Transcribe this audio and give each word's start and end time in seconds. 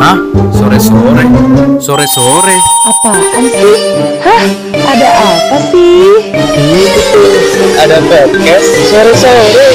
Hah? 0.00 0.16
Sore-sore? 0.56 1.24
Sore-sore? 1.76 2.56
Apaan 2.88 3.44
sih? 3.52 3.76
Hah? 4.24 4.44
Ada 4.96 5.08
apa 5.12 5.56
sih? 5.68 6.32
Ada 7.76 8.00
podcast 8.08 8.70
sore-sore. 8.88 9.68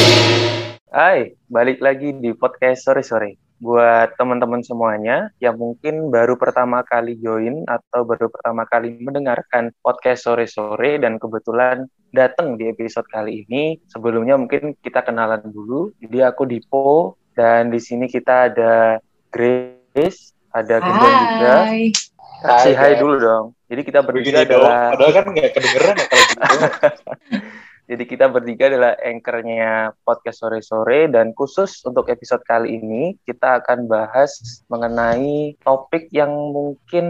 Hai, 0.89 1.37
balik 1.45 1.77
lagi 1.77 2.09
di 2.17 2.33
podcast 2.33 2.89
sore-sore. 2.89 3.44
Buat 3.65 4.13
teman-teman 4.21 4.61
semuanya 4.61 5.33
yang 5.41 5.57
mungkin 5.57 6.13
baru 6.13 6.37
pertama 6.37 6.85
kali 6.85 7.17
join 7.17 7.65
atau 7.65 8.05
baru 8.05 8.29
pertama 8.29 8.61
kali 8.69 8.93
mendengarkan 9.01 9.73
podcast 9.81 10.29
sore-sore 10.29 11.01
dan 11.01 11.17
kebetulan 11.17 11.89
datang 12.13 12.61
di 12.61 12.69
episode 12.69 13.09
kali 13.09 13.41
ini. 13.49 13.81
Sebelumnya 13.89 14.37
mungkin 14.37 14.77
kita 14.85 15.01
kenalan 15.01 15.41
dulu. 15.49 15.89
Jadi 15.97 16.21
aku 16.21 16.45
Dipo 16.45 17.17
dan 17.33 17.73
di 17.73 17.81
sini 17.81 18.05
kita 18.05 18.53
ada 18.53 19.01
Grace, 19.33 20.37
ada 20.53 20.77
Gendon 20.77 21.13
juga. 21.25 21.55
Hai. 21.65 21.89
Hai, 22.45 22.71
hai 22.77 22.93
dulu 23.01 23.17
dong. 23.17 23.45
Jadi 23.65 23.81
kita 23.81 24.05
bertiga 24.05 24.45
dong. 24.45 24.61
adalah 24.61 24.93
Padahal 24.93 25.13
kan 25.17 25.25
nggak 25.33 25.49
kedengeran 25.57 25.95
ya 25.97 26.05
kalau 26.05 26.25
gitu. 26.29 26.45
Jadi 27.85 28.03
kita 28.09 28.25
bertiga 28.33 28.65
adalah 28.65 28.97
anchornya 28.97 29.93
podcast 30.01 30.41
sore-sore 30.41 31.05
dan 31.05 31.37
khusus 31.37 31.85
untuk 31.85 32.09
episode 32.09 32.41
kali 32.41 32.81
ini 32.81 33.13
kita 33.29 33.61
akan 33.61 33.85
bahas 33.85 34.65
mengenai 34.73 35.53
topik 35.61 36.09
yang 36.09 36.33
mungkin 36.33 37.05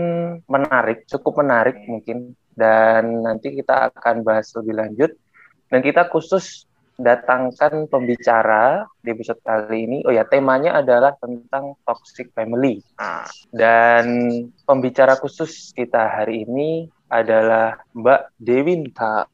menarik, 0.51 1.07
cukup 1.07 1.39
menarik 1.39 1.79
mungkin 1.87 2.35
dan 2.59 3.23
nanti 3.23 3.55
kita 3.55 3.91
akan 3.95 4.27
bahas 4.27 4.51
lebih 4.59 4.75
lanjut 4.75 5.11
dan 5.71 5.79
kita 5.79 6.11
khusus 6.11 6.67
datangkan 6.95 7.91
pembicara 7.91 8.87
di 9.03 9.11
episode 9.11 9.39
kali 9.43 9.87
ini. 9.87 9.97
Oh 10.07 10.15
ya, 10.15 10.23
temanya 10.23 10.79
adalah 10.79 11.15
tentang 11.19 11.75
toxic 11.83 12.31
family. 12.31 12.79
Dan 13.51 14.05
pembicara 14.63 15.19
khusus 15.19 15.75
kita 15.75 16.07
hari 16.07 16.47
ini 16.47 16.87
adalah 17.11 17.79
Mbak 17.91 18.21
Dewinta. 18.39 19.27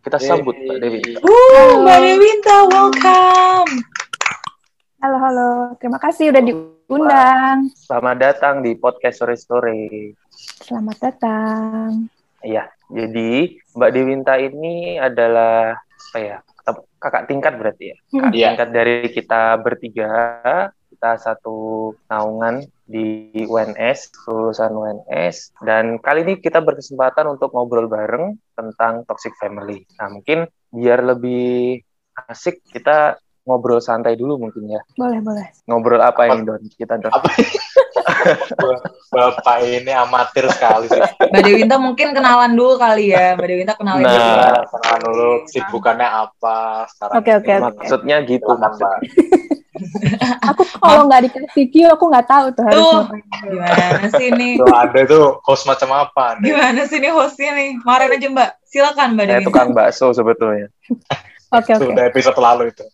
Kita 0.00 0.16
sambut 0.16 0.56
Mbak 0.56 0.78
Dewinta. 0.80 1.18
Uh, 1.20 1.84
Mbak 1.84 1.98
Dewinta, 2.00 2.56
welcome. 2.72 3.72
Halo, 5.00 5.16
halo. 5.20 5.50
Terima 5.76 6.00
kasih 6.00 6.32
udah 6.32 6.40
diundang. 6.40 7.68
Selamat 7.76 8.16
datang 8.16 8.64
di 8.64 8.72
podcast 8.76 9.20
sore-sore. 9.20 10.16
Selamat 10.64 10.96
datang. 11.04 12.08
Iya, 12.40 12.72
jadi 12.88 13.60
Mbak 13.76 13.90
Dewinta 13.92 14.34
ini 14.40 14.96
adalah 14.96 15.76
apa 15.76 16.18
ya? 16.18 16.38
Kakak 17.00 17.28
tingkat 17.28 17.56
berarti 17.56 17.92
ya. 17.92 17.96
Kakak 18.08 18.32
Iya. 18.32 18.46
tingkat 18.56 18.68
dari 18.72 18.96
kita 19.12 19.56
bertiga. 19.60 20.12
Kita 20.90 21.16
satu 21.16 21.56
naungan 22.12 22.60
di 22.84 23.32
UNS, 23.48 24.12
lulusan 24.28 24.72
UNS. 24.72 25.56
Dan 25.64 25.96
kali 25.96 26.24
ini 26.28 26.34
kita 26.36 26.60
berkesempatan 26.60 27.24
untuk 27.24 27.56
ngobrol 27.56 27.88
bareng 27.88 28.36
tentang 28.60 29.02
toxic 29.04 29.32
family. 29.36 29.88
Nah, 29.96 30.12
mungkin 30.12 30.44
biar 30.68 31.00
lebih 31.02 31.80
asik 32.28 32.60
kita 32.68 33.16
ngobrol 33.42 33.80
santai 33.80 34.14
dulu 34.14 34.36
mungkin 34.38 34.68
ya. 34.68 34.80
Boleh, 34.94 35.18
boleh. 35.18 35.46
Ngobrol 35.64 35.98
apa, 35.98 36.28
Apa? 36.28 36.36
ini 36.36 36.44
Don? 36.44 36.62
Kita 36.68 37.00
Don. 37.00 37.10
Apa? 37.10 37.28
Bapak 39.10 39.58
ini 39.64 39.90
amatir 39.90 40.46
sekali 40.52 40.86
sih. 40.86 41.00
Mbak 41.00 41.42
Dewinta 41.42 41.76
mungkin 41.80 42.12
kenalan 42.12 42.52
dulu 42.54 42.76
kali 42.76 43.10
ya. 43.10 43.34
Mbak 43.34 43.46
Dewinta 43.48 43.74
kenalin 43.74 44.04
Nah. 44.04 44.12
dulu. 44.12 44.30
Nah, 44.36 44.62
kenalan 44.68 45.00
dulu 45.02 45.28
sibukannya 45.48 46.08
apa 46.08 46.58
sekarang. 46.92 47.14
Oke, 47.18 47.30
oke, 47.34 47.48
ini. 47.48 47.58
oke. 47.58 47.74
Maksudnya 47.80 48.16
gitu. 48.28 48.50
Mbak. 48.52 48.96
Aku 50.50 50.62
kalau 50.80 51.08
nggak 51.08 51.30
dikasih 51.30 51.64
cue, 51.70 51.88
aku 51.88 52.04
nggak 52.08 52.26
tahu 52.28 52.46
tuh 52.52 52.62
harus 52.66 52.80
Tuh. 52.80 52.92
ngapain. 53.04 53.22
Gimana 53.50 54.04
sih 54.16 54.28
nih? 54.34 54.52
Tuh 54.60 54.74
ada 54.74 55.00
tuh 55.06 55.24
host 55.44 55.64
macam 55.64 55.88
apa 55.94 56.38
nih? 56.40 56.52
Gimana 56.52 56.80
sih 56.86 56.98
nih 57.00 57.12
hostnya 57.12 57.50
nih? 57.56 57.68
Kemarin 57.80 58.14
aja 58.16 58.28
Mbak. 58.30 58.50
Silakan 58.66 59.08
Mbak 59.18 59.24
Saya 59.26 59.40
tukang 59.42 59.70
bakso 59.74 60.06
sebetulnya. 60.14 60.68
Oke, 61.50 61.70
oke. 61.74 61.82
Sudah 61.82 62.04
episode 62.06 62.38
lalu 62.38 62.70
itu. 62.70 62.84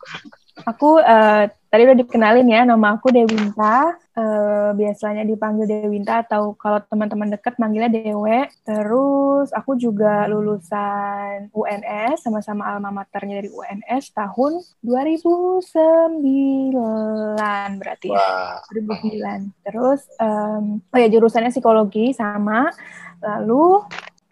Aku 0.64 0.98
eh, 1.04 1.52
tadi 1.76 1.92
udah 1.92 2.00
dikenalin 2.00 2.48
ya, 2.48 2.64
nama 2.64 2.96
aku 2.96 3.12
Dewinta. 3.12 4.00
Eh, 4.16 4.70
biasanya 4.72 5.28
dipanggil 5.28 5.68
Dewinta 5.68 6.24
atau 6.24 6.56
kalau 6.56 6.80
teman-teman 6.88 7.36
deket 7.36 7.60
manggilnya 7.60 7.92
Dewe. 7.92 8.48
Terus 8.64 9.52
aku 9.52 9.76
juga 9.76 10.24
lulusan 10.24 11.52
UNS, 11.52 12.24
sama-sama 12.24 12.64
alma 12.64 12.88
maternya 12.88 13.44
dari 13.44 13.52
UNS 13.52 14.16
tahun 14.16 14.64
2009 14.80 17.76
berarti 17.76 18.08
ya. 18.08 18.16
Wah. 18.16 18.56
2009. 18.72 19.52
Terus 19.68 20.00
em, 20.16 20.80
oh 20.80 20.96
ya 20.96 21.12
jurusannya 21.12 21.52
psikologi 21.52 22.16
sama. 22.16 22.72
Lalu 23.20 23.84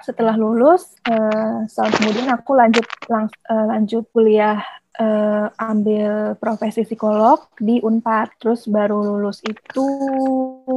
setelah 0.04 0.36
lulus 0.36 0.94
setahun 1.64 1.92
kemudian 1.96 2.28
aku 2.28 2.52
lanjut 2.52 2.84
lang- 3.08 3.32
eh, 3.48 3.66
lanjut 3.72 4.04
kuliah 4.12 4.60
eh, 4.94 5.46
ambil 5.58 6.38
profesi 6.38 6.84
psikolog 6.86 7.50
di 7.58 7.80
Unpad. 7.82 8.38
Terus 8.38 8.68
baru 8.68 9.02
lulus 9.02 9.42
itu 9.42 9.86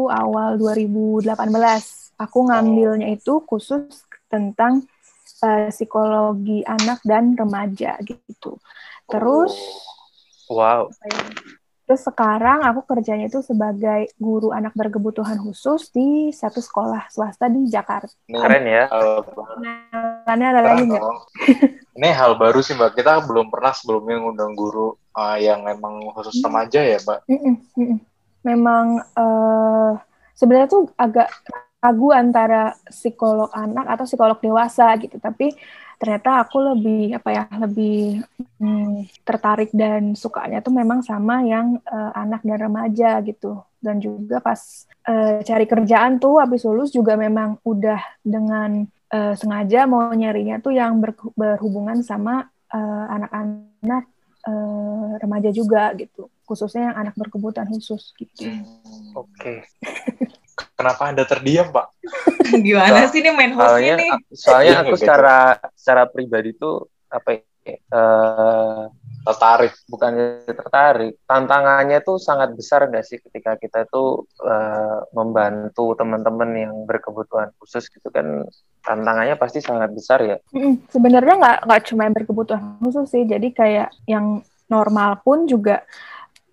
awal 0.10 0.58
2018. 0.58 2.18
Aku 2.18 2.50
ngambilnya 2.50 3.14
itu 3.14 3.44
khusus 3.46 4.08
tentang 4.26 4.88
eh, 5.44 5.70
psikologi 5.70 6.66
anak 6.66 7.04
dan 7.06 7.36
remaja 7.38 8.00
gitu. 8.02 8.58
Terus 9.06 9.54
Wow. 10.48 10.88
Terus 11.88 12.04
sekarang 12.04 12.68
aku 12.68 12.84
kerjanya 12.84 13.32
itu 13.32 13.40
sebagai 13.40 14.12
guru 14.20 14.52
anak 14.52 14.76
berkebutuhan 14.76 15.40
khusus 15.40 15.88
di 15.88 16.36
satu 16.36 16.60
sekolah 16.60 17.08
swasta 17.08 17.48
di 17.48 17.64
Jakarta. 17.72 18.12
Ini 18.28 18.36
Keren 18.36 18.64
ya. 18.68 18.84
Kenalannya 18.92 20.48
ada 20.52 20.62
lagi 20.68 20.82
nggak? 20.84 21.04
Ini 21.96 22.10
hal 22.12 22.36
baru 22.36 22.60
sih 22.60 22.76
Mbak. 22.76 22.92
Kita 22.92 23.24
belum 23.24 23.48
pernah 23.48 23.72
sebelumnya 23.72 24.20
ngundang 24.20 24.52
guru 24.52 25.00
uh, 25.16 25.40
yang 25.40 25.64
emang 25.64 26.12
khusus 26.12 26.36
remaja 26.44 26.84
ya 26.84 27.00
Mbak. 27.00 27.20
Mm-mm, 27.32 27.56
mm-mm. 27.80 28.00
Memang 28.44 28.86
eh, 29.02 29.92
sebenarnya 30.36 30.68
tuh 30.68 30.92
agak 31.00 31.32
ragu 31.80 32.12
antara 32.12 32.76
psikolog 32.92 33.48
anak 33.56 33.96
atau 33.96 34.04
psikolog 34.04 34.36
dewasa 34.44 34.92
gitu. 35.00 35.16
Tapi 35.24 35.56
ternyata 35.98 36.46
aku 36.46 36.58
lebih 36.62 37.18
apa 37.18 37.30
ya 37.34 37.44
lebih 37.58 38.22
mm, 38.62 39.26
tertarik 39.26 39.74
dan 39.74 40.14
sukanya 40.14 40.62
tuh 40.62 40.74
memang 40.74 41.02
sama 41.02 41.42
yang 41.44 41.82
eh, 41.82 42.12
anak 42.14 42.42
dan 42.46 42.58
remaja 42.58 43.22
gitu. 43.26 43.62
Dan 43.78 44.02
juga 44.02 44.42
pas 44.42 44.86
eh, 45.10 45.42
cari 45.42 45.66
kerjaan 45.66 46.18
tuh 46.22 46.42
habis 46.42 46.66
lulus 46.66 46.94
juga 46.94 47.18
memang 47.18 47.58
udah 47.66 48.02
dengan 48.22 48.86
eh, 49.14 49.34
sengaja 49.34 49.90
mau 49.90 50.10
nyarinya 50.14 50.62
tuh 50.62 50.74
yang 50.78 51.02
ber- 51.02 51.34
berhubungan 51.38 52.02
sama 52.06 52.46
anak-anak 53.08 54.04
eh, 54.44 55.12
remaja 55.24 55.50
juga 55.56 55.96
gitu 55.96 56.28
khususnya 56.48 56.92
yang 56.92 56.98
anak 57.08 57.16
berkebutuhan 57.16 57.72
khusus 57.72 58.12
gitu 58.16 58.52
Oke. 59.16 59.64
Kenapa 60.58 61.14
Anda 61.14 61.24
terdiam 61.24 61.70
Pak? 61.70 61.88
Gimana 62.66 63.06
sih 63.08 63.22
nih 63.22 63.34
main 63.34 63.54
hostnya 63.54 63.68
Soalnya 63.70 63.94
nih? 63.96 64.12
soalnya 64.34 64.72
Iya, 64.74 64.80
aku 64.82 64.90
gitu. 64.90 65.02
secara 65.06 65.36
secara 65.78 66.04
pribadi 66.10 66.52
tuh 66.58 66.76
apa 67.08 67.30
ya? 67.38 67.44
eh, 67.68 68.84
Tertarik. 69.28 69.76
bukan 69.92 70.12
tertarik. 70.48 71.20
Tantangannya 71.28 72.00
tuh 72.00 72.16
sangat 72.16 72.56
besar 72.56 72.88
nggak 72.88 73.04
sih 73.04 73.20
ketika 73.20 73.60
kita 73.60 73.84
tuh 73.86 74.24
eh, 74.40 75.00
membantu 75.12 75.94
teman-teman 75.94 76.50
yang 76.56 76.74
berkebutuhan 76.88 77.52
khusus 77.60 77.92
gitu 77.92 78.08
kan 78.08 78.48
tantangannya 78.82 79.36
pasti 79.36 79.60
sangat 79.60 79.92
besar 79.92 80.24
ya. 80.24 80.38
Sebenarnya 80.88 81.36
nggak 81.38 81.58
nggak 81.68 81.82
cuma 81.86 82.08
yang 82.08 82.16
berkebutuhan 82.16 82.80
khusus 82.80 83.12
sih 83.12 83.28
jadi 83.28 83.48
kayak 83.52 83.90
yang 84.08 84.40
normal 84.68 85.20
pun 85.22 85.44
juga 85.44 85.84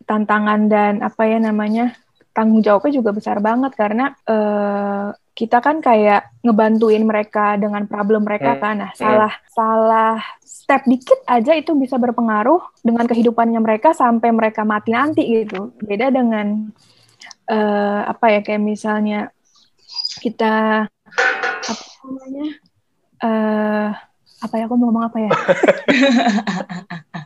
tantangan 0.04 0.66
dan 0.66 0.92
apa 1.00 1.22
ya 1.24 1.38
namanya 1.38 1.94
tanggung 2.34 2.60
jawabnya 2.60 2.92
juga 2.98 3.10
besar 3.14 3.38
banget 3.38 3.72
karena 3.78 4.10
eh, 4.26 5.08
kita 5.34 5.58
kan 5.58 5.82
kayak 5.82 6.30
ngebantuin 6.42 7.02
mereka 7.02 7.54
dengan 7.58 7.86
problem 7.86 8.22
mereka 8.26 8.54
Hmm. 8.54 8.62
kan. 8.62 8.74
Nah 8.82 8.90
salah 8.94 9.32
salah 9.50 10.14
step 10.42 10.82
dikit 10.84 11.22
aja 11.26 11.54
itu 11.54 11.74
bisa 11.74 11.94
berpengaruh 11.98 12.82
dengan 12.82 13.06
kehidupannya 13.06 13.58
mereka 13.58 13.94
sampai 13.94 14.30
mereka 14.30 14.62
mati 14.62 14.90
nanti 14.90 15.22
gitu. 15.22 15.74
Beda 15.78 16.10
dengan 16.10 16.70
eh, 17.46 18.00
apa 18.04 18.26
ya 18.30 18.40
kayak 18.42 18.62
misalnya 18.62 19.30
kita 20.18 20.86
apa 21.64 21.84
namanya 22.06 22.46
eh 23.24 23.88
apa 24.44 24.54
ya 24.60 24.64
aku 24.68 24.74
mau 24.76 24.90
ngomong 24.90 25.04
apa 25.08 25.18
ya? 25.22 25.30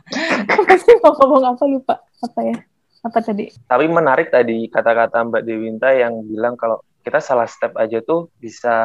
Apa 0.49 0.73
sih 0.77 0.95
mau 1.03 1.13
ngomong 1.13 1.43
apa 1.53 1.63
lupa. 1.65 1.95
Apa 2.25 2.39
ya 2.41 2.57
apa 2.99 3.19
tadi 3.23 3.47
Tapi 3.65 3.85
menarik 3.87 4.27
tadi 4.29 4.67
kata-kata 4.67 5.23
Mbak 5.23 5.43
Dewinta 5.47 5.89
yang 5.95 6.19
bilang 6.27 6.59
kalau 6.59 6.83
kita 6.99 7.23
salah 7.23 7.47
step 7.47 7.73
aja 7.79 8.03
tuh 8.03 8.27
bisa 8.37 8.75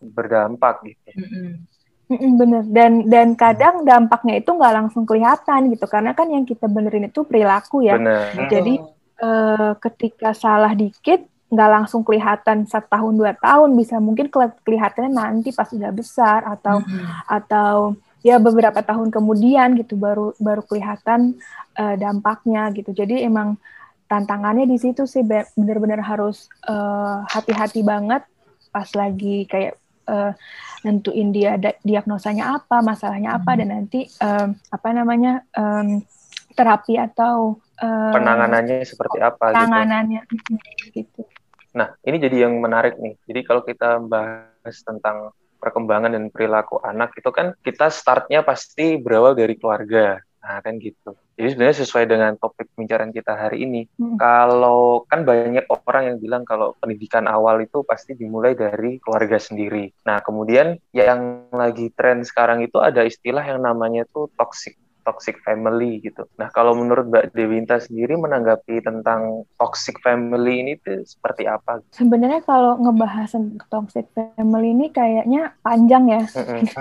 berdampak 0.00 0.82
gitu. 0.84 1.10
Mm-mm. 1.16 1.48
Mm-mm, 2.06 2.32
bener 2.38 2.62
dan 2.70 2.92
dan 3.10 3.34
kadang 3.34 3.82
dampaknya 3.82 4.38
itu 4.38 4.54
nggak 4.54 4.74
langsung 4.78 5.02
kelihatan 5.02 5.74
gitu 5.74 5.90
karena 5.90 6.14
kan 6.14 6.30
yang 6.30 6.46
kita 6.46 6.70
benerin 6.70 7.10
itu 7.10 7.26
perilaku 7.26 7.82
ya 7.82 7.98
Benar. 7.98 8.46
jadi 8.46 8.74
eh, 9.26 9.72
ketika 9.82 10.30
salah 10.30 10.70
dikit 10.78 11.26
nggak 11.50 11.70
langsung 11.70 12.06
kelihatan 12.06 12.62
setahun 12.62 13.10
dua 13.10 13.34
tahun 13.34 13.74
bisa 13.74 13.98
mungkin 13.98 14.30
keli- 14.30 14.54
kelihatannya 14.62 15.10
nanti 15.18 15.50
pas 15.50 15.66
udah 15.66 15.90
besar 15.90 16.46
atau 16.46 16.78
Mm-mm. 16.78 17.06
atau 17.26 17.98
ya 18.26 18.42
beberapa 18.42 18.82
tahun 18.82 19.14
kemudian 19.14 19.78
gitu 19.78 19.94
baru 19.94 20.34
baru 20.42 20.66
kelihatan 20.66 21.38
eh, 21.78 21.94
dampaknya 21.94 22.74
gitu 22.74 22.90
jadi 22.90 23.22
emang 23.30 23.54
tantangannya 24.10 24.66
di 24.66 24.78
situ 24.82 25.06
sih 25.06 25.22
be- 25.22 25.46
bener-bener 25.54 26.02
harus 26.02 26.50
eh, 26.66 27.16
hati-hati 27.30 27.86
banget 27.86 28.26
pas 28.74 28.88
lagi 28.98 29.46
kayak 29.46 29.78
eh, 30.10 30.32
nentuin 30.82 31.30
dia 31.30 31.54
diagnosanya 31.86 32.58
apa 32.58 32.82
masalahnya 32.82 33.38
apa 33.38 33.50
Hmm. 33.54 33.58
dan 33.62 33.68
nanti 33.74 34.00
em, 34.22 34.48
apa 34.70 34.88
namanya 34.94 35.32
em, 35.54 36.02
terapi 36.54 36.94
atau 36.98 37.58
eh, 37.78 38.12
Penanganannya 38.14 38.86
seperti 38.86 39.18
apa 39.22 39.50
gitu. 39.50 39.54
penanganannya 39.54 40.20
gitu 40.94 41.22
Nah, 41.76 41.92
ini 42.08 42.16
jadi 42.16 42.48
yang 42.48 42.56
menarik 42.56 42.96
nih. 42.96 43.20
Jadi 43.28 43.40
kalau 43.44 43.60
kita 43.60 44.00
bahas 44.00 44.76
tentang 44.80 45.28
perkembangan 45.66 46.14
dan 46.14 46.30
perilaku 46.30 46.78
anak 46.78 47.18
itu 47.18 47.34
kan 47.34 47.58
kita 47.66 47.90
startnya 47.90 48.46
pasti 48.46 48.94
berawal 49.02 49.34
dari 49.34 49.58
keluarga. 49.58 50.22
Nah, 50.46 50.62
kan 50.62 50.78
gitu. 50.78 51.18
Jadi 51.34 51.48
sebenarnya 51.52 51.78
sesuai 51.82 52.04
dengan 52.06 52.32
topik 52.38 52.70
pembicaraan 52.70 53.10
kita 53.10 53.34
hari 53.34 53.66
ini. 53.66 53.82
Hmm. 53.98 54.14
Kalau 54.14 55.02
kan 55.10 55.26
banyak 55.26 55.66
orang 55.66 56.14
yang 56.14 56.16
bilang 56.22 56.46
kalau 56.46 56.78
pendidikan 56.78 57.26
awal 57.26 57.58
itu 57.58 57.82
pasti 57.82 58.14
dimulai 58.14 58.54
dari 58.54 59.02
keluarga 59.02 59.42
sendiri. 59.42 59.90
Nah, 60.06 60.22
kemudian 60.22 60.78
yang 60.94 61.50
lagi 61.50 61.90
tren 61.98 62.22
sekarang 62.22 62.62
itu 62.62 62.78
ada 62.78 63.02
istilah 63.02 63.42
yang 63.42 63.58
namanya 63.58 64.06
tuh 64.06 64.30
toxic 64.38 64.78
toxic 65.06 65.38
family 65.46 66.02
gitu. 66.02 66.26
Nah, 66.34 66.50
kalau 66.50 66.74
menurut 66.74 67.06
Mbak 67.06 67.30
Dewinta 67.30 67.78
sendiri 67.78 68.18
menanggapi 68.18 68.82
tentang 68.82 69.46
toxic 69.54 70.02
family 70.02 70.66
ini 70.66 70.72
tuh 70.82 71.06
seperti 71.06 71.46
apa? 71.46 71.78
sebenarnya 71.94 72.42
kalau 72.42 72.74
ngebahas 72.82 73.30
tentang 73.30 73.62
toxic 73.70 74.10
family 74.10 74.74
ini 74.74 74.90
kayaknya 74.90 75.54
panjang 75.62 76.10
ya. 76.10 76.22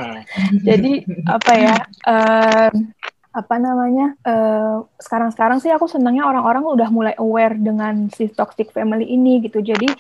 Jadi 0.68 1.06
apa 1.30 1.52
ya 1.54 1.76
em, 2.10 2.90
apa 3.36 3.56
namanya 3.62 4.18
eh, 4.26 4.78
sekarang-sekarang 4.98 5.62
sih 5.62 5.70
aku 5.70 5.86
senangnya 5.86 6.26
orang-orang 6.26 6.66
udah 6.66 6.90
mulai 6.90 7.14
aware 7.22 7.54
dengan 7.54 8.10
si 8.10 8.26
toxic 8.34 8.74
family 8.74 9.06
ini 9.06 9.46
gitu. 9.46 9.62
Jadi 9.62 9.94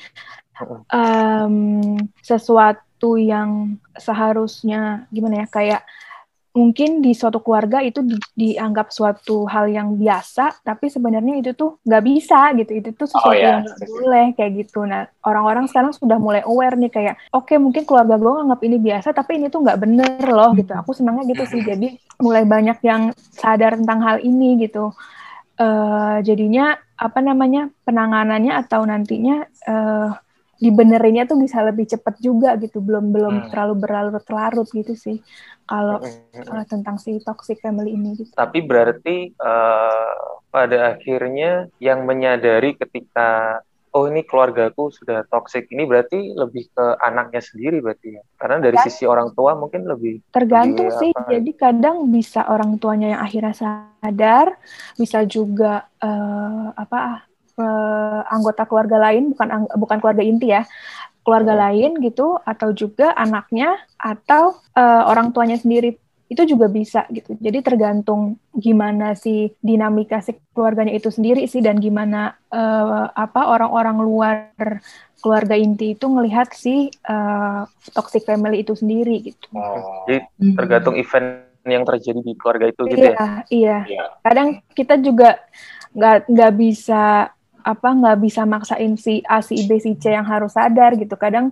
em, 0.90 1.56
sesuatu 2.26 3.22
yang 3.22 3.78
seharusnya 3.94 5.06
gimana 5.14 5.46
ya 5.46 5.48
kayak 5.52 5.82
mungkin 6.56 7.04
di 7.04 7.12
suatu 7.12 7.44
keluarga 7.44 7.84
itu 7.84 8.00
di- 8.00 8.18
dianggap 8.34 8.88
suatu 8.90 9.44
hal 9.52 9.68
yang 9.68 10.00
biasa 10.00 10.64
tapi 10.64 10.88
sebenarnya 10.88 11.44
itu 11.44 11.52
tuh 11.52 11.78
nggak 11.84 12.04
bisa 12.08 12.56
gitu. 12.56 12.72
Itu 12.80 12.90
tuh 12.96 13.08
sesuatu 13.12 13.36
iya, 13.36 13.60
yang 13.60 13.68
nggak 13.68 13.80
boleh 13.84 14.26
kayak 14.40 14.52
gitu. 14.64 14.88
Nah 14.88 15.06
orang-orang 15.28 15.68
sekarang 15.68 15.92
sudah 15.92 16.16
mulai 16.16 16.42
aware 16.48 16.80
nih 16.80 16.92
kayak 16.92 17.16
oke 17.36 17.52
mungkin 17.60 17.84
keluarga 17.84 18.16
gue 18.16 18.32
nganggap 18.32 18.62
ini 18.64 18.78
biasa 18.80 19.08
tapi 19.12 19.32
ini 19.38 19.48
tuh 19.52 19.60
nggak 19.68 19.80
bener 19.84 20.24
loh 20.32 20.56
gitu. 20.56 20.72
Aku 20.80 20.96
senangnya 20.96 21.28
gitu 21.28 21.44
sih. 21.44 21.62
Jadi 21.62 22.00
mulai 22.24 22.48
banyak 22.48 22.80
yang 22.88 23.12
sadar 23.36 23.76
tentang 23.76 24.00
hal 24.02 24.18
ini 24.24 24.56
gitu. 24.64 24.96
Eh, 25.56 26.18
jadinya 26.28 26.76
apa 26.96 27.20
namanya 27.24 27.72
penanganannya 27.88 28.52
atau 28.60 28.84
nantinya 28.84 29.48
eh, 29.68 30.10
dibenerinnya 30.62 31.24
tuh 31.28 31.38
bisa 31.40 31.60
lebih 31.64 31.86
cepat 31.90 32.16
juga 32.24 32.56
gitu 32.64 32.80
belum 32.80 33.12
belum 33.12 33.34
Hmm. 33.36 33.50
terlalu 33.52 33.74
berlarut-larut 33.84 34.68
gitu 34.72 34.94
sih 34.96 35.18
kalau 35.68 36.00
Mm-mm. 36.00 36.46
eh, 36.56 36.66
tentang 36.72 36.96
si 37.02 37.20
toxic 37.24 37.60
family 37.60 37.92
ini 37.96 38.16
gitu. 38.20 38.32
Tapi 38.36 38.60
berarti 38.64 39.18
eh, 39.32 40.16
pada 40.52 40.78
akhirnya 40.96 41.68
yang 41.84 42.08
menyadari 42.08 42.76
ketika 42.80 43.60
oh 43.96 44.12
ini 44.12 44.28
keluargaku 44.28 44.92
sudah 44.92 45.24
toxic 45.32 45.72
ini 45.72 45.88
berarti 45.88 46.36
lebih 46.36 46.68
ke 46.76 46.86
anaknya 47.00 47.40
sendiri 47.44 47.80
berarti 47.80 48.20
ya. 48.20 48.24
Karena 48.40 48.58
dari 48.60 48.78
sisi 48.80 49.04
orang 49.08 49.32
tua 49.36 49.56
mungkin 49.56 49.88
lebih 49.88 50.20
Tergantung 50.36 50.92
Iya, 50.92 51.00
sih, 51.00 51.12
apa? 51.16 51.32
jadi 51.32 51.52
kadang 51.56 52.12
bisa 52.12 52.44
orang 52.52 52.76
tuanya 52.76 53.16
yang 53.16 53.22
akhirnya 53.24 53.56
sadar, 53.56 54.48
bisa 55.00 55.24
juga 55.24 55.88
eh, 56.04 56.68
apa 56.76 57.24
eh, 57.56 58.22
anggota 58.32 58.64
keluarga 58.68 58.98
lain, 59.00 59.32
bukan 59.34 59.48
ang- 59.52 59.72
bukan 59.76 59.98
keluarga 60.04 60.24
inti 60.24 60.52
ya, 60.52 60.64
keluarga 61.26 61.54
Hmm. 61.58 61.62
lain 61.70 61.92
gitu, 62.04 62.38
atau 62.44 62.70
juga 62.76 63.12
anaknya 63.16 63.76
atau 63.98 64.60
eh, 64.76 65.04
orang 65.08 65.32
tuanya 65.32 65.56
sendiri 65.58 65.96
itu 66.26 66.42
juga 66.44 66.66
bisa 66.66 67.06
gitu. 67.14 67.38
Jadi 67.38 67.62
tergantung 67.62 68.42
gimana 68.52 69.14
sih 69.14 69.54
dinamika 69.62 70.26
si 70.26 70.34
keluarganya 70.58 70.98
itu 70.98 71.14
sendiri 71.14 71.46
sih 71.46 71.62
dan 71.62 71.78
gimana 71.78 72.34
eh, 72.50 73.06
apa 73.14 73.54
orang-orang 73.54 73.98
luar 74.02 74.82
keluarga 75.22 75.54
inti 75.58 75.94
itu 75.94 76.06
ngelihat 76.06 76.54
si 76.54 76.90
eh, 76.90 77.62
toxic 77.94 78.26
family 78.26 78.66
itu 78.66 78.74
sendiri 78.74 79.22
gitu. 79.22 79.48
Oh, 79.54 80.06
jadi 80.10 80.26
Mm. 80.42 80.54
tergantung 80.58 80.96
event 80.98 81.46
yang 81.66 81.82
terjadi 81.82 82.22
di 82.22 82.34
keluarga 82.38 82.70
itu 82.70 82.82
gitu 82.90 83.06
ya. 83.06 83.18
Iya, 83.18 83.30
iya. 83.50 83.78
iya. 83.90 84.04
Kadang 84.22 84.62
kita 84.78 84.98
juga 85.02 85.42
nggak 85.96 86.18
nggak 86.30 86.54
bisa 86.58 87.34
apa 87.66 87.90
nggak 87.98 88.18
bisa 88.22 88.46
maksain 88.46 88.94
si 88.94 89.26
A, 89.26 89.42
si 89.42 89.66
B, 89.66 89.82
si 89.82 89.98
C 89.98 90.14
yang 90.14 90.30
harus 90.30 90.54
sadar 90.54 90.94
gitu. 90.94 91.18
Kadang 91.18 91.50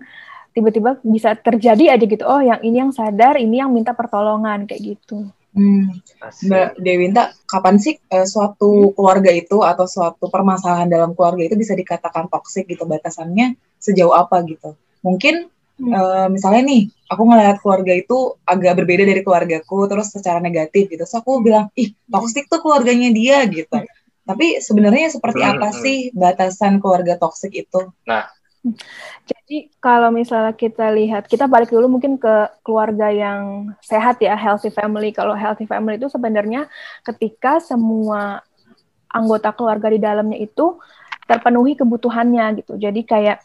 tiba-tiba 0.54 1.02
bisa 1.02 1.34
terjadi 1.34 1.98
aja 1.98 2.06
gitu. 2.06 2.24
Oh, 2.30 2.38
yang 2.38 2.62
ini 2.62 2.78
yang 2.86 2.94
sadar, 2.94 3.42
ini 3.42 3.58
yang 3.58 3.74
minta 3.74 3.98
pertolongan 3.98 4.70
kayak 4.70 4.94
gitu. 4.94 5.26
Hmm. 5.54 5.90
Mbak 6.22 6.82
Dewinta, 6.82 7.34
kapan 7.50 7.78
sih 7.82 7.98
eh, 7.98 8.26
suatu 8.26 8.94
keluarga 8.94 9.30
itu 9.34 9.62
atau 9.62 9.86
suatu 9.90 10.30
permasalahan 10.30 10.90
dalam 10.90 11.18
keluarga 11.18 11.46
itu 11.46 11.58
bisa 11.58 11.74
dikatakan 11.74 12.30
toksik 12.30 12.70
gitu 12.70 12.86
batasannya 12.86 13.58
sejauh 13.82 14.14
apa 14.14 14.46
gitu? 14.46 14.78
Mungkin 15.02 15.50
Hmm. 15.74 15.90
eh, 15.90 16.28
misalnya 16.30 16.70
nih, 16.70 16.82
aku 17.10 17.22
ngelihat 17.26 17.58
keluarga 17.58 17.94
itu 17.98 18.38
agak 18.46 18.78
berbeda 18.78 19.10
dari 19.10 19.26
keluargaku 19.26 19.90
terus 19.90 20.14
secara 20.14 20.38
negatif 20.38 20.86
gitu. 20.86 21.02
So 21.10 21.26
aku 21.26 21.42
bilang, 21.42 21.74
ih 21.74 21.98
toksik 22.14 22.46
tuh 22.46 22.62
keluarganya 22.62 23.10
dia 23.10 23.42
gitu. 23.50 23.82
Tapi 24.24 24.64
sebenarnya 24.64 25.12
seperti 25.12 25.44
Hmm, 25.44 25.60
apa 25.60 25.70
hmm. 25.72 25.80
sih 25.84 25.98
batasan 26.16 26.80
keluarga 26.80 27.20
toksik 27.20 27.52
itu? 27.52 27.92
Jadi 29.28 29.68
kalau 29.84 30.08
misalnya 30.16 30.56
kita 30.56 30.88
lihat, 30.96 31.28
kita 31.28 31.52
balik 31.52 31.68
dulu 31.68 32.00
mungkin 32.00 32.16
ke 32.16 32.48
keluarga 32.64 33.12
yang 33.12 33.76
sehat 33.84 34.24
ya, 34.24 34.40
healthy 34.40 34.72
family. 34.72 35.12
Kalau 35.12 35.36
healthy 35.36 35.68
family 35.68 36.00
itu 36.00 36.08
sebenarnya 36.08 36.72
ketika 37.04 37.60
semua 37.60 38.40
anggota 39.12 39.52
keluarga 39.52 39.92
di 39.92 40.00
dalamnya 40.00 40.40
itu 40.40 40.80
terpenuhi 41.28 41.76
kebutuhannya 41.76 42.64
gitu. 42.64 42.80
Jadi 42.80 43.04
kayak 43.04 43.44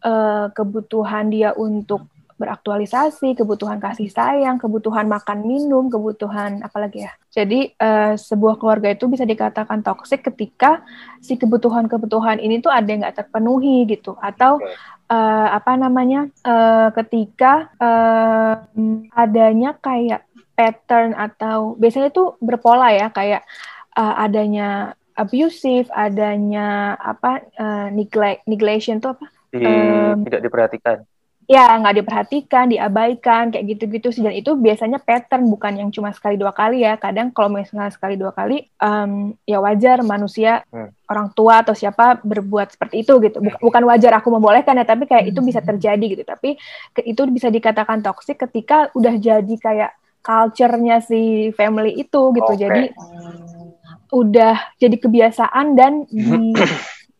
eh, 0.00 0.46
kebutuhan 0.56 1.28
dia 1.28 1.52
untuk 1.52 2.08
beraktualisasi, 2.34 3.38
kebutuhan 3.38 3.78
kasih 3.78 4.10
sayang, 4.10 4.58
kebutuhan 4.58 5.06
makan 5.06 5.46
minum, 5.46 5.86
kebutuhan 5.86 6.60
apalagi 6.66 7.06
ya. 7.06 7.12
Jadi 7.30 7.70
eh, 7.74 8.14
sebuah 8.18 8.58
keluarga 8.58 8.90
itu 8.90 9.06
bisa 9.06 9.22
dikatakan 9.22 9.82
toksik 9.86 10.26
ketika 10.26 10.82
si 11.22 11.38
kebutuhan-kebutuhan 11.38 12.42
ini 12.42 12.58
tuh 12.58 12.74
ada 12.74 12.86
yang 12.90 13.06
nggak 13.06 13.26
terpenuhi 13.26 13.86
gitu, 13.86 14.18
atau 14.18 14.58
eh, 15.10 15.48
apa 15.54 15.72
namanya 15.78 16.26
eh, 16.42 16.88
ketika 17.02 17.70
eh, 17.78 18.54
adanya 19.14 19.78
kayak 19.78 20.26
pattern 20.54 21.14
atau 21.18 21.74
biasanya 21.78 22.10
itu 22.14 22.34
berpola 22.42 22.90
ya 22.94 23.10
kayak 23.10 23.42
eh, 23.94 24.14
adanya 24.18 24.94
abusive, 25.14 25.86
adanya 25.94 26.98
apa 26.98 27.46
eh, 27.54 27.88
neglect, 27.94 28.42
neglection 28.50 28.98
tuh 28.98 29.14
apa? 29.14 29.26
Di- 29.54 29.62
em, 29.62 30.26
tidak 30.26 30.40
diperhatikan. 30.50 30.98
Ya 31.44 31.76
nggak 31.76 32.00
diperhatikan, 32.00 32.72
diabaikan, 32.72 33.52
kayak 33.52 33.76
gitu-gitu 33.76 34.08
sih. 34.08 34.24
Dan 34.24 34.32
itu 34.32 34.56
biasanya 34.56 34.96
pattern, 34.96 35.44
bukan 35.52 35.76
yang 35.76 35.90
cuma 35.92 36.08
sekali 36.10 36.40
dua 36.40 36.56
kali 36.56 36.80
ya. 36.80 36.96
Kadang 36.96 37.30
kalau 37.30 37.52
misalnya 37.52 37.92
sekali 37.92 38.16
dua 38.16 38.32
kali, 38.32 38.64
em, 38.80 39.36
ya 39.44 39.60
wajar 39.60 40.00
manusia, 40.00 40.64
Hmm. 40.72 40.88
orang 41.04 41.28
tua 41.36 41.60
atau 41.60 41.76
siapa 41.76 42.16
berbuat 42.24 42.72
seperti 42.72 43.04
itu 43.04 43.12
gitu. 43.20 43.44
Buk- 43.44 43.60
bukan 43.60 43.84
wajar 43.84 44.16
aku 44.16 44.32
membolehkan 44.32 44.72
ya, 44.80 44.88
tapi 44.88 45.04
kayak 45.04 45.28
itu 45.28 45.40
bisa 45.44 45.60
terjadi 45.60 46.04
gitu. 46.16 46.24
Tapi 46.24 46.56
itu 47.04 47.20
bisa 47.28 47.52
dikatakan 47.52 48.00
toksik 48.00 48.40
ketika 48.40 48.88
udah 48.96 49.12
jadi 49.20 49.54
kayak 49.60 49.92
culture-nya 50.24 51.04
si 51.04 51.52
family 51.52 52.00
itu 52.00 52.20
gitu. 52.32 52.52
Oke. 52.56 52.56
Jadi 52.56 52.82
udah 54.08 54.56
jadi 54.80 54.96
kebiasaan 54.96 55.76
dan 55.76 56.08
di, 56.08 56.56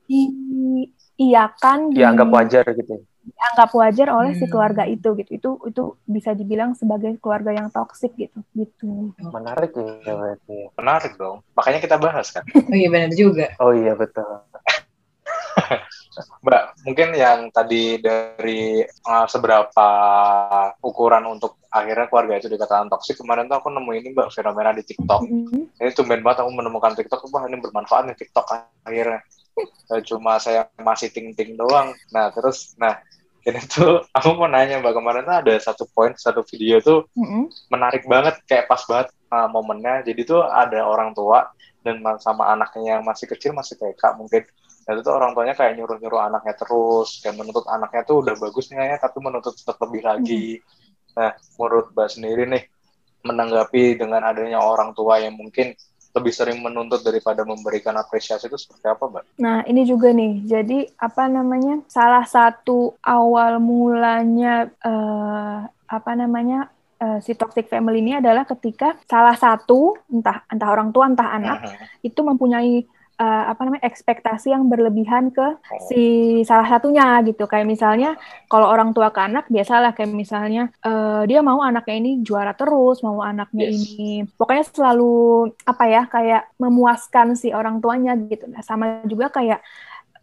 diiakan, 0.09 1.93
Dianggap 1.93 2.27
di- 2.29 2.35
wajar 2.35 2.65
gitu. 2.73 3.05
Dianggap 3.25 3.71
wajar 3.73 4.09
oleh 4.13 4.37
si 4.37 4.45
Hmm. 4.45 4.53
keluarga 4.53 4.85
itu 4.85 5.09
gitu. 5.17 5.31
Itu 5.33 5.51
itu 5.65 5.83
bisa 6.05 6.37
dibilang 6.37 6.77
sebagai 6.77 7.17
keluarga 7.19 7.57
yang 7.57 7.73
toksik 7.73 8.13
gitu. 8.21 8.39
Gitu. 8.53 9.17
Menarik 9.19 9.73
ya 10.05 10.13
berarti. 10.15 10.57
Menarik 10.77 11.13
dong. 11.17 11.41
Makanya 11.57 11.81
kita 11.81 11.97
bahas 11.97 12.29
kan. 12.31 12.45
Oh 12.53 12.77
iya 12.77 12.89
benar 12.93 13.11
juga. 13.17 13.47
Oh 13.59 13.73
iya 13.73 13.97
betul. 13.97 14.45
Mbak, 16.45 16.87
mungkin 16.87 17.09
yang 17.15 17.51
tadi 17.51 17.99
dari 17.99 18.83
uh, 18.83 19.27
seberapa 19.27 19.89
ukuran 20.83 21.27
untuk 21.27 21.59
akhirnya 21.75 22.07
keluarga 22.07 22.39
itu 22.39 22.47
dikatakan 22.47 22.87
toksik 22.87 23.19
kemarin 23.19 23.51
tuh 23.51 23.59
aku 23.59 23.67
nemu 23.67 23.91
ini 23.99 24.09
mbak 24.15 24.31
fenomena 24.31 24.71
di 24.71 24.87
TikTok 24.87 25.27
Mm-mm. 25.27 25.75
ini 25.75 25.91
tumben 25.91 26.23
banget 26.23 26.47
aku 26.47 26.55
menemukan 26.55 26.95
TikTok 26.95 27.27
wah 27.35 27.51
ini 27.51 27.59
bermanfaat 27.59 28.07
nih 28.07 28.15
TikTok 28.15 28.47
akhirnya 28.87 29.27
cuma 30.09 30.41
saya 30.43 30.67
masih 30.81 31.11
ting 31.15 31.31
ting 31.37 31.55
doang. 31.55 31.95
Nah 32.11 32.31
terus 32.35 32.75
nah 32.81 32.99
ini 33.45 33.61
tuh 33.69 34.03
aku 34.17 34.29
mau 34.35 34.49
nanya 34.49 34.81
mbak 34.81 34.97
kemarin 34.97 35.25
tuh 35.29 35.37
ada 35.37 35.55
satu 35.61 35.85
poin 35.93 36.13
satu 36.17 36.41
video 36.49 36.81
tuh 36.81 37.05
Mm-mm. 37.15 37.53
menarik 37.69 38.09
banget 38.09 38.41
kayak 38.49 38.67
pas 38.67 38.83
banget 38.89 39.09
uh, 39.31 39.49
momennya. 39.51 40.03
Jadi 40.03 40.21
tuh 40.27 40.43
ada 40.43 40.83
orang 40.83 41.13
tua 41.15 41.49
dan 41.85 42.01
ma- 42.01 42.19
sama 42.19 42.49
anaknya 42.51 42.99
yang 42.99 43.05
masih 43.05 43.29
kecil 43.29 43.53
masih 43.53 43.77
TK 43.77 44.17
mungkin. 44.17 44.43
Dan 44.85 45.01
itu 45.01 45.03
tuh 45.05 45.15
orang 45.17 45.33
tuanya 45.33 45.57
kayak 45.57 45.81
nyuruh 45.81 45.97
nyuruh 45.97 46.21
anaknya 46.29 46.55
terus 46.61 47.21
kayak 47.25 47.41
menuntut 47.41 47.65
anaknya 47.69 48.05
tuh 48.05 48.21
udah 48.21 48.35
bagus 48.37 48.69
nih 48.69 48.97
ya 48.97 48.97
tapi 49.01 49.17
menuntut 49.21 49.57
tetap 49.57 49.81
lebih 49.81 50.03
lagi. 50.05 50.61
Nah 51.17 51.33
menurut 51.57 51.93
mbak 51.97 52.09
sendiri 52.13 52.45
nih 52.49 52.65
menanggapi 53.25 53.97
dengan 53.97 54.21
adanya 54.29 54.61
orang 54.61 54.93
tua 54.93 55.17
yang 55.17 55.33
mungkin 55.41 55.73
lebih 56.15 56.31
sering 56.31 56.63
menuntut 56.63 57.03
daripada 57.03 57.43
memberikan 57.43 57.93
apresiasi 57.99 58.47
itu 58.47 58.55
seperti 58.55 58.87
apa 58.87 59.05
mbak? 59.11 59.25
Nah, 59.43 59.67
ini 59.67 59.83
juga 59.83 60.15
nih. 60.15 60.47
Jadi, 60.47 60.79
apa 60.95 61.27
namanya? 61.27 61.83
Salah 61.91 62.23
satu 62.23 62.95
awal 63.03 63.59
mulanya 63.59 64.71
eh, 64.71 65.59
apa 65.91 66.13
namanya? 66.15 66.71
eh, 66.95 67.19
si 67.19 67.35
toxic 67.35 67.67
family 67.67 67.99
ini 67.99 68.23
adalah 68.23 68.47
ketika 68.47 68.95
salah 69.11 69.35
satu 69.35 69.99
entah 70.07 70.47
entah 70.47 70.69
orang 70.71 70.95
tua 70.95 71.11
entah 71.11 71.27
anak 71.35 71.59
Mhm. 71.67 72.07
itu 72.07 72.21
mempunyai 72.23 72.87
eh, 73.17 73.45
apa 73.51 73.61
namanya 73.63 73.85
ekspektasi 73.87 74.51
yang 74.51 74.67
berlebihan 74.67 75.31
ke 75.31 75.47
Oh, 75.55 75.81
si 75.89 76.03
salah 76.43 76.67
satunya 76.67 77.23
gitu. 77.23 77.47
Kayak 77.47 77.67
misalnya 77.69 78.11
kalau 78.51 78.69
orang 78.69 78.91
tua 78.93 79.11
ke 79.15 79.21
anak 79.23 79.47
biasalah. 79.49 79.95
Kayak 79.95 80.13
misalnya 80.15 80.63
eh, 80.83 81.23
dia 81.31 81.41
mau 81.41 81.63
anaknya 81.63 81.97
ini 82.01 82.11
juara 82.21 82.53
terus 82.55 83.01
mau 83.03 83.23
anaknya 83.23 83.71
Yes. 83.71 83.95
ini 83.95 84.27
pokoknya 84.37 84.65
selalu 84.69 85.15
apa 85.65 85.85
ya 85.89 86.03
kayak 86.11 86.43
memuaskan 86.59 87.39
si 87.39 87.55
orang 87.55 87.79
tuanya 87.81 88.19
gitu. 88.19 88.45
Nah 88.51 88.61
sama 88.61 89.01
juga 89.07 89.31
kayak 89.31 89.63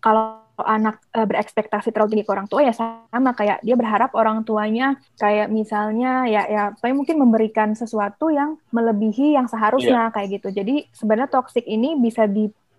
kalau 0.02 0.42
anak 0.62 1.02
eh, 1.14 1.26
berekspektasi 1.26 1.90
terlalu 1.90 2.18
tinggi 2.18 2.26
ke 2.26 2.34
orang 2.34 2.46
tua 2.46 2.62
ya 2.62 2.74
sama. 2.74 3.34
Kayak 3.34 3.62
dia 3.66 3.74
berharap 3.74 4.14
orang 4.14 4.46
tuanya 4.46 4.94
kayak 5.18 5.50
misalnya 5.50 6.26
ya 6.30 6.46
ya 6.50 6.64
mungkin 6.94 7.18
memberikan 7.18 7.74
sesuatu 7.74 8.30
yang 8.30 8.58
melebihi 8.70 9.38
yang 9.38 9.50
seharusnya 9.50 10.10
kayak 10.14 10.42
gitu. 10.42 10.54
Jadi 10.54 10.86
sebenarnya 10.94 11.30
toxic 11.34 11.66
ini 11.66 11.98
bisa 11.98 12.26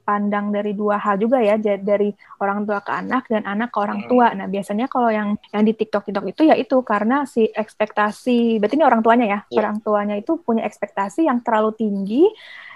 dipandang 0.02 0.50
dari 0.50 0.74
dua 0.74 0.98
hal 0.98 1.14
juga 1.14 1.38
ya 1.38 1.54
dari 1.62 2.10
orang 2.42 2.66
tua 2.66 2.82
ke 2.82 2.90
anak 2.90 3.30
dan 3.30 3.46
anak 3.46 3.70
ke 3.70 3.78
orang 3.78 4.02
Hmm. 4.02 4.10
tua 4.10 4.26
nah 4.34 4.50
biasanya 4.50 4.90
kalau 4.90 5.14
yang 5.14 5.38
yang 5.54 5.62
di 5.62 5.72
TikTok 5.78 6.10
TikTok 6.10 6.26
itu 6.34 6.42
ya 6.50 6.58
itu 6.58 6.74
karena 6.82 7.22
si 7.22 7.46
ekspektasi 7.46 8.58
berarti 8.58 8.74
ini 8.74 8.82
orang 8.82 8.98
tuanya 9.06 9.26
ya 9.30 9.38
Iya. 9.46 9.58
orang 9.62 9.76
tuanya 9.78 10.14
itu 10.18 10.42
punya 10.42 10.66
ekspektasi 10.66 11.30
yang 11.30 11.38
terlalu 11.46 11.70
tinggi 11.78 12.26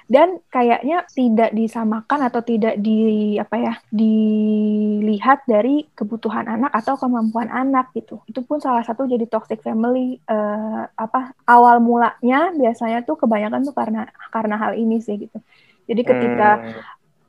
dan 0.07 0.39
kayaknya 0.55 1.03
tidak 1.19 1.51
disamakan 1.51 2.31
atau 2.31 2.39
tidak 2.39 2.79
di 2.79 3.35
apa 3.43 3.57
ya 3.59 3.75
dilihat 3.91 5.43
dari 5.51 5.83
kebutuhan 5.99 6.47
anak 6.47 6.71
atau 6.71 6.95
kemampuan 6.95 7.51
anak 7.51 7.91
gitu 7.91 8.23
itu 8.31 8.39
pun 8.47 8.63
salah 8.63 8.87
satu 8.87 9.03
jadi 9.11 9.27
toxic 9.27 9.61
family 9.67 10.23
eh, 10.23 10.83
apa 10.95 11.35
awal 11.51 11.83
mulanya 11.83 12.55
biasanya 12.55 13.03
tuh 13.03 13.19
kebanyakan 13.19 13.67
tuh 13.67 13.75
karena 13.75 14.07
karena 14.31 14.55
hal 14.63 14.73
ini 14.79 15.03
sih 15.03 15.19
gitu 15.19 15.39
jadi 15.87 16.03
ketika 16.03 16.63
Hmm. 16.63 16.75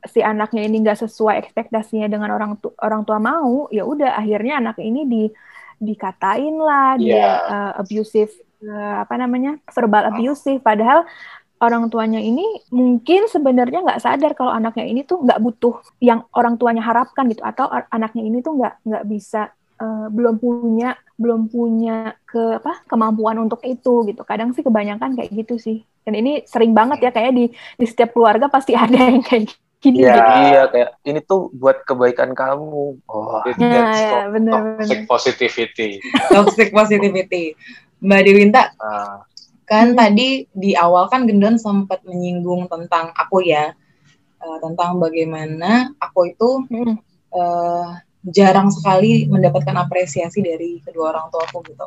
Si 0.06 0.20
anaknya 0.22 0.62
ini 0.62 0.84
nggak 0.84 1.00
sesuai 1.02 1.42
ekspektasinya 1.42 2.06
dengan 2.06 2.30
orang 2.30 2.54
tu 2.60 2.70
orang 2.78 3.02
tua 3.02 3.18
mau 3.18 3.66
ya 3.72 3.82
udah 3.82 4.14
akhirnya 4.14 4.60
anak 4.62 4.78
ini 4.78 5.02
di 5.06 5.22
dikatain 5.78 6.54
lah 6.58 6.98
dia 6.98 7.14
Iya. 7.14 7.30
eh, 7.46 7.72
abusive 7.82 8.32
eh, 8.62 8.94
apa 9.02 9.14
namanya 9.14 9.58
verbal 9.70 10.10
abusive. 10.10 10.58
Padahal 10.58 11.06
orang 11.58 11.90
tuanya 11.90 12.18
ini 12.22 12.42
mungkin 12.70 13.26
sebenarnya 13.26 13.82
nggak 13.82 14.02
sadar 14.02 14.32
kalau 14.34 14.50
anaknya 14.54 14.86
ini 14.86 15.02
tuh 15.02 15.22
nggak 15.22 15.38
butuh 15.42 15.78
yang 15.98 16.26
orang 16.34 16.58
tuanya 16.58 16.82
harapkan 16.82 17.26
gitu. 17.30 17.42
Atau 17.42 17.66
anaknya 17.70 18.22
ini 18.26 18.38
tuh 18.42 18.58
nggak 18.58 18.74
nggak 18.86 19.04
bisa 19.06 19.50
eh, 19.78 20.06
belum 20.10 20.38
punya 20.42 20.98
belum 21.18 21.50
punya 21.50 22.14
ke 22.26 22.58
apa 22.62 22.82
kemampuan 22.90 23.38
untuk 23.38 23.62
itu 23.62 24.06
gitu. 24.06 24.22
Kadang 24.26 24.50
sih 24.54 24.62
kebanyakan 24.66 25.14
kayak 25.18 25.30
gitu 25.34 25.58
sih. 25.58 25.82
Dan 26.02 26.18
ini 26.18 26.42
sering 26.48 26.72
banget 26.74 26.98
ya 27.04 27.10
kayak 27.14 27.32
di 27.36 27.44
di 27.52 27.86
setiap 27.86 28.10
keluarga 28.14 28.50
pasti 28.50 28.74
ada 28.84 28.98
yang 28.98 29.22
kayak 29.22 29.54
gini 29.78 30.02
Iya. 30.02 30.10
gitu. 30.10 30.30
Iya 30.42 30.62
kayak 30.70 30.90
ini 31.06 31.20
tuh 31.22 31.40
buat 31.54 31.86
kebaikan 31.86 32.34
kamu. 32.34 32.98
Oh, 33.06 33.40
Nah, 33.58 33.94
ya, 33.94 34.26
bener, 34.28 34.52
toxic 34.78 35.06
positivity. 35.06 36.02
Toxic 36.34 36.68
positivity. 36.70 37.54
Mbak 37.98 38.20
Dewinta, 38.22 38.62
Ah, 38.78 39.22
kan 39.66 39.94
Hmm. 39.94 39.98
tadi 39.98 40.46
di 40.50 40.74
awal 40.74 41.10
kan 41.10 41.26
Gendon 41.26 41.58
sempat 41.58 42.02
menyinggung 42.02 42.66
tentang 42.66 43.10
aku 43.12 43.42
ya, 43.42 43.74
eh, 44.38 44.58
tentang 44.62 44.98
bagaimana 44.98 45.94
aku 45.98 46.30
itu 46.30 46.50
Mm. 46.70 46.94
eh, 47.28 47.88
jarang 48.24 48.72
sekali 48.72 49.28
mendapatkan 49.28 49.76
apresiasi 49.76 50.40
dari 50.40 50.80
kedua 50.80 51.12
orang 51.12 51.28
tuaku 51.28 51.60
gitu. 51.68 51.86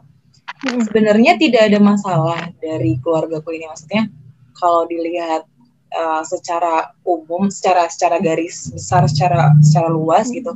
Mm. 0.63 0.79
Sebenarnya 0.86 1.33
tidak 1.41 1.74
ada 1.74 1.79
masalah 1.81 2.53
dari 2.62 3.01
keluargaku 3.01 3.55
ini, 3.57 3.65
maksudnya 3.65 4.05
kalau 4.53 4.86
dilihat 4.86 5.50
eh, 5.91 6.24
secara 6.24 6.95
umum, 7.03 7.51
secara 7.51 7.88
secara 7.91 8.17
garis 8.24 8.71
besar, 8.71 9.05
secara 9.12 9.51
secara 9.60 9.91
luas 9.91 10.31
gitu, 10.31 10.55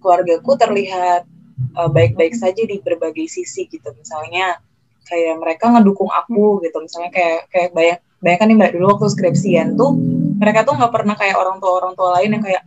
keluargaku 0.00 0.54
terlihat 0.56 1.22
eh, 1.58 1.90
baik-baik 1.90 2.34
saja 2.38 2.62
di 2.62 2.78
berbagai 2.78 3.26
sisi 3.26 3.66
gitu. 3.66 3.90
Misalnya 3.98 4.62
kayak 5.08 5.40
mereka 5.40 5.72
ngedukung 5.72 6.08
aku 6.12 6.62
gitu, 6.62 6.78
misalnya 6.84 7.10
kayak 7.10 7.40
kayak 7.50 7.70
banyak 7.74 7.98
bayangkan 8.18 8.46
nih 8.50 8.56
mbak 8.58 8.70
dulu 8.74 8.84
waktu 8.98 9.06
skripsian 9.14 9.78
tuh 9.78 9.94
mereka 10.42 10.66
tuh 10.66 10.74
nggak 10.74 10.90
pernah 10.90 11.14
kayak 11.14 11.38
orang 11.38 11.62
tua 11.62 11.72
orang 11.78 11.92
tua 11.94 12.18
lain 12.18 12.34
yang 12.34 12.42
kayak 12.42 12.62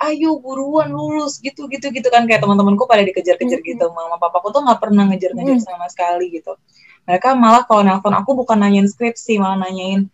ayo 0.00 0.40
buruan 0.40 0.88
lulus 0.88 1.36
gitu 1.44 1.68
gitu 1.68 1.92
gitu 1.92 2.08
kan. 2.08 2.24
Kayak 2.24 2.40
teman-temanku 2.44 2.88
pada 2.88 3.04
dikejar-kejar 3.04 3.60
gitu. 3.60 3.84
Mama 3.92 4.16
papaku 4.16 4.48
tuh 4.48 4.64
nggak 4.64 4.80
pernah 4.80 5.04
ngejar-ngejar 5.12 5.60
sama 5.60 5.86
sekali 5.92 6.32
gitu. 6.32 6.56
Mereka 7.04 7.36
malah 7.36 7.68
kalau 7.68 7.84
nelpon 7.84 8.16
aku 8.16 8.32
bukan 8.32 8.56
nanyain 8.60 8.88
skripsi 8.88 9.36
malah 9.36 9.60
nanyain 9.68 10.08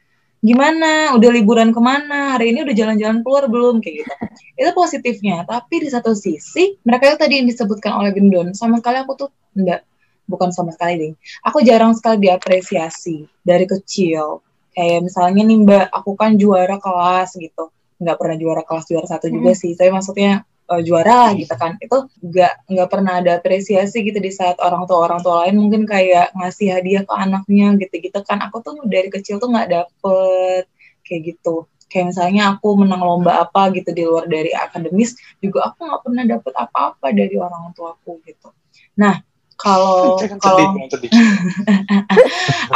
gimana? 0.47 1.11
Udah 1.19 1.31
liburan 1.35 1.75
ke 1.75 1.81
mana? 1.83 2.39
Hari 2.39 2.55
ini 2.55 2.63
udah 2.63 2.75
jalan-jalan 2.75 3.27
keluar 3.27 3.51
belum? 3.51 3.83
Kayak 3.83 4.07
gitu. 4.07 4.13
Itu 4.55 4.71
positifnya. 4.73 5.43
Tapi 5.43 5.83
di 5.83 5.89
satu 5.91 6.15
sisi 6.15 6.79
mereka 6.87 7.11
itu 7.11 7.19
tadi 7.19 7.35
yang 7.43 7.51
disebutkan 7.51 7.99
oleh 7.99 8.15
Gendon 8.15 8.55
sama 8.55 8.79
sekali 8.79 9.03
aku 9.03 9.27
tuh 9.27 9.31
enggak. 9.59 9.83
Bukan 10.27 10.51
sama 10.51 10.75
sekali 10.75 10.95
ding 10.99 11.15
aku 11.47 11.63
jarang 11.63 11.95
sekali 11.95 12.31
diapresiasi 12.31 13.27
dari 13.43 13.67
kecil. 13.67 14.43
Kayak 14.75 15.07
misalnya 15.07 15.43
nih 15.47 15.59
mbak 15.63 15.87
aku 15.91 16.15
kan 16.15 16.39
juara 16.39 16.79
kelas 16.79 17.35
gitu. 17.39 17.75
Nggak 17.99 18.17
pernah 18.19 18.37
juara 18.39 18.63
kelas 18.63 18.87
juara 18.87 19.07
satu 19.07 19.27
juga 19.31 19.55
sih. 19.55 19.75
Tapi 19.75 19.91
maksudnya 19.91 20.43
eh, 20.73 20.83
juara 20.87 21.15
lah 21.29 21.33
gitu 21.39 21.55
kan. 21.55 21.79
Itu 21.79 22.11
nggak 22.23 22.53
nggak 22.71 22.89
pernah 22.93 23.13
ada 23.23 23.31
apresiasi 23.39 24.03
gitu 24.07 24.19
di 24.19 24.33
saat 24.35 24.57
orang 24.63 24.85
tua 24.89 24.99
orang 25.07 25.21
tua 25.25 25.47
lain 25.47 25.57
mungkin 25.63 25.83
kayak 25.89 26.35
ngasih 26.37 26.69
hadiah 26.75 27.03
ke 27.07 27.15
anaknya 27.15 27.67
gitu-gitu 27.83 28.21
kan. 28.27 28.39
Aku 28.51 28.63
tuh 28.65 28.79
dari 28.87 29.09
kecil 29.13 29.39
tuh 29.43 29.49
nggak 29.53 29.69
dapet 29.71 30.65
kayak 31.07 31.23
gitu. 31.35 31.67
Kayak 31.87 32.07
misalnya 32.15 32.43
aku 32.59 32.69
menang 32.83 33.03
lomba 33.03 33.47
apa 33.47 33.71
gitu 33.71 33.95
di 33.95 34.03
luar 34.03 34.27
dari 34.27 34.51
akademis 34.51 35.15
juga 35.39 35.71
aku 35.71 35.87
nggak 35.87 36.03
pernah 36.03 36.25
dapet 36.27 36.53
apa-apa 36.59 37.07
dari 37.15 37.35
orang 37.39 37.71
tuaku 37.73 38.19
gitu. 38.27 38.51
Nah 38.99 39.23
kalau 39.57 40.21
kalau 40.45 40.77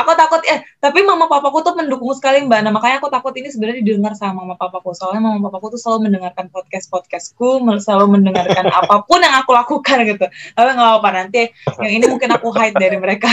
aku 0.00 0.12
takut 0.16 0.40
ya 0.48 0.64
tapi 0.80 1.04
mama 1.04 1.28
papaku 1.28 1.60
tuh 1.60 1.76
mendukung 1.76 2.08
sekali 2.16 2.48
mbak. 2.48 2.64
Nah 2.64 2.72
makanya 2.72 3.04
aku 3.04 3.12
takut 3.12 3.36
ini 3.36 3.52
sebenarnya 3.52 3.84
didengar 3.84 4.16
sama 4.16 4.42
mama 4.42 4.56
papaku. 4.56 4.96
Soalnya 4.96 5.20
mama 5.20 5.48
papaku 5.48 5.76
tuh 5.76 5.80
selalu 5.80 6.08
mendengarkan 6.08 6.48
podcast 6.48 6.88
podcastku 6.88 7.60
selalu 7.78 8.16
mendengarkan 8.16 8.72
apa 8.80 9.04
pun 9.04 9.20
yang 9.20 9.36
aku 9.36 9.52
lakukan 9.52 10.08
gitu. 10.08 10.26
Tapi 10.56 10.68
nggak 10.72 10.88
apa-apa 10.96 11.10
nanti 11.12 11.52
yang 11.84 11.92
ini 12.00 12.04
mungkin 12.08 12.32
aku 12.32 12.48
hide 12.56 12.76
dari 12.80 12.96
mereka 12.96 13.28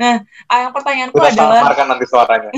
nah 0.00 0.24
ah, 0.48 0.58
yang 0.66 0.72
pertanyaanku 0.72 1.16
Kita 1.16 1.30
adalah 1.34 1.62
samarkan 1.64 1.86
nanti 1.90 2.06
suaranya. 2.08 2.50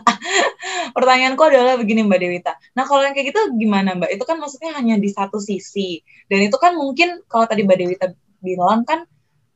pertanyaanku 0.96 1.42
adalah 1.42 1.74
begini 1.78 2.06
Mbak 2.06 2.20
Dewita. 2.20 2.52
Nah 2.76 2.84
kalau 2.86 3.02
yang 3.02 3.14
kayak 3.14 3.34
gitu 3.34 3.40
gimana 3.58 3.96
Mbak? 3.98 4.10
Itu 4.14 4.24
kan 4.26 4.36
maksudnya 4.38 4.74
hanya 4.76 4.96
di 4.96 5.08
satu 5.10 5.38
sisi. 5.38 6.02
Dan 6.30 6.46
itu 6.46 6.56
kan 6.58 6.74
mungkin 6.78 7.22
kalau 7.26 7.46
tadi 7.46 7.66
Mbak 7.66 7.78
Dewita 7.78 8.06
bilang 8.40 8.82
kan 8.86 9.04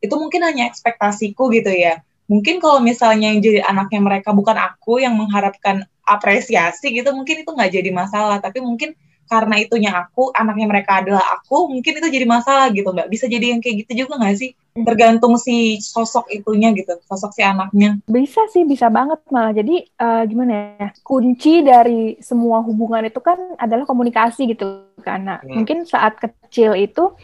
itu 0.05 0.14
mungkin 0.21 0.45
hanya 0.45 0.69
ekspektasiku 0.69 1.49
gitu 1.55 1.73
ya. 1.73 2.05
Mungkin 2.29 2.57
kalau 2.61 2.81
misalnya 2.81 3.33
yang 3.33 3.41
jadi 3.45 3.61
anaknya 3.64 4.00
mereka 4.00 4.33
bukan 4.33 4.57
aku 4.57 5.00
yang 5.00 5.12
mengharapkan 5.17 5.85
apresiasi 6.05 6.93
gitu, 6.93 7.12
mungkin 7.12 7.45
itu 7.45 7.50
nggak 7.53 7.73
jadi 7.73 7.91
masalah. 7.93 8.41
Tapi 8.41 8.64
mungkin 8.64 8.97
karena 9.25 9.61
itunya 9.61 9.93
aku, 9.93 10.33
anaknya 10.37 10.69
mereka 10.69 11.00
adalah 11.00 11.25
aku, 11.41 11.73
mungkin 11.73 11.97
itu 11.97 12.09
jadi 12.09 12.26
masalah 12.29 12.69
gitu 12.73 12.93
Mbak. 12.93 13.09
Bisa 13.09 13.25
jadi 13.29 13.57
yang 13.57 13.61
kayak 13.64 13.85
gitu 13.85 14.05
juga 14.05 14.21
nggak 14.21 14.37
sih? 14.37 14.53
Tergantung 14.75 15.38
si 15.38 15.78
sosok 15.78 16.35
itunya 16.35 16.75
gitu, 16.75 16.99
sosok 17.07 17.31
si 17.31 17.47
anaknya. 17.47 18.02
Bisa 18.11 18.43
sih, 18.50 18.66
bisa 18.66 18.90
banget 18.90 19.23
malah. 19.31 19.54
Jadi 19.54 19.87
eh, 19.87 20.23
gimana 20.26 20.75
ya? 20.83 20.88
Kunci 21.07 21.62
dari 21.62 22.19
semua 22.19 22.59
hubungan 22.59 23.07
itu 23.07 23.23
kan 23.23 23.54
adalah 23.54 23.87
komunikasi 23.87 24.50
gitu. 24.50 24.90
Karena 24.99 25.38
Hmm. 25.38 25.62
mungkin 25.62 25.87
saat 25.87 26.19
kecil 26.19 26.75
itu 26.75 27.14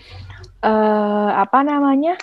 eh 0.62 1.30
apa 1.34 1.66
namanya? 1.66 2.14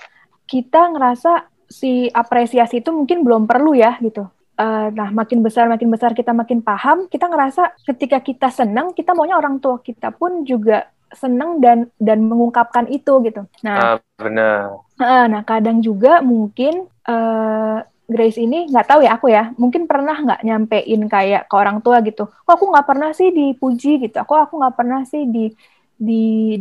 Kita 0.47 0.95
ngerasa 0.95 1.43
si 1.67 2.07
apresiasi 2.07 2.79
itu 2.79 2.95
mungkin 2.95 3.27
belum 3.27 3.43
perlu 3.51 3.75
ya 3.75 3.99
gitu. 3.99 4.31
Uh, 4.57 4.89
nah, 4.89 5.13
makin 5.13 5.45
besar 5.45 5.69
makin 5.69 5.85
besar 5.93 6.17
kita 6.17 6.33
makin 6.33 6.65
paham, 6.65 7.05
kita 7.05 7.29
ngerasa 7.29 7.77
ketika 7.85 8.17
kita 8.25 8.49
senang, 8.49 8.89
kita 8.89 9.13
maunya 9.13 9.37
orang 9.37 9.61
tua 9.61 9.77
kita 9.85 10.09
pun 10.09 10.41
juga 10.49 10.89
senang 11.13 11.59
dan 11.63 11.89
dan 12.01 12.19
mengungkapkan 12.29 12.85
itu 12.91 13.11
gitu. 13.25 13.45
Ah, 13.73 13.99
Nah, 13.99 13.99
benar. 14.17 14.83
uh, 15.01 15.25
nah 15.31 15.41
kadang 15.45 15.77
juga 15.83 16.21
mungkin 16.25 16.87
uh, 17.09 17.79
Grace 18.07 18.39
ini 18.39 18.71
nggak 18.71 18.87
tahu 18.87 19.03
ya 19.03 19.19
aku 19.19 19.27
ya, 19.27 19.51
mungkin 19.59 19.83
pernah 19.83 20.15
nggak 20.15 20.39
nyampein 20.47 21.01
kayak 21.11 21.51
ke 21.51 21.55
orang 21.59 21.83
tua 21.83 21.99
gitu. 22.07 22.23
Kok 22.47 22.53
aku 22.55 22.65
nggak 22.71 22.87
pernah 22.87 23.09
sih 23.11 23.35
dipuji 23.35 23.99
gitu. 23.99 24.15
Aku 24.23 24.31
aku 24.39 24.55
nggak 24.63 24.75
pernah 24.79 25.03
sih 25.03 25.27
di 25.27 25.51
di 25.99 26.13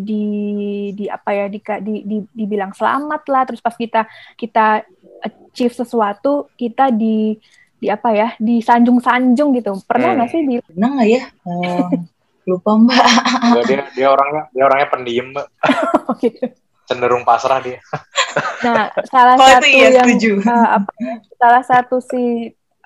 di 0.02 0.14
di 0.98 1.04
apa 1.06 1.30
ya 1.38 1.44
di, 1.46 1.58
di, 1.86 1.92
di 2.02 2.16
dibilang 2.34 2.74
selamat 2.74 3.22
lah. 3.30 3.42
Terus 3.46 3.62
pas 3.62 3.76
kita 3.78 4.10
kita 4.34 4.82
achieve 5.22 5.74
sesuatu, 5.74 6.50
kita 6.58 6.90
di 6.90 7.38
di 7.78 7.86
apa 7.92 8.08
ya 8.10 8.28
disanjung-sanjung 8.42 9.48
gitu 9.58 9.70
pernah 9.86 10.10
nggak 10.18 10.28
Hmm. 10.28 10.32
sih 10.34 10.42
di 10.48 10.54
Pernah 10.66 10.88
nggak 10.94 11.08
ya? 11.14 11.20
Eh, 11.46 11.86
lupa 12.46 12.70
mbak. 12.78 13.06
Enggak, 13.42 13.64
dia 13.68 13.80
dia 13.92 14.06
orangnya 14.08 14.42
dia 14.54 14.64
orangnya 14.66 14.88
pendiam 14.88 15.26
mbak 15.34 15.46
gitu. 16.22 16.46
cenderung 16.86 17.26
pasrah 17.26 17.58
dia 17.58 17.78
nah 18.64 18.88
salah 19.08 19.36
Kalau 19.36 19.58
itu 19.58 19.66
satu 19.66 19.66
iya, 19.74 19.88
yang 20.02 20.08
setuju. 20.08 20.32
eh, 20.44 20.68
apa 20.78 20.90
salah 21.34 21.62
satu 21.66 21.96
si 22.00 22.22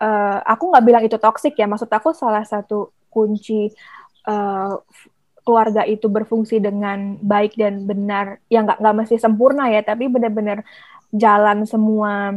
eh, 0.00 0.38
aku 0.44 0.64
nggak 0.72 0.84
bilang 0.86 1.02
itu 1.04 1.16
toksik 1.20 1.54
ya 1.58 1.66
maksud 1.68 1.90
aku 1.92 2.16
salah 2.16 2.44
satu 2.46 2.90
kunci 3.12 3.68
eh, 4.26 4.72
keluarga 5.40 5.82
itu 5.88 6.06
berfungsi 6.06 6.60
dengan 6.60 7.16
baik 7.20 7.56
dan 7.56 7.84
benar 7.88 8.38
ya 8.46 8.62
nggak 8.62 8.78
nggak 8.80 8.96
mesti 9.04 9.16
sempurna 9.18 9.68
ya 9.72 9.80
tapi 9.82 10.06
benar-benar 10.06 10.62
jalan 11.10 11.66
semua 11.66 12.36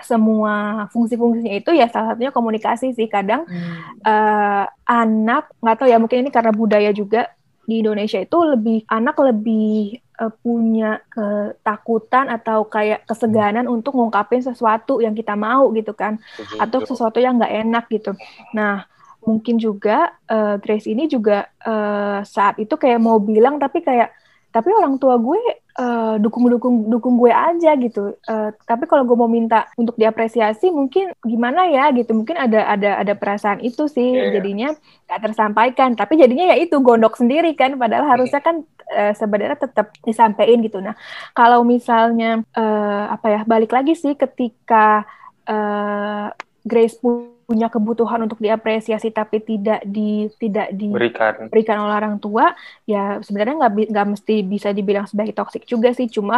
semua 0.00 0.86
fungsi-fungsinya 0.90 1.54
itu 1.54 1.70
ya 1.74 1.90
salah 1.90 2.14
satunya 2.14 2.30
komunikasi 2.30 2.94
sih 2.94 3.06
kadang 3.06 3.42
Hmm. 3.44 3.74
eh, 4.02 4.64
anak 4.86 5.50
nggak 5.58 5.76
tahu 5.78 5.88
ya 5.90 5.98
mungkin 5.98 6.22
ini 6.22 6.30
karena 6.30 6.50
budaya 6.50 6.90
juga 6.90 7.28
di 7.68 7.84
Indonesia 7.84 8.16
itu 8.16 8.38
lebih 8.40 8.86
anak 8.88 9.16
lebih 9.20 9.98
eh, 9.98 10.32
punya 10.40 10.98
ketakutan 11.08 12.26
atau 12.28 12.66
kayak 12.66 13.04
keseganan 13.04 13.66
untuk 13.66 13.94
ngungkapin 13.94 14.40
sesuatu 14.40 14.98
yang 14.98 15.12
kita 15.12 15.34
mau 15.34 15.70
gitu 15.74 15.92
kan 15.92 16.18
atau 16.56 16.82
sesuatu 16.82 17.18
yang 17.18 17.38
nggak 17.38 17.54
enak 17.68 17.84
gitu. 17.90 18.12
Nah 18.54 18.86
mungkin 19.20 19.58
juga 19.58 20.14
eh, 20.26 20.56
Grace 20.62 20.88
ini 20.88 21.06
juga 21.06 21.46
eh, 21.60 22.20
saat 22.24 22.56
itu 22.56 22.74
kayak 22.74 22.98
mau 23.02 23.18
bilang 23.18 23.58
tapi 23.58 23.82
kayak 23.82 24.14
tapi 24.48 24.72
orang 24.72 24.96
tua 24.96 25.20
gue 25.20 25.36
eh, 25.78 26.14
dukung-dukung 26.18 26.90
dukung 26.90 27.14
gue 27.16 27.30
aja 27.30 27.78
gitu. 27.78 28.18
Eh, 28.18 28.50
tapi 28.66 28.84
kalau 28.90 29.06
gue 29.06 29.14
mau 29.14 29.30
minta 29.30 29.70
untuk 29.78 29.94
diapresiasi 29.94 30.74
mungkin 30.74 31.14
gimana 31.22 31.70
ya 31.70 31.94
gitu. 31.94 32.12
Mungkin 32.12 32.34
ada 32.34 32.66
ada 32.66 32.98
ada 32.98 33.14
perasaan 33.14 33.62
itu 33.62 33.86
sih 33.86 34.18
Iya, 34.18 34.22
iya. 34.28 34.32
jadinya 34.38 34.68
nggak 35.06 35.20
tersampaikan. 35.30 35.90
Tapi 35.94 36.18
jadinya 36.18 36.50
ya 36.50 36.56
itu 36.58 36.76
gondok 36.82 37.14
sendiri 37.14 37.54
kan. 37.54 37.78
Padahal 37.78 38.10
harusnya 38.18 38.42
kan 38.42 38.66
eh, 38.90 39.14
sebenarnya 39.14 39.58
tetap 39.62 39.94
disampaikan 40.02 40.58
gitu. 40.66 40.78
Nah 40.82 40.98
kalau 41.32 41.62
misalnya 41.62 42.42
eh, 42.52 43.04
apa 43.14 43.26
ya 43.30 43.40
balik 43.46 43.70
lagi 43.70 43.94
sih 43.94 44.18
ketika 44.18 45.06
eh, 45.46 46.26
Grace 46.66 46.98
punya 47.48 47.66
kebutuhan 47.74 48.20
untuk 48.26 48.38
diapresiasi 48.44 49.08
tapi 49.18 49.36
tidak 49.40 49.80
di 49.88 50.28
tidak 50.42 50.68
di 50.76 50.86
Berikan. 50.92 51.36
diberikan 51.48 51.78
oleh 51.84 51.94
orang 52.00 52.16
tua 52.24 52.52
ya 52.84 53.24
sebenarnya 53.26 53.54
nggak 53.60 53.72
nggak 53.92 54.06
mesti 54.12 54.34
bisa 54.52 54.68
dibilang 54.76 55.06
sebagai 55.10 55.32
toksik 55.38 55.64
juga 55.72 55.90
sih. 55.98 56.06
Cuma 56.16 56.36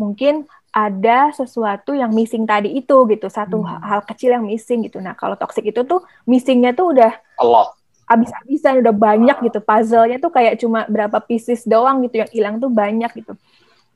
mungkin 0.00 0.44
ada 0.70 1.32
sesuatu 1.34 1.90
yang 1.96 2.12
missing 2.14 2.44
tadi 2.46 2.68
itu 2.78 2.94
gitu 3.10 3.26
satu 3.32 3.56
Hmm. 3.64 3.80
hal 3.90 4.00
kecil 4.08 4.30
yang 4.36 4.44
missing 4.46 4.86
gitu. 4.86 4.98
Nah 5.06 5.14
kalau 5.18 5.34
toksik 5.40 5.64
itu 5.72 5.80
tuh 5.90 6.00
missingnya 6.30 6.70
tuh 6.78 6.86
udah 6.94 7.10
a 7.38 7.44
lot. 7.44 7.74
abis-abisan 8.10 8.82
udah 8.82 8.94
banyak 8.94 9.36
gitu. 9.46 9.58
Puzzle-nya 9.62 10.18
tuh 10.24 10.30
kayak 10.34 10.58
cuma 10.62 10.82
berapa 10.90 11.18
pieces 11.22 11.62
doang 11.66 12.02
gitu 12.06 12.16
yang 12.22 12.30
hilang 12.34 12.54
tuh 12.62 12.70
banyak 12.72 13.10
gitu. 13.22 13.32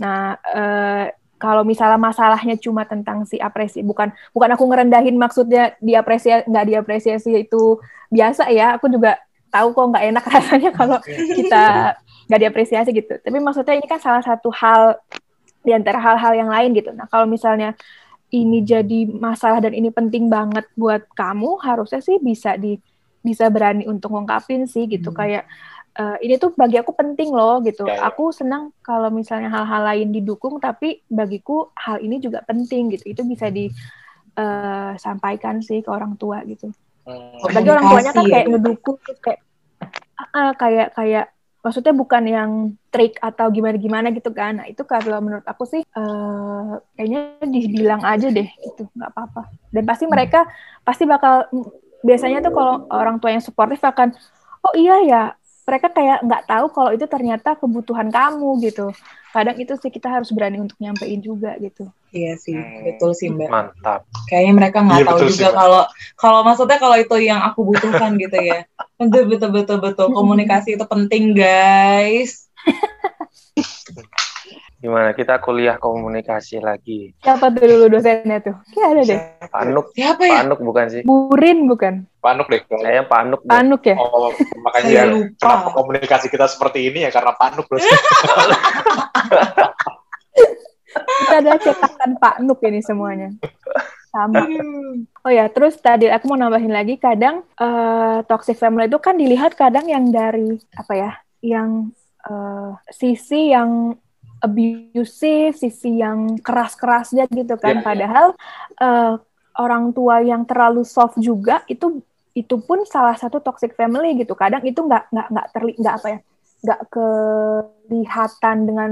Nah 0.00 0.38
eh, 0.44 1.04
kalau 1.38 1.66
misalnya 1.66 1.98
masalahnya 1.98 2.56
cuma 2.56 2.86
tentang 2.86 3.26
si 3.26 3.36
apresiasi 3.36 3.84
bukan 3.84 4.14
bukan 4.32 4.50
aku 4.54 4.64
ngerendahin 4.70 5.18
maksudnya 5.18 5.74
diapresiasi 5.82 6.46
nggak 6.46 6.66
diapresiasi 6.70 7.30
itu 7.44 7.78
biasa 8.08 8.48
ya. 8.54 8.78
Aku 8.78 8.86
juga 8.88 9.18
tahu 9.50 9.74
kok 9.74 9.86
nggak 9.94 10.04
enak 10.14 10.24
rasanya 10.34 10.70
kalau 10.72 10.98
kita 11.08 11.64
nggak 12.30 12.40
diapresiasi 12.40 12.90
gitu. 12.94 13.14
Tapi 13.20 13.38
maksudnya 13.42 13.74
ini 13.76 13.86
kan 13.86 14.00
salah 14.00 14.22
satu 14.22 14.48
hal 14.54 14.98
di 15.64 15.72
antara 15.72 15.98
hal-hal 15.98 16.32
yang 16.36 16.50
lain 16.50 16.76
gitu. 16.76 16.92
Nah 16.92 17.08
kalau 17.08 17.24
misalnya 17.24 17.74
ini 18.34 18.66
jadi 18.66 19.06
masalah 19.08 19.62
dan 19.62 19.72
ini 19.76 19.94
penting 19.94 20.26
banget 20.26 20.66
buat 20.74 21.06
kamu 21.14 21.60
harusnya 21.62 22.02
sih 22.02 22.18
bisa 22.18 22.58
di 22.58 22.76
bisa 23.24 23.48
berani 23.48 23.88
untuk 23.88 24.12
ngungkapin 24.12 24.68
sih 24.68 24.84
gitu. 24.84 25.10
Hmm. 25.12 25.18
kayak 25.18 25.44
eh, 25.94 26.16
ini 26.22 26.34
tuh 26.36 26.52
bagi 26.52 26.76
aku 26.76 26.92
penting 26.92 27.30
loh 27.30 27.62
gitu 27.62 27.86
Ya, 27.86 27.98
ya. 27.98 28.10
aku 28.10 28.30
senang 28.30 28.74
kalau 28.82 29.10
misalnya 29.10 29.48
hal-hal 29.48 29.82
lain 29.84 30.10
didukung 30.10 30.58
tapi 30.58 31.02
bagiku 31.06 31.70
hal 31.74 31.98
ini 31.98 32.18
juga 32.18 32.42
penting 32.42 32.90
gitu 32.92 33.04
itu 33.06 33.22
bisa 33.22 33.46
disampaikan 33.48 35.62
sih 35.62 35.80
ke 35.80 35.90
orang 35.90 36.16
tua 36.16 36.44
gitu 36.44 36.70
Hmm. 37.04 37.36
bagi 37.52 37.68
orang 37.68 37.84
tuanya 37.84 38.16
kan 38.16 38.24
ya, 38.24 38.32
kayak 38.32 38.46
Bu. 38.48 38.52
ngedukung 38.56 38.96
kayak 39.20 39.40
ah, 40.32 40.56
kayak 40.56 40.88
kayak 40.96 41.36
maksudnya 41.60 41.92
bukan 41.92 42.24
yang 42.24 42.50
trik 42.88 43.20
atau 43.20 43.52
gimana 43.52 43.76
gimana 43.76 44.08
gitu 44.08 44.32
kan 44.32 44.56
nah 44.56 44.64
itu 44.64 44.80
kalau 44.88 45.20
menurut 45.20 45.44
aku 45.44 45.68
sih 45.68 45.84
eh, 45.84 46.70
kayaknya 46.96 47.44
dibilang 47.44 48.00
aja 48.00 48.32
deh 48.32 48.48
itu 48.48 48.88
nggak 48.96 49.10
apa-apa 49.12 49.52
dan 49.68 49.84
pasti 49.84 50.08
mereka 50.08 50.48
pasti 50.80 51.04
bakal 51.04 51.44
biasanya 52.00 52.40
tuh 52.40 52.56
kalau 52.56 52.88
orang 52.88 53.20
tua 53.20 53.36
yang 53.36 53.44
suportif 53.44 53.84
akan 53.84 54.16
oh 54.64 54.72
iya 54.72 54.96
ya 55.04 55.22
mereka 55.64 55.88
kayak 55.90 56.18
nggak 56.22 56.42
tahu 56.44 56.66
kalau 56.70 56.90
itu 56.92 57.06
ternyata 57.08 57.56
kebutuhan 57.56 58.08
kamu 58.08 58.60
gitu 58.62 58.92
kadang 59.32 59.56
itu 59.58 59.74
sih 59.74 59.90
kita 59.90 60.06
harus 60.06 60.30
berani 60.30 60.62
untuk 60.62 60.78
nyampein 60.78 61.18
juga 61.18 61.56
gitu 61.58 61.88
Iya 62.14 62.38
sih, 62.38 62.54
Hmm. 62.54 62.86
betul 62.86 63.10
sih 63.10 63.26
mbak. 63.26 63.50
Mantap. 63.50 64.06
Kayaknya 64.30 64.52
mereka 64.54 64.78
nggak 64.86 65.02
Iya, 65.02 65.08
tahu 65.10 65.18
juga 65.26 65.48
kalau 65.50 65.82
kalau 66.14 66.40
maksudnya 66.46 66.78
kalau 66.78 66.94
itu 66.94 67.16
yang 67.18 67.42
aku 67.42 67.66
butuhkan 67.66 68.14
gitu 68.22 68.38
ya. 68.38 68.62
Betul 68.94 69.26
betul 69.26 69.50
betul 69.50 69.78
betul. 69.82 70.06
Komunikasi 70.14 70.78
itu 70.78 70.86
penting 70.86 71.34
guys. 71.34 72.46
Gimana 74.84 75.16
kita 75.16 75.40
kuliah 75.40 75.80
komunikasi 75.80 76.60
lagi? 76.60 77.16
siapa 77.16 77.48
tuh 77.48 77.64
dulu 77.64 77.88
dosennya 77.88 78.36
tuh 78.38 78.52
kayak 78.68 78.88
ada 78.92 79.02
deh 79.02 79.20
Panuk, 79.48 79.86
Siapa 79.96 80.22
ya? 80.22 80.44
Panuk 80.44 80.60
bukan 80.60 80.86
sih? 80.92 81.02
Burin 81.02 81.64
bukan 81.64 82.04
Panuk 82.20 82.52
deh 82.52 82.60
Saya 82.68 83.00
Panuk 83.02 83.40
deh. 83.40 83.48
Panuk 83.48 83.80
ya 83.80 83.96
Oh, 83.96 84.28
makanya 84.60 84.84
Saya 84.84 85.00
ya, 85.00 85.04
lupa. 85.08 85.40
kenapa 85.40 85.68
komunikasi 85.72 86.26
kita 86.28 86.44
seperti 86.44 86.84
ini 86.84 87.08
ya 87.08 87.10
karena 87.10 87.32
Panuk 87.32 87.64
terus. 87.64 87.80
kita 90.94 91.36
ada 91.40 91.52
cetakan 91.58 92.10
Pak 92.20 92.36
Nuk 92.40 92.60
ini 92.62 92.78
semuanya 92.78 93.32
sama 94.14 94.46
oh 95.26 95.32
ya 95.32 95.50
terus 95.50 95.74
tadi 95.74 96.06
aku 96.06 96.30
mau 96.30 96.38
nambahin 96.38 96.70
lagi 96.70 97.02
kadang 97.02 97.42
eh, 97.56 98.18
toxic 98.30 98.54
family 98.54 98.86
itu 98.86 99.00
kan 99.02 99.18
dilihat 99.18 99.58
kadang 99.58 99.90
yang 99.90 100.14
dari 100.14 100.54
apa 100.78 100.92
ya 100.94 101.10
yang 101.42 101.90
eh, 102.22 102.70
sisi 102.94 103.50
yang 103.50 103.98
abusive 104.44 105.56
sisi 105.56 106.04
yang 106.04 106.36
keras-kerasnya 106.38 107.24
gitu 107.32 107.56
kan. 107.56 107.78
Iya, 107.78 107.80
iya. 107.80 107.86
padahal 107.86 108.26
eh, 108.78 109.12
orang 109.56 109.90
tua 109.96 110.20
yang 110.20 110.44
terlalu 110.44 110.84
soft 110.84 111.16
juga 111.16 111.64
itu 111.66 112.04
itu 112.34 112.58
pun 112.60 112.82
salah 112.84 113.16
satu 113.16 113.40
toxic 113.40 113.72
family 113.78 114.12
gitu. 114.20 114.36
Kadang 114.36 114.60
itu 114.66 114.84
nggak 114.84 115.08
nggak 115.08 115.26
nggak 115.32 115.46
terli 115.54 115.72
nggak 115.80 115.94
apa 115.96 116.08
ya 116.12 116.18
nggak 116.64 116.80
kelihatan 116.92 118.56
dengan 118.68 118.90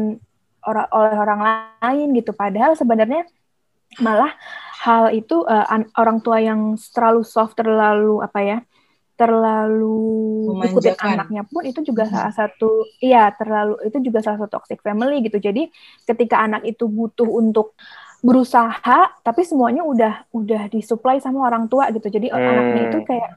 orang 0.65 0.89
oleh 0.95 1.17
orang 1.19 1.41
lain 1.83 2.09
gitu. 2.17 2.33
Padahal 2.33 2.73
sebenarnya 2.79 3.29
malah 4.01 4.33
hal 4.83 5.13
itu 5.13 5.45
an- 5.47 5.91
orang 6.01 6.19
tua 6.25 6.41
yang 6.41 6.75
terlalu 6.95 7.23
soft 7.23 7.61
terlalu 7.61 8.25
apa 8.25 8.41
ya 8.41 8.59
terlalu 9.23 9.87
ikutin 10.67 10.97
Memanjakan. 10.99 11.15
anaknya 11.15 11.43
pun 11.53 11.63
itu 11.71 11.81
juga 11.89 12.03
Hmm. 12.05 12.13
salah 12.15 12.33
satu 12.41 12.67
iya 13.07 13.19
terlalu 13.39 13.73
itu 13.89 13.99
juga 14.07 14.19
salah 14.25 14.39
satu 14.43 14.53
toxic 14.59 14.79
family 14.87 15.15
gitu 15.27 15.39
jadi 15.39 15.63
ketika 16.09 16.37
anak 16.47 16.63
itu 16.71 16.85
butuh 16.99 17.29
untuk 17.41 17.67
berusaha 18.27 18.99
tapi 19.27 19.41
semuanya 19.51 19.83
udah 19.93 20.13
udah 20.39 20.63
disuplai 20.75 21.19
sama 21.25 21.39
orang 21.49 21.65
tua 21.71 21.85
gitu 21.95 22.07
jadi 22.17 22.27
Hmm. 22.33 22.49
anaknya 22.51 22.81
itu 22.91 22.99
kayak 23.11 23.31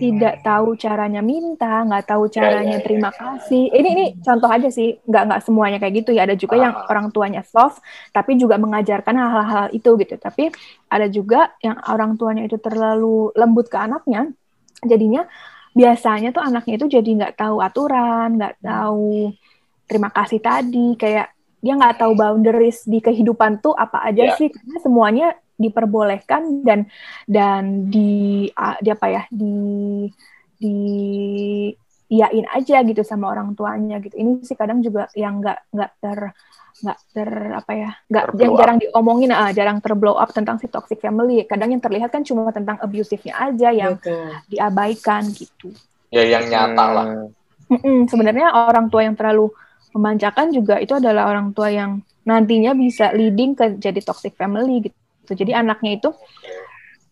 tidak 0.00 0.34
tahu 0.46 0.68
caranya 0.84 1.20
minta, 1.20 1.84
nggak 1.86 2.04
tahu 2.08 2.24
caranya 2.36 2.76
ya, 2.76 2.80
ya, 2.80 2.84
terima 2.84 3.10
ya. 3.12 3.20
kasih. 3.20 3.62
Ini 3.68 3.88
ini 3.94 4.04
contoh 4.24 4.48
aja 4.48 4.68
sih, 4.72 4.88
nggak 5.08 5.22
nggak 5.28 5.40
semuanya 5.46 5.76
kayak 5.82 5.94
gitu 6.00 6.10
ya. 6.16 6.24
Ada 6.24 6.36
juga 6.40 6.56
yang 6.56 6.74
Ah. 6.74 6.88
orang 6.88 7.06
tuanya 7.14 7.44
soft, 7.44 7.84
tapi 8.16 8.40
juga 8.40 8.56
mengajarkan 8.56 9.12
hal-hal 9.12 9.66
itu 9.76 9.90
gitu. 10.00 10.14
Tapi 10.16 10.48
ada 10.88 11.06
juga 11.12 11.52
yang 11.60 11.76
orang 11.92 12.16
tuanya 12.16 12.42
itu 12.48 12.56
terlalu 12.56 13.28
lembut 13.36 13.68
ke 13.68 13.76
anaknya, 13.76 14.32
jadinya 14.84 15.22
biasanya 15.76 16.28
tuh 16.34 16.42
anaknya 16.42 16.74
itu 16.80 16.86
jadi 16.98 17.10
nggak 17.18 17.34
tahu 17.38 17.56
aturan, 17.62 18.28
nggak 18.38 18.54
tahu 18.62 19.30
terima 19.88 20.10
kasih 20.14 20.40
tadi, 20.42 20.94
kayak 20.98 21.30
dia 21.60 21.72
nggak 21.76 21.96
tahu 22.00 22.12
boundaries 22.16 22.86
di 22.88 22.98
kehidupan 23.04 23.60
tuh 23.60 23.76
apa 23.76 24.00
aja 24.08 24.24
Iya. 24.24 24.34
sih 24.38 24.48
karena 24.48 24.76
semuanya 24.80 25.26
diperbolehkan 25.60 26.64
dan 26.64 26.88
dan 27.28 27.92
di, 27.92 28.48
di 28.80 28.88
apa 28.90 29.06
ya 29.12 29.22
di 29.28 29.52
di 30.60 30.74
iyain 32.10 32.46
aja 32.50 32.82
gitu 32.82 33.02
sama 33.06 33.30
orang 33.30 33.54
tuanya 33.54 34.02
gitu 34.02 34.18
ini 34.18 34.42
sih 34.42 34.58
kadang 34.58 34.82
juga 34.82 35.06
yang 35.14 35.38
nggak 35.38 35.58
nggak 35.70 35.90
ter 36.02 36.20
nggak 36.80 36.98
ter 37.12 37.28
apa 37.52 37.72
ya 37.76 37.90
nggak 38.08 38.24
yang 38.40 38.52
up. 38.52 38.58
jarang 38.58 38.76
diomongin 38.80 39.30
ah 39.30 39.50
jarang 39.52 39.78
terblow 39.78 40.16
up 40.16 40.32
tentang 40.32 40.56
si 40.56 40.66
toxic 40.66 40.98
family 40.98 41.44
kadang 41.44 41.70
yang 41.70 41.82
terlihat 41.82 42.08
kan 42.08 42.24
cuma 42.24 42.48
tentang 42.50 42.80
abusive-nya 42.80 43.36
aja 43.36 43.68
yang 43.68 44.00
Betul. 44.00 44.32
diabaikan 44.48 45.28
gitu 45.28 45.70
ya 46.08 46.24
yang 46.24 46.48
nyata 46.48 46.86
lah 46.90 47.06
Hmm. 47.70 47.78
Mm-mm, 47.78 48.10
sebenarnya 48.10 48.50
orang 48.50 48.90
tua 48.90 49.06
yang 49.06 49.14
terlalu 49.14 49.46
memanjakan 49.94 50.50
juga 50.50 50.82
itu 50.82 50.90
adalah 50.90 51.30
orang 51.30 51.54
tua 51.54 51.70
yang 51.70 52.02
nantinya 52.26 52.74
bisa 52.74 53.14
leading 53.14 53.54
ke 53.54 53.78
jadi 53.78 54.02
toxic 54.02 54.34
family 54.34 54.90
gitu. 54.90 54.98
Jadi 55.30 55.54
anaknya 55.54 56.02
itu 56.02 56.10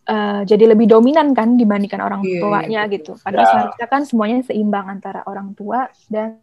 eh, 0.09 0.41
jadi 0.43 0.75
lebih 0.75 0.91
dominan 0.91 1.31
kan 1.31 1.55
dibandingkan 1.55 2.01
orang 2.03 2.27
Iya, 2.27 2.41
tuanya 2.43 2.81
gitu. 2.91 3.15
Padahal 3.23 3.45
Ya. 3.45 3.51
seharusnya 3.55 3.87
kan 3.87 4.03
semuanya 4.03 4.43
seimbang 4.43 4.91
antara 4.91 5.23
orang 5.31 5.55
tua 5.55 5.87
dan 6.11 6.43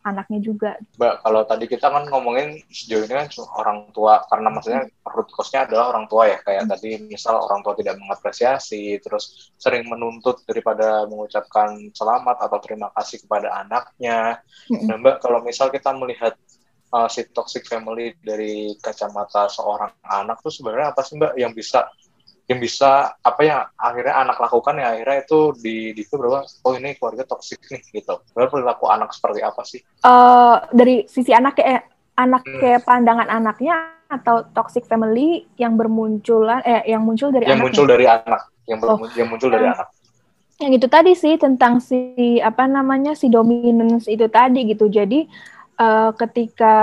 anaknya 0.00 0.40
juga. 0.40 0.70
Mbak, 0.96 1.14
kalau 1.24 1.40
tadi 1.44 1.64
kita 1.68 1.86
kan 1.92 2.04
ngomongin 2.08 2.60
sejauh 2.72 3.04
ini 3.04 3.14
kan 3.14 3.28
orang 3.58 3.78
tua, 3.92 4.24
karena 4.28 4.48
maksudnya 4.48 4.82
root 5.04 5.28
cause-nya 5.32 5.68
adalah 5.68 5.92
orang 5.92 6.06
tua 6.08 6.30
ya. 6.30 6.38
Kayak 6.40 6.72
tadi 6.72 6.90
misal 7.04 7.36
orang 7.40 7.60
tua 7.60 7.74
tidak 7.76 8.00
mengapresiasi, 8.00 8.96
terus 9.04 9.52
sering 9.60 9.86
menuntut 9.86 10.40
daripada 10.48 11.04
mengucapkan 11.04 11.76
selamat 11.92 12.36
atau 12.40 12.58
terima 12.64 12.88
kasih 12.96 13.20
kepada 13.24 13.60
anaknya. 13.60 14.40
Mm-mm. 14.72 14.88
Nah 14.88 14.96
Mbak, 15.00 15.16
kalau 15.20 15.44
misal 15.44 15.68
kita 15.68 15.92
melihat 15.92 16.34
uh, 16.94 17.08
si 17.10 17.26
toxic 17.30 17.66
family 17.66 18.14
dari 18.20 18.74
kacamata 18.78 19.46
seorang 19.50 19.94
anak 20.06 20.42
tuh 20.42 20.52
sebenarnya 20.52 20.92
apa 20.92 21.02
sih 21.06 21.16
Mbak 21.18 21.32
yang 21.38 21.52
bisa 21.54 21.86
yang 22.50 22.58
bisa 22.58 23.14
apa 23.22 23.40
yang 23.46 23.62
akhirnya 23.78 24.26
anak 24.26 24.42
lakukan 24.42 24.74
ya 24.74 24.98
akhirnya 24.98 25.22
itu 25.22 25.38
di 25.62 25.94
di 25.94 26.02
itu 26.02 26.18
berapa 26.18 26.42
oh 26.66 26.72
ini 26.74 26.98
keluarga 26.98 27.22
toxic 27.22 27.62
nih 27.70 27.78
gitu. 27.94 28.18
Sebenarnya 28.26 28.50
perilaku 28.50 28.84
anak 28.90 29.14
seperti 29.14 29.38
apa 29.46 29.62
sih? 29.62 29.78
Eh, 29.78 30.56
dari 30.74 31.06
sisi 31.06 31.30
anak 31.30 31.62
eh 31.62 31.78
anak 32.18 32.42
Hmm. 32.42 32.58
kayak 32.58 32.82
pandangan 32.82 33.30
anaknya 33.30 33.94
atau 34.10 34.42
toxic 34.50 34.82
family 34.90 35.46
yang 35.54 35.78
bermunculan 35.78 36.58
eh 36.66 36.82
yang 36.90 37.06
muncul 37.06 37.30
dari 37.30 37.46
yang 37.46 37.62
anaknya? 37.62 37.66
muncul 37.70 37.84
dari 37.86 38.04
anak 38.10 38.42
yang, 38.66 38.78
Oh. 38.82 38.98
yang 39.14 39.28
muncul 39.30 39.48
dari 39.48 39.66
anak 39.70 39.88
yang 40.60 40.72
itu 40.74 40.86
tadi 40.90 41.12
sih 41.16 41.38
tentang 41.38 41.78
si 41.80 42.36
apa 42.42 42.66
namanya 42.66 43.14
si 43.14 43.30
dominance 43.30 44.10
itu 44.10 44.26
tadi 44.26 44.66
gitu 44.66 44.90
jadi 44.90 45.24
eh, 45.80 46.10
ketika 46.18 46.74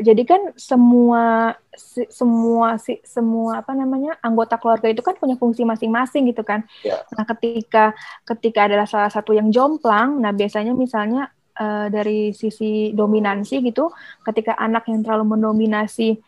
jadi 0.00 0.22
kan 0.24 0.56
semua 0.56 1.54
si- 1.80 2.10
semua 2.12 2.76
si, 2.76 3.00
semua 3.00 3.64
apa 3.64 3.72
namanya 3.72 4.20
anggota 4.20 4.60
keluarga 4.60 4.92
itu 4.92 5.00
kan 5.00 5.16
punya 5.16 5.40
fungsi 5.40 5.64
masing-masing 5.64 6.28
gitu 6.28 6.44
kan 6.44 6.60
Ya. 6.84 7.00
nah 7.16 7.24
ketika 7.24 7.96
ketika 8.28 8.68
adalah 8.68 8.84
salah 8.84 9.08
satu 9.08 9.32
yang 9.32 9.48
jomplang 9.48 10.20
nah 10.20 10.30
biasanya 10.36 10.76
misalnya 10.76 11.32
eh, 11.56 11.86
dari 11.88 12.36
sisi 12.36 12.92
dominansi 12.92 13.64
gitu 13.64 13.88
ketika 14.28 14.60
anak 14.60 14.84
yang 14.92 15.00
terlalu 15.00 15.34
mendominasi 15.40 16.20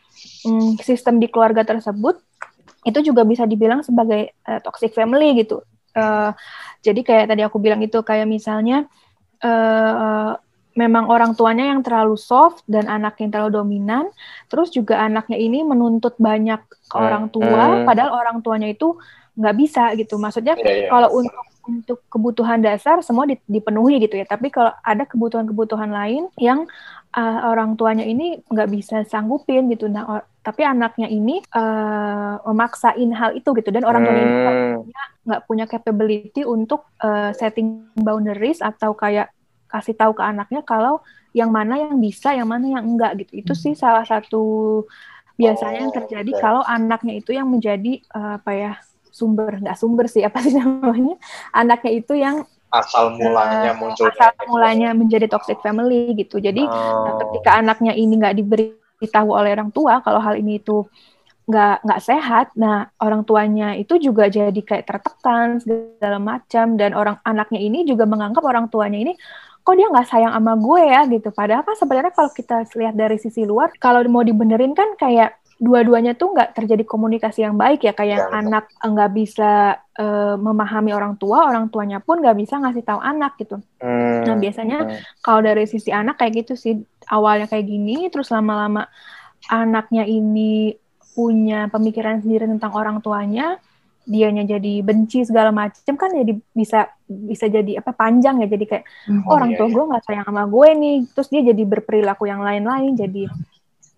mm, 0.49 0.81
sistem 0.81 1.21
di 1.21 1.29
keluarga 1.29 1.63
tersebut 1.69 2.17
itu 2.83 2.99
juga 3.13 3.23
bisa 3.23 3.45
dibilang 3.47 3.85
sebagai 3.85 4.33
eh, 4.33 4.61
toxic 4.65 4.97
family 4.97 5.37
gitu 5.37 5.61
Eh, 5.93 6.31
jadi 6.81 7.01
kayak 7.05 7.27
tadi 7.29 7.45
aku 7.45 7.61
bilang 7.61 7.85
itu 7.85 8.01
kayak 8.01 8.25
misalnya 8.25 8.89
eh 9.45 10.33
memang 10.73 11.09
orang 11.09 11.37
tuanya 11.37 11.69
yang 11.69 11.85
terlalu 11.85 12.17
soft 12.17 12.65
dan 12.69 12.89
anak 12.89 13.21
yang 13.21 13.29
terlalu 13.29 13.61
dominan, 13.61 14.09
terus 14.49 14.73
juga 14.73 15.01
anaknya 15.05 15.37
ini 15.37 15.61
menuntut 15.63 16.17
banyak 16.17 16.61
ke 16.89 16.97
Hmm. 16.97 17.07
orang 17.07 17.25
tua, 17.29 17.65
Hmm. 17.81 17.85
padahal 17.85 18.11
orang 18.17 18.39
tuanya 18.41 18.69
itu 18.73 18.97
nggak 19.37 19.57
bisa 19.57 19.93
gitu. 19.97 20.21
Maksudnya 20.21 20.57
Iya, 20.57 20.87
iya. 20.87 20.89
kalau 20.89 21.09
untuk 21.13 21.45
untuk 21.63 22.03
kebutuhan 22.11 22.59
dasar 22.59 22.99
semua 23.07 23.23
di- 23.23 23.39
dipenuhi 23.47 24.03
gitu 24.03 24.19
ya, 24.19 24.27
tapi 24.27 24.51
kalau 24.51 24.75
ada 24.83 25.07
kebutuhan-kebutuhan 25.07 25.95
lain 25.95 26.27
yang 26.37 26.67
eh, 27.13 27.41
orang 27.45 27.77
tuanya 27.77 28.09
ini 28.09 28.41
nggak 28.49 28.69
bisa 28.73 29.05
sanggupin 29.05 29.69
gitu, 29.69 29.85
nah 29.85 30.25
tapi 30.41 30.65
anaknya 30.65 31.13
ini 31.13 31.45
eh, 31.45 32.35
memaksain 32.49 33.13
hal 33.13 33.37
itu 33.37 33.53
gitu 33.53 33.69
dan 33.69 33.85
orang 33.85 34.03
tuanya 34.03 34.25
nggak 34.27 34.57
Hmm. 34.57 34.81
nggak 35.23 35.43
punya 35.47 35.65
capability 35.71 36.43
untuk 36.43 36.83
uh, 36.99 37.31
setting 37.31 37.87
boundaries 37.95 38.59
atau 38.59 38.91
kayak 38.91 39.31
kasih 39.73 39.97
tahu 39.97 40.13
ke 40.13 40.23
anaknya 40.23 40.61
kalau 40.63 41.01
yang 41.33 41.49
mana 41.49 41.81
yang 41.81 41.97
bisa, 41.97 42.37
yang 42.37 42.45
mana 42.45 42.69
yang 42.69 42.85
enggak 42.85 43.17
gitu. 43.25 43.33
Itu 43.41 43.53
sih 43.57 43.73
salah 43.73 44.05
satu 44.05 44.85
biasanya 45.41 45.89
yang 45.89 45.93
Oh, 45.93 45.97
terjadi 45.97 46.31
oke. 46.37 46.41
kalau 46.45 46.63
anaknya 46.63 47.15
itu 47.19 47.33
yang 47.33 47.49
menjadi 47.49 48.05
uh, 48.13 48.37
apa 48.37 48.53
ya 48.53 48.73
sumber 49.13 49.61
nggak 49.61 49.77
sumber 49.81 50.07
sih 50.09 50.21
apa 50.25 50.41
sih 50.45 50.57
namanya 50.61 51.17
anaknya 51.57 51.93
itu 51.93 52.13
yang 52.17 52.45
asal 52.73 53.13
mulanya 53.17 53.73
uh, 53.73 53.77
muncul 53.81 54.09
asal 54.09 54.33
mulanya 54.49 54.93
menjadi 54.93 55.27
toxic 55.33 55.61
family 55.65 56.13
gitu. 56.17 56.37
Jadi 56.41 56.65
Oh. 56.69 57.05
Nah, 57.09 57.15
ketika 57.21 57.61
anaknya 57.61 57.93
ini 57.97 58.13
nggak 58.21 58.37
diberitahu 58.45 59.29
oleh 59.33 59.57
orang 59.57 59.73
tua 59.73 60.01
kalau 60.05 60.21
hal 60.21 60.37
ini 60.37 60.61
itu 60.61 60.85
nggak 61.43 61.83
nggak 61.85 62.01
sehat, 62.07 62.47
nah 62.55 62.87
orang 63.03 63.27
tuanya 63.27 63.75
itu 63.75 63.99
juga 63.99 64.31
jadi 64.31 64.55
kayak 64.55 64.87
tertekan 64.87 65.59
segala 65.59 66.23
macam 66.23 66.79
dan 66.79 66.95
orang 66.95 67.19
anaknya 67.27 67.59
ini 67.59 67.83
juga 67.83 68.07
menganggap 68.07 68.47
orang 68.47 68.71
tuanya 68.71 69.03
ini 69.03 69.13
kok 69.63 69.75
dia 69.79 69.87
nggak 69.87 70.09
sayang 70.11 70.35
sama 70.35 70.59
gue 70.59 70.83
ya 70.85 71.01
gitu. 71.07 71.29
Padahal 71.31 71.63
kan 71.63 71.75
sebenarnya 71.79 72.13
kalau 72.13 72.31
kita 72.31 72.67
lihat 72.75 72.95
dari 72.95 73.17
sisi 73.17 73.47
luar, 73.47 73.71
kalau 73.79 74.03
mau 74.11 74.21
dibenerin 74.21 74.75
kan 74.75 74.99
kayak 74.99 75.39
dua-duanya 75.63 76.19
tuh 76.19 76.35
nggak 76.35 76.59
terjadi 76.59 76.83
komunikasi 76.83 77.47
yang 77.47 77.55
baik 77.55 77.87
ya 77.87 77.95
kayak 77.95 78.19
Ya, 78.19 78.35
anak 78.35 78.67
nggak 78.83 79.11
bisa 79.15 79.79
eh, 79.95 80.35
memahami 80.35 80.91
orang 80.91 81.15
tua, 81.15 81.47
orang 81.47 81.71
tuanya 81.71 82.03
pun 82.03 82.19
nggak 82.19 82.35
bisa 82.35 82.59
ngasih 82.59 82.83
tahu 82.83 82.99
anak 82.99 83.39
gitu. 83.39 83.63
Hmm. 83.79 84.27
Nah 84.27 84.35
biasanya 84.43 84.79
Hmm. 84.83 84.99
kalau 85.23 85.41
dari 85.47 85.63
sisi 85.71 85.95
anak 85.95 86.19
kayak 86.19 86.43
gitu 86.43 86.59
sih 86.59 86.75
awalnya 87.07 87.47
kayak 87.47 87.71
gini 87.71 88.11
terus 88.11 88.35
lama-lama 88.35 88.91
anaknya 89.47 90.03
ini 90.03 90.75
punya 91.13 91.69
pemikiran 91.69 92.25
sendiri 92.25 92.49
tentang 92.49 92.73
orang 92.75 92.99
tuanya 92.99 93.61
dianya 94.03 94.43
jadi 94.59 94.73
benci 94.83 95.23
segala 95.29 95.51
macam 95.55 95.95
kan 95.95 96.11
jadi 96.11 96.33
bisa 96.55 96.91
bisa 97.07 97.47
jadi 97.47 97.79
apa 97.81 97.93
panjang 97.95 98.43
ya 98.43 98.47
jadi 98.51 98.65
kayak 98.71 98.85
Hmm. 99.07 99.23
oh, 99.27 99.35
orang 99.35 99.51
iya, 99.51 99.59
tua 99.59 99.67
iya. 99.69 99.75
gue 99.75 99.85
nggak 99.91 100.03
sayang 100.07 100.27
sama 100.27 100.43
gue 100.47 100.69
nih 100.79 100.95
terus 101.15 101.29
dia 101.31 101.43
jadi 101.51 101.63
berperilaku 101.67 102.25
yang 102.27 102.43
lain-lain 102.43 102.93
jadi 102.99 103.23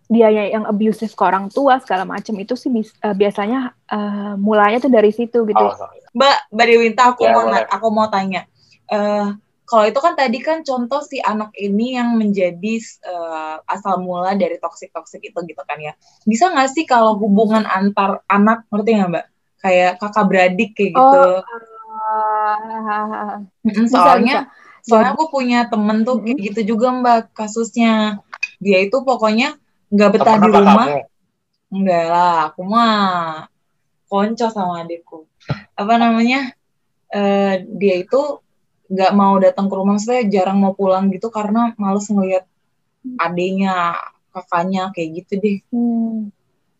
dianya 0.04 0.44
yang 0.52 0.64
abusive 0.68 1.12
ke 1.16 1.22
orang 1.24 1.48
tua 1.48 1.80
segala 1.80 2.04
macam 2.04 2.36
itu 2.36 2.52
sih 2.54 2.68
bis- 2.68 2.92
eh, 3.00 3.16
biasanya 3.16 3.72
eh, 3.88 4.34
mulanya 4.36 4.78
tuh 4.84 4.92
dari 4.92 5.10
situ 5.10 5.48
gitu 5.48 5.64
Oh, 5.64 5.72
sorry. 5.76 5.98
Mbak, 6.14 6.36
Mbak 6.54 6.66
Dewinta, 6.70 7.02
aku 7.14 7.22
Ya, 7.24 7.32
mau 7.34 7.42
boleh. 7.46 7.64
na- 7.64 7.68
aku 7.70 7.88
mau 7.90 8.06
tanya. 8.10 8.40
Eh, 8.90 9.26
kalau 9.64 9.84
itu 9.88 9.98
kan 9.98 10.12
tadi 10.14 10.38
kan 10.44 10.60
contoh 10.60 11.00
si 11.02 11.18
anak 11.24 11.50
ini 11.56 11.96
yang 11.98 12.14
menjadi 12.20 12.74
eh, 12.82 13.56
asal 13.74 14.02
mula 14.04 14.36
dari 14.36 14.56
toxic 14.60 14.90
toxic 14.94 15.20
itu 15.24 15.38
gitu 15.46 15.62
kan 15.64 15.78
ya. 15.80 15.92
Bisa 16.28 16.52
nggak 16.52 16.68
sih 16.74 16.84
kalau 16.84 17.16
hubungan 17.22 17.64
antar 17.66 18.22
anak, 18.28 18.66
ngerti 18.70 18.90
nggak 18.98 19.10
Mbak? 19.14 19.24
Kayak 19.64 19.96
kakak 19.96 20.24
beradik 20.28 20.70
kayak 20.76 20.92
gitu. 20.92 21.22
oh 21.24 21.40
ah, 22.04 23.40
Mm-mm, 23.64 23.88
bisa, 23.88 23.96
soalnya, 23.96 24.36
bisa. 24.44 24.84
soalnya 24.84 25.12
aku 25.16 25.24
punya 25.32 25.64
temen 25.72 26.04
tuh 26.04 26.20
kayak 26.20 26.38
gitu 26.52 26.76
juga 26.76 26.92
Mbak 26.92 27.32
kasusnya. 27.32 28.20
Dia 28.60 28.84
itu 28.84 29.00
pokoknya 29.00 29.56
nggak 29.88 30.10
betah 30.12 30.36
di 30.36 30.48
rumah. 30.52 30.86
kamu? 30.86 31.02
Enggak 31.74 32.04
lah, 32.12 32.36
aku 32.52 32.60
mah 32.62 32.94
konco 34.06 34.46
sama 34.52 34.84
adikku. 34.84 35.26
Apa 35.74 35.94
namanya? 35.96 36.52
Eh 37.10 37.64
dia 37.66 38.04
itu 38.04 38.44
nggak 38.92 39.12
mau 39.16 39.34
datang 39.40 39.66
ke 39.72 39.74
rumah, 39.74 39.96
maksudnya 39.96 40.28
jarang 40.28 40.60
mau 40.60 40.76
pulang 40.76 41.08
gitu 41.08 41.32
karena 41.32 41.72
males 41.80 42.04
ngelihat 42.12 42.44
adiknya, 43.16 43.96
kakaknya 44.30 44.92
kayak 44.92 45.24
gitu 45.24 45.32
deh. 45.40 45.58
Hmm. 45.72 46.28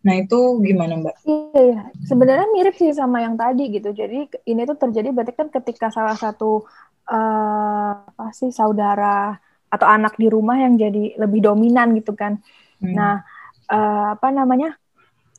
Nah 0.05 0.15
itu 0.21 0.39
gimana 0.61 1.01
Mbak? 1.01 1.15
Iya, 1.25 1.61
iya. 1.65 1.81
sebenarnya 2.05 2.47
mirip 2.53 2.77
sih 2.77 2.93
sama 2.93 3.25
yang 3.25 3.35
tadi 3.35 3.73
gitu. 3.73 3.91
Jadi 3.91 4.29
ini 4.45 4.63
tuh 4.65 4.77
terjadi 4.77 5.09
berarti 5.11 5.33
kan 5.33 5.49
ketika 5.49 5.89
salah 5.89 6.13
satu 6.15 6.69
eh, 7.09 7.93
apa 8.05 8.29
sih 8.33 8.53
saudara 8.53 9.33
atau 9.69 9.87
anak 9.89 10.15
di 10.15 10.29
rumah 10.29 10.61
yang 10.61 10.77
jadi 10.77 11.17
lebih 11.17 11.41
dominan 11.43 11.97
gitu 11.97 12.13
kan. 12.13 12.37
Hmm. 12.85 12.93
Nah, 12.95 13.15
eh, 13.67 14.07
apa 14.13 14.29
namanya? 14.29 14.77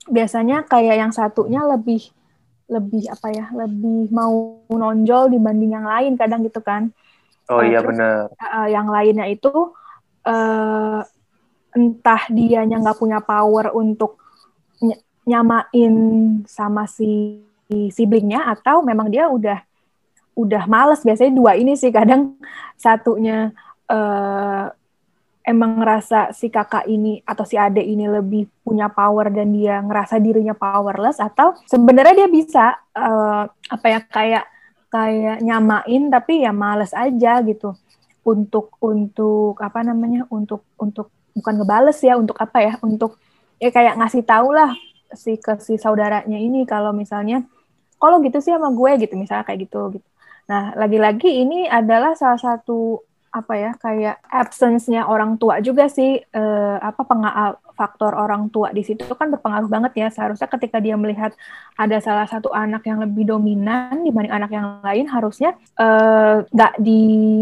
Biasanya 0.05 0.65
kayak 0.65 0.95
yang 0.97 1.13
satunya 1.13 1.61
lebih 1.65 2.01
lebih 2.65 3.05
apa 3.05 3.29
ya? 3.29 3.45
Lebih 3.53 4.09
mau 4.09 4.65
nonjol 4.67 5.29
dibanding 5.29 5.77
yang 5.77 5.85
lain 5.85 6.17
kadang 6.17 6.41
gitu 6.41 6.61
kan. 6.65 6.89
Oh 7.53 7.61
Eh, 7.61 7.69
iya 7.69 7.85
terus- 7.85 7.93
benar. 7.93 8.33
Eh, 8.33 8.67
yang 8.73 8.89
lainnya 8.89 9.29
itu 9.29 9.53
eh, 10.25 11.01
entah 11.77 12.21
dianya 12.33 12.81
nggak 12.81 12.97
punya 12.97 13.21
power 13.21 13.69
untuk 13.77 14.17
nyamain 15.25 15.95
sama 16.45 16.85
si 16.85 17.41
siblingnya 17.69 18.45
atau 18.45 18.85
memang 18.85 19.09
dia 19.09 19.27
udah 19.27 19.59
udah 20.37 20.63
males? 20.69 21.01
Biasanya 21.01 21.33
dua 21.33 21.57
ini 21.57 21.73
sih 21.73 21.89
kadang 21.89 22.37
satunya 22.77 23.49
eh, 23.89 24.65
emang 25.45 25.77
ngerasa 25.77 26.33
si 26.33 26.49
kakak 26.49 26.89
ini 26.89 27.21
atau 27.21 27.45
si 27.45 27.55
adik 27.55 27.85
ini 27.85 28.09
lebih 28.09 28.49
punya 28.65 28.89
power 28.89 29.29
dan 29.29 29.53
dia 29.53 29.77
ngerasa 29.79 30.17
dirinya 30.17 30.57
powerless 30.57 31.21
atau 31.21 31.53
sebenarnya 31.69 32.25
dia 32.25 32.29
bisa 32.29 32.65
uh, 32.97 33.45
apa 33.45 33.85
ya 33.85 33.99
kayak 34.09 34.45
kayak 34.89 35.37
nyamain 35.45 36.09
tapi 36.09 36.41
ya 36.41 36.51
males 36.51 36.91
aja 36.97 37.39
gitu. 37.45 37.77
Untuk 38.25 38.73
untuk 38.81 39.53
apa 39.61 39.85
namanya 39.85 40.25
untuk 40.33 40.65
untuk 40.81 41.13
bukan 41.37 41.61
ngebales 41.61 42.01
ya 42.01 42.17
untuk 42.17 42.33
apa 42.41 42.57
ya 42.65 42.73
untuk 42.81 43.21
ya 43.61 43.69
kayak 43.69 44.01
ngasih 44.01 44.25
tahu 44.25 44.49
lah 44.49 44.73
si 45.17 45.39
ke 45.39 45.57
si 45.63 45.75
saudaranya 45.79 46.37
ini 46.37 46.63
kalau 46.67 46.91
misalnya 46.91 47.43
kalau 47.99 48.21
gitu 48.21 48.37
sih 48.43 48.53
sama 48.53 48.69
gue 48.75 48.91
gitu 49.01 49.15
misalnya 49.15 49.43
kayak 49.47 49.67
gitu 49.67 49.99
gitu. 49.99 50.07
Nah 50.51 50.75
lagi-lagi 50.77 51.41
ini 51.41 51.65
adalah 51.65 52.13
salah 52.13 52.37
satu 52.37 53.01
apa 53.35 53.53
ya 53.59 53.71
kayak 53.75 54.23
absence-nya 54.31 55.11
orang 55.11 55.35
tua 55.35 55.59
juga 55.59 55.91
sih 55.91 56.23
eh, 56.23 56.77
apa 56.79 57.03
pengal 57.03 57.59
faktor 57.75 58.15
orang 58.15 58.47
tua 58.47 58.71
di 58.71 58.79
situ 58.79 59.03
kan 59.11 59.27
berpengaruh 59.27 59.67
banget 59.67 59.91
ya. 59.99 60.07
Seharusnya 60.07 60.47
ketika 60.47 60.79
dia 60.79 60.95
melihat 60.95 61.35
ada 61.75 61.99
salah 61.99 62.23
satu 62.31 62.55
anak 62.55 62.87
yang 62.87 63.03
lebih 63.03 63.27
dominan 63.27 64.07
dibanding 64.07 64.31
anak 64.31 64.51
yang 64.55 64.79
lain 64.79 65.05
harusnya 65.11 65.51
nggak 66.55 66.73
eh, 66.79 66.83
di 66.83 66.99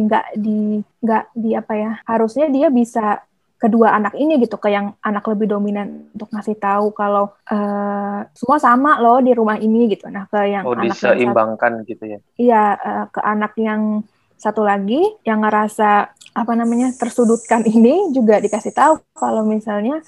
nggak 0.10 0.26
di 0.40 0.60
nggak 0.82 1.26
di 1.38 1.50
apa 1.54 1.74
ya 1.78 1.92
harusnya 2.10 2.48
dia 2.50 2.68
bisa 2.74 3.22
kedua 3.64 3.96
anak 3.96 4.20
ini 4.20 4.44
gitu 4.44 4.60
ke 4.60 4.68
yang 4.68 4.92
anak 5.00 5.24
lebih 5.32 5.56
dominan 5.56 6.12
untuk 6.12 6.28
ngasih 6.36 6.60
tahu 6.60 6.92
kalau 6.92 7.32
uh, 7.48 8.28
semua 8.36 8.60
sama 8.60 9.00
loh 9.00 9.24
di 9.24 9.32
rumah 9.32 9.56
ini 9.56 9.88
gitu. 9.88 10.12
Nah 10.12 10.28
ke 10.28 10.52
yang 10.52 10.68
oh, 10.68 10.76
anak 10.76 11.00
diseimbangkan 11.00 11.88
gitu 11.88 12.04
ya? 12.04 12.20
Iya 12.36 12.64
uh, 12.76 13.06
ke 13.08 13.24
anak 13.24 13.56
yang 13.56 14.04
satu 14.36 14.68
lagi 14.68 15.00
yang 15.24 15.40
ngerasa 15.40 16.12
apa 16.36 16.54
namanya 16.60 16.92
tersudutkan 17.00 17.64
ini 17.64 18.12
juga 18.12 18.44
dikasih 18.44 18.76
tahu 18.76 19.00
kalau 19.16 19.48
misalnya 19.48 20.04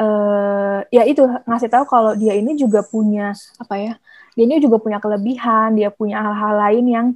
uh, 0.00 0.80
ya 0.88 1.04
itu 1.04 1.20
ngasih 1.44 1.68
tahu 1.68 1.84
kalau 1.84 2.16
dia 2.16 2.32
ini 2.32 2.56
juga 2.56 2.80
punya 2.80 3.36
apa 3.60 3.74
ya 3.76 3.94
dia 4.32 4.44
ini 4.48 4.64
juga 4.64 4.80
punya 4.80 4.98
kelebihan 5.04 5.76
dia 5.76 5.92
punya 5.92 6.24
hal-hal 6.24 6.54
lain 6.56 6.84
yang 6.88 7.06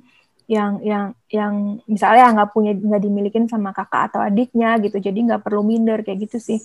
yang 0.49 0.81
yang 0.81 1.13
yang 1.29 1.85
misalnya 1.85 2.33
nggak 2.33 2.51
punya 2.57 2.73
nggak 2.73 3.03
dimilikin 3.05 3.45
sama 3.53 3.77
kakak 3.77 4.13
atau 4.13 4.25
adiknya 4.25 4.81
gitu. 4.81 4.97
Jadi 4.97 5.29
nggak 5.29 5.45
perlu 5.45 5.61
minder 5.61 6.01
kayak 6.01 6.25
gitu 6.25 6.41
sih. 6.41 6.59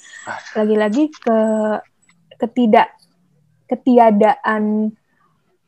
Lagi-lagi 0.56 1.12
ke 1.12 1.40
ketidak 2.40 2.96
ketiadaan 3.68 4.96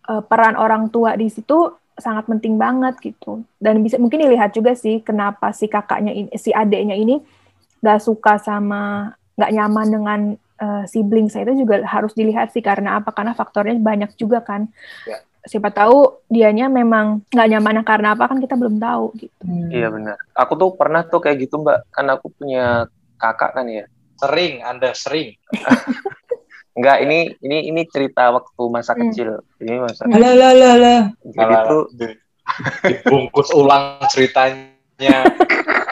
uh, 0.07 0.23
peran 0.23 0.55
orang 0.55 0.87
tua 0.87 1.19
di 1.19 1.27
situ 1.27 1.75
sangat 1.95 2.27
penting 2.31 2.55
banget 2.55 2.95
gitu. 3.03 3.43
Dan 3.59 3.83
bisa 3.83 3.99
mungkin 3.99 4.23
dilihat 4.23 4.55
juga 4.55 4.75
sih 4.79 5.03
kenapa 5.03 5.51
si 5.51 5.67
kakaknya 5.67 6.15
ini 6.15 6.29
si 6.39 6.55
adeknya 6.55 6.95
ini 6.95 7.19
gak 7.83 7.99
suka 7.99 8.39
sama 8.39 9.11
gak 9.35 9.51
nyaman 9.51 9.87
dengan 9.91 10.19
uh, 10.59 10.83
sibling 10.87 11.27
saya 11.27 11.51
itu 11.51 11.67
juga 11.67 11.83
harus 11.83 12.15
dilihat 12.15 12.51
sih 12.55 12.63
karena 12.63 12.99
apa? 12.99 13.11
Karena 13.11 13.35
faktornya 13.35 13.75
banyak 13.79 14.15
juga 14.15 14.39
kan. 14.39 14.71
Ya. 15.03 15.19
Siapa 15.45 15.69
tahu 15.69 16.25
dianya 16.29 16.67
memang 16.67 17.21
nggak 17.29 17.49
nyaman 17.53 17.85
karena 17.85 18.17
apa 18.17 18.25
kan 18.25 18.41
kita 18.41 18.57
belum 18.57 18.81
tahu 18.81 19.13
gitu 19.17 19.43
hmm. 19.45 19.69
iya 19.69 19.87
benar 19.93 20.17
aku 20.33 20.53
tuh 20.57 20.69
pernah 20.73 21.05
tuh 21.05 21.21
kayak 21.21 21.45
gitu 21.45 21.61
mbak 21.61 21.85
kan 21.93 22.09
aku 22.09 22.33
punya 22.33 22.89
kakak 23.21 23.53
kan 23.53 23.65
ya 23.69 23.85
sering 24.17 24.65
anda 24.65 24.91
sering 24.93 25.37
Enggak, 26.75 27.07
ini 27.07 27.31
ini 27.39 27.71
ini 27.71 27.87
cerita 27.87 28.35
waktu 28.35 28.63
masa 28.67 28.91
hmm. 28.91 29.01
kecil. 29.07 29.39
Ini 29.63 29.79
masa. 29.79 30.11
Lah 30.11 30.35
lah 30.35 30.51
lah 30.51 30.75
lah. 30.75 31.01
Jadi 31.23 31.55
tuh 31.71 31.83
dibungkus 32.83 33.49
ulang 33.55 34.03
ceritanya. 34.11 35.23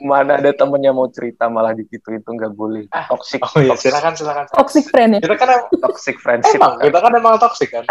Mana 0.00 0.38
ada 0.38 0.50
temennya 0.52 0.92
mau 0.92 1.08
cerita 1.08 1.48
malah 1.48 1.72
di 1.72 1.84
situ 1.88 2.14
itu 2.14 2.28
nggak 2.28 2.52
boleh. 2.52 2.86
Ah, 2.92 3.08
toxic. 3.08 3.40
Oh 3.42 3.60
iya, 3.60 3.76
silakan 3.76 4.14
silakan. 4.14 4.44
Toxic 4.52 4.84
friend 4.88 5.10
ya. 5.16 5.20
Kita 5.20 5.36
kan 5.36 5.48
toxic 5.80 6.16
friendship. 6.20 6.58
Emang, 6.58 6.78
kan? 6.78 6.84
kita 6.86 6.98
kan 6.98 7.12
emang 7.16 7.34
toxic 7.38 7.68
kan. 7.70 7.84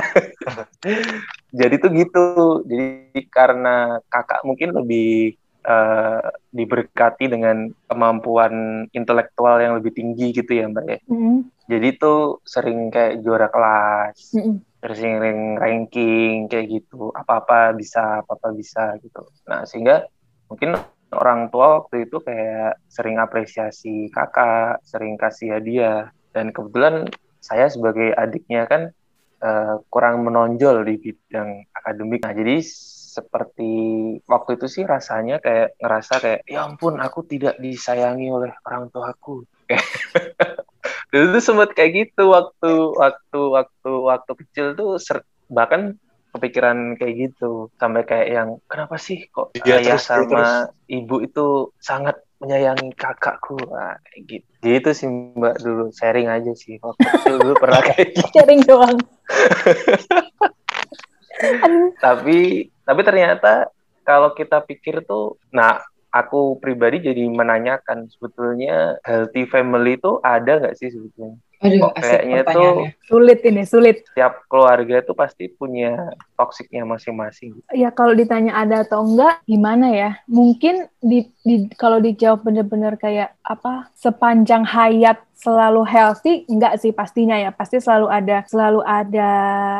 Jadi 1.59 1.75
tuh 1.81 1.89
gitu. 1.93 2.25
Jadi 2.67 2.87
karena 3.29 3.99
kakak 4.07 4.41
mungkin 4.47 4.75
lebih 4.75 5.35
uh, 5.65 6.21
diberkati 6.51 7.29
dengan 7.29 7.69
kemampuan 7.85 8.85
intelektual 8.93 9.61
yang 9.61 9.77
lebih 9.77 9.93
tinggi 9.93 10.33
gitu 10.33 10.51
ya 10.51 10.69
mbak 10.69 10.85
ya. 10.87 10.99
Mm. 11.09 11.45
Jadi 11.69 11.87
tuh 11.95 12.43
sering 12.43 12.91
kayak 12.91 13.23
juara 13.23 13.47
kelas, 13.47 14.35
mm. 14.35 14.55
sering 14.83 15.39
ranking 15.55 16.49
kayak 16.51 16.67
gitu, 16.67 17.13
apa-apa 17.13 17.71
bisa, 17.77 18.25
apa-apa 18.25 18.51
bisa 18.55 18.97
gitu. 18.99 19.23
Nah 19.47 19.63
sehingga 19.63 20.05
mungkin 20.51 20.75
orang 21.11 21.51
tua 21.51 21.83
waktu 21.83 22.07
itu 22.07 22.23
kayak 22.23 22.79
sering 22.87 23.19
apresiasi 23.19 24.07
kakak, 24.11 24.79
sering 24.87 25.19
kasih 25.19 25.59
hadiah, 25.59 26.09
dan 26.31 26.55
kebetulan 26.55 27.07
saya 27.43 27.67
sebagai 27.67 28.15
adiknya 28.15 28.65
kan 28.69 28.95
uh, 29.43 29.83
kurang 29.91 30.23
menonjol 30.23 30.87
di 30.87 30.95
bidang 30.97 31.67
akademik. 31.75 32.23
Nah 32.23 32.33
jadi 32.33 32.63
seperti 33.11 33.71
waktu 34.23 34.55
itu 34.55 34.67
sih 34.71 34.83
rasanya 34.87 35.43
kayak 35.43 35.75
ngerasa 35.83 36.13
kayak 36.23 36.39
ya 36.47 36.63
ampun 36.63 36.95
aku 37.03 37.27
tidak 37.27 37.59
disayangi 37.59 38.31
oleh 38.31 38.55
orang 38.63 38.87
tuaku 38.87 39.43
dulu 41.11 41.25
tuh 41.35 41.43
sempat 41.43 41.75
kayak 41.75 41.91
gitu 42.07 42.31
waktu 42.31 42.71
waktu 42.95 43.39
waktu 43.51 43.91
waktu 43.91 44.31
kecil 44.39 44.65
tuh 44.79 44.95
bahkan 45.51 45.99
kepikiran 46.31 46.95
kayak 46.97 47.13
gitu. 47.29 47.69
Sampai 47.77 48.03
kayak 48.07 48.27
yang 48.31 48.49
kenapa 48.65 48.95
sih 48.97 49.27
kok 49.29 49.53
ya, 49.61 49.79
ayah 49.79 49.99
terus, 49.99 50.07
sama 50.07 50.27
terus. 50.27 50.51
ibu 50.87 51.15
itu 51.23 51.47
sangat 51.77 52.19
menyayangi 52.41 52.95
kakakku? 52.97 53.59
Nah, 53.69 53.99
kayak 54.07 54.21
gitu 54.27 54.47
gitu 54.61 54.89
sih 54.93 55.07
mbak 55.09 55.59
dulu. 55.61 55.89
Sharing 55.91 56.29
aja 56.29 56.53
sih 56.53 56.77
waktu 56.79 57.01
kecil 57.01 57.35
dulu 57.41 57.53
pernah 57.59 57.81
kayak 57.91 58.15
gitu. 58.15 58.27
Sharing 58.33 58.61
doang. 58.65 58.97
Tapi 62.05 62.69
tapi 62.85 63.01
ternyata 63.01 63.71
kalau 64.05 64.35
kita 64.35 64.61
pikir 64.65 65.01
tuh 65.05 65.39
nah 65.49 65.81
aku 66.11 66.59
pribadi 66.59 66.99
jadi 67.01 67.23
menanyakan 67.31 68.11
sebetulnya 68.11 68.99
healthy 69.07 69.47
family 69.47 69.95
itu 69.95 70.19
ada 70.21 70.59
nggak 70.59 70.75
sih 70.77 70.91
sebetulnya 70.91 71.39
Aduh, 71.61 71.93
kayaknya 71.93 72.41
tuh 72.49 72.89
sulit 73.05 73.39
ini 73.45 73.63
sulit. 73.69 74.01
Tiap 74.17 74.49
keluarga 74.49 75.05
itu 75.05 75.13
pasti 75.13 75.45
punya 75.45 76.09
toksiknya 76.41 76.81
masing-masing. 76.89 77.61
Ya 77.69 77.93
kalau 77.93 78.17
ditanya 78.17 78.57
ada 78.57 78.81
atau 78.81 79.05
enggak, 79.05 79.45
gimana 79.45 79.93
ya? 79.93 80.17
Mungkin 80.25 80.89
di, 80.97 81.29
di 81.45 81.69
kalau 81.77 82.01
dijawab 82.01 82.41
bener-bener 82.41 82.97
kayak 82.97 83.37
apa 83.45 83.93
sepanjang 83.93 84.65
hayat 84.65 85.21
selalu 85.37 85.81
healthy 85.85 86.45
enggak 86.49 86.81
sih 86.81 86.89
pastinya 86.89 87.37
ya. 87.37 87.53
Pasti 87.53 87.77
selalu 87.77 88.09
ada 88.09 88.41
selalu 88.49 88.81
ada 88.81 89.31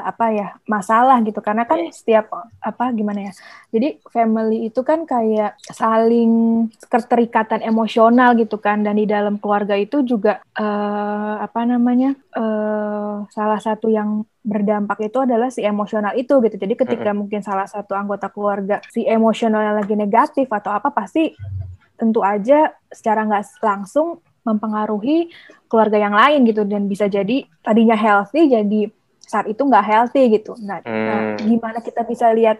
apa 0.06 0.26
ya 0.30 0.48
masalah 0.70 1.18
gitu. 1.26 1.42
Karena 1.42 1.66
kan 1.66 1.90
setiap 1.90 2.30
apa 2.62 2.94
gimana 2.94 3.30
ya? 3.30 3.34
Jadi 3.74 3.98
family 4.14 4.70
itu 4.70 4.86
kan 4.86 5.10
kayak 5.10 5.58
saling 5.66 6.66
keterikatan 6.86 7.66
emosional 7.66 8.38
gitu 8.38 8.62
kan. 8.62 8.86
Dan 8.86 9.02
di 9.02 9.10
dalam 9.10 9.42
keluarga 9.42 9.74
itu 9.74 10.06
juga 10.06 10.46
uh, 10.62 11.42
apa 11.42 11.66
namanya 11.66 12.14
uh, 12.38 13.26
salah 13.34 13.58
satu 13.58 13.90
yang 13.90 14.22
berdampak 14.42 14.98
itu 15.06 15.22
adalah 15.22 15.54
si 15.54 15.62
emosional 15.62 16.18
itu 16.18 16.42
gitu 16.42 16.58
jadi 16.58 16.74
ketika 16.74 17.14
mungkin 17.14 17.46
salah 17.46 17.70
satu 17.70 17.94
anggota 17.94 18.26
keluarga 18.34 18.82
si 18.90 19.06
emosionalnya 19.06 19.86
lagi 19.86 19.94
negatif 19.94 20.50
atau 20.50 20.74
apa 20.74 20.90
pasti 20.90 21.38
tentu 21.94 22.26
aja 22.26 22.74
secara 22.90 23.22
nggak 23.30 23.62
langsung 23.62 24.26
mempengaruhi 24.42 25.30
keluarga 25.70 26.02
yang 26.02 26.18
lain 26.18 26.50
gitu 26.50 26.66
dan 26.66 26.90
bisa 26.90 27.06
jadi 27.06 27.46
tadinya 27.62 27.94
healthy 27.94 28.50
jadi 28.50 28.90
saat 29.32 29.48
itu 29.48 29.64
nggak 29.64 29.86
healthy 29.88 30.28
gitu. 30.28 30.60
Nah, 30.60 30.84
hmm. 30.84 31.06
nah, 31.08 31.22
gimana 31.40 31.80
kita 31.80 32.04
bisa 32.04 32.28
lihat 32.36 32.60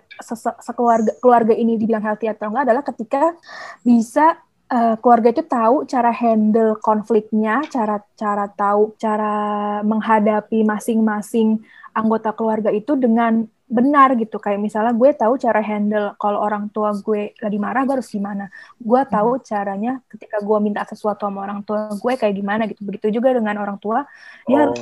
sekeluarga 0.64 1.12
keluarga 1.20 1.52
ini 1.52 1.76
dibilang 1.76 2.00
healthy 2.00 2.32
atau 2.32 2.48
enggak 2.48 2.72
adalah 2.72 2.84
ketika 2.88 3.36
bisa 3.84 4.40
uh, 4.72 4.96
keluarga 5.04 5.36
itu 5.36 5.44
tahu 5.44 5.84
cara 5.86 6.10
handle 6.16 6.80
konfliknya, 6.80 7.62
cara 7.68 8.00
cara 8.16 8.48
tahu 8.48 8.96
cara 8.96 9.36
menghadapi 9.84 10.64
masing-masing 10.64 11.60
anggota 11.92 12.32
keluarga 12.32 12.72
itu 12.72 12.96
dengan 12.96 13.44
benar 13.72 14.20
gitu 14.20 14.36
kayak 14.36 14.60
misalnya 14.60 14.92
gue 14.92 15.16
tahu 15.16 15.40
cara 15.40 15.64
handle 15.64 16.12
kalau 16.20 16.44
orang 16.44 16.68
tua 16.76 16.92
gue 16.92 17.32
lagi 17.40 17.56
marah 17.56 17.88
gue 17.88 17.96
harus 18.04 18.12
gimana 18.12 18.52
gue 18.76 19.02
tahu 19.08 19.40
hmm. 19.40 19.44
caranya 19.48 19.92
ketika 20.12 20.44
gue 20.44 20.58
minta 20.60 20.84
sesuatu 20.84 21.24
sama 21.24 21.48
orang 21.48 21.64
tua 21.64 21.88
gue 21.96 22.14
kayak 22.20 22.36
gimana 22.36 22.68
gitu 22.68 22.84
begitu 22.84 23.08
juga 23.16 23.32
dengan 23.32 23.56
orang 23.64 23.80
tua 23.80 24.04
dia 24.44 24.60
oh. 24.60 24.62
harus 24.68 24.80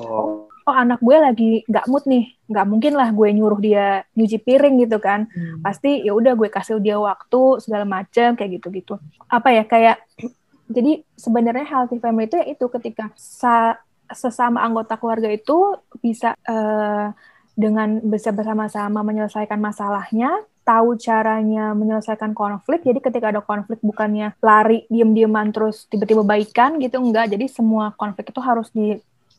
oh 0.69 0.75
anak 0.77 1.01
gue 1.01 1.17
lagi 1.17 1.51
nggak 1.65 1.86
mood 1.89 2.05
nih 2.05 2.38
nggak 2.45 2.65
mungkin 2.69 2.93
lah 2.93 3.10
gue 3.10 3.27
nyuruh 3.34 3.58
dia 3.58 4.05
nyuci 4.13 4.38
piring 4.38 4.86
gitu 4.86 5.01
kan 5.01 5.25
hmm. 5.25 5.65
pasti 5.65 6.05
ya 6.05 6.13
udah 6.13 6.38
gue 6.38 6.49
kasih 6.53 6.77
dia 6.77 7.01
waktu 7.01 7.58
segala 7.58 7.89
macem 7.89 8.38
kayak 8.38 8.62
gitu 8.62 8.67
gitu 8.69 8.93
apa 9.25 9.49
ya 9.49 9.63
kayak 9.65 9.97
jadi 10.75 11.01
sebenarnya 11.17 11.65
healthy 11.65 11.97
family 11.97 12.29
itu 12.29 12.38
ya 12.38 12.45
itu 12.53 12.65
ketika 12.69 13.10
sa 13.17 13.82
sesama 14.10 14.62
anggota 14.62 14.97
keluarga 14.97 15.29
itu 15.29 15.77
bisa 16.01 16.38
uh, 16.45 17.13
dengan 17.58 17.99
bisa 18.01 18.29
bersama-sama 18.32 19.03
menyelesaikan 19.03 19.60
masalahnya 19.60 20.32
tahu 20.69 21.01
caranya 21.01 21.73
menyelesaikan 21.73 22.38
konflik. 22.38 22.86
Jadi 22.86 23.01
ketika 23.01 23.34
ada 23.34 23.41
konflik 23.41 23.82
bukannya 23.82 24.38
lari 24.38 24.86
diem-dieman 24.86 25.49
terus 25.49 25.89
tiba-tiba 25.89 26.21
baikan 26.21 26.77
gitu 26.77 27.01
enggak. 27.01 27.34
Jadi 27.34 27.49
semua 27.49 27.89
konflik 27.97 28.29
itu 28.29 28.38
harus 28.38 28.69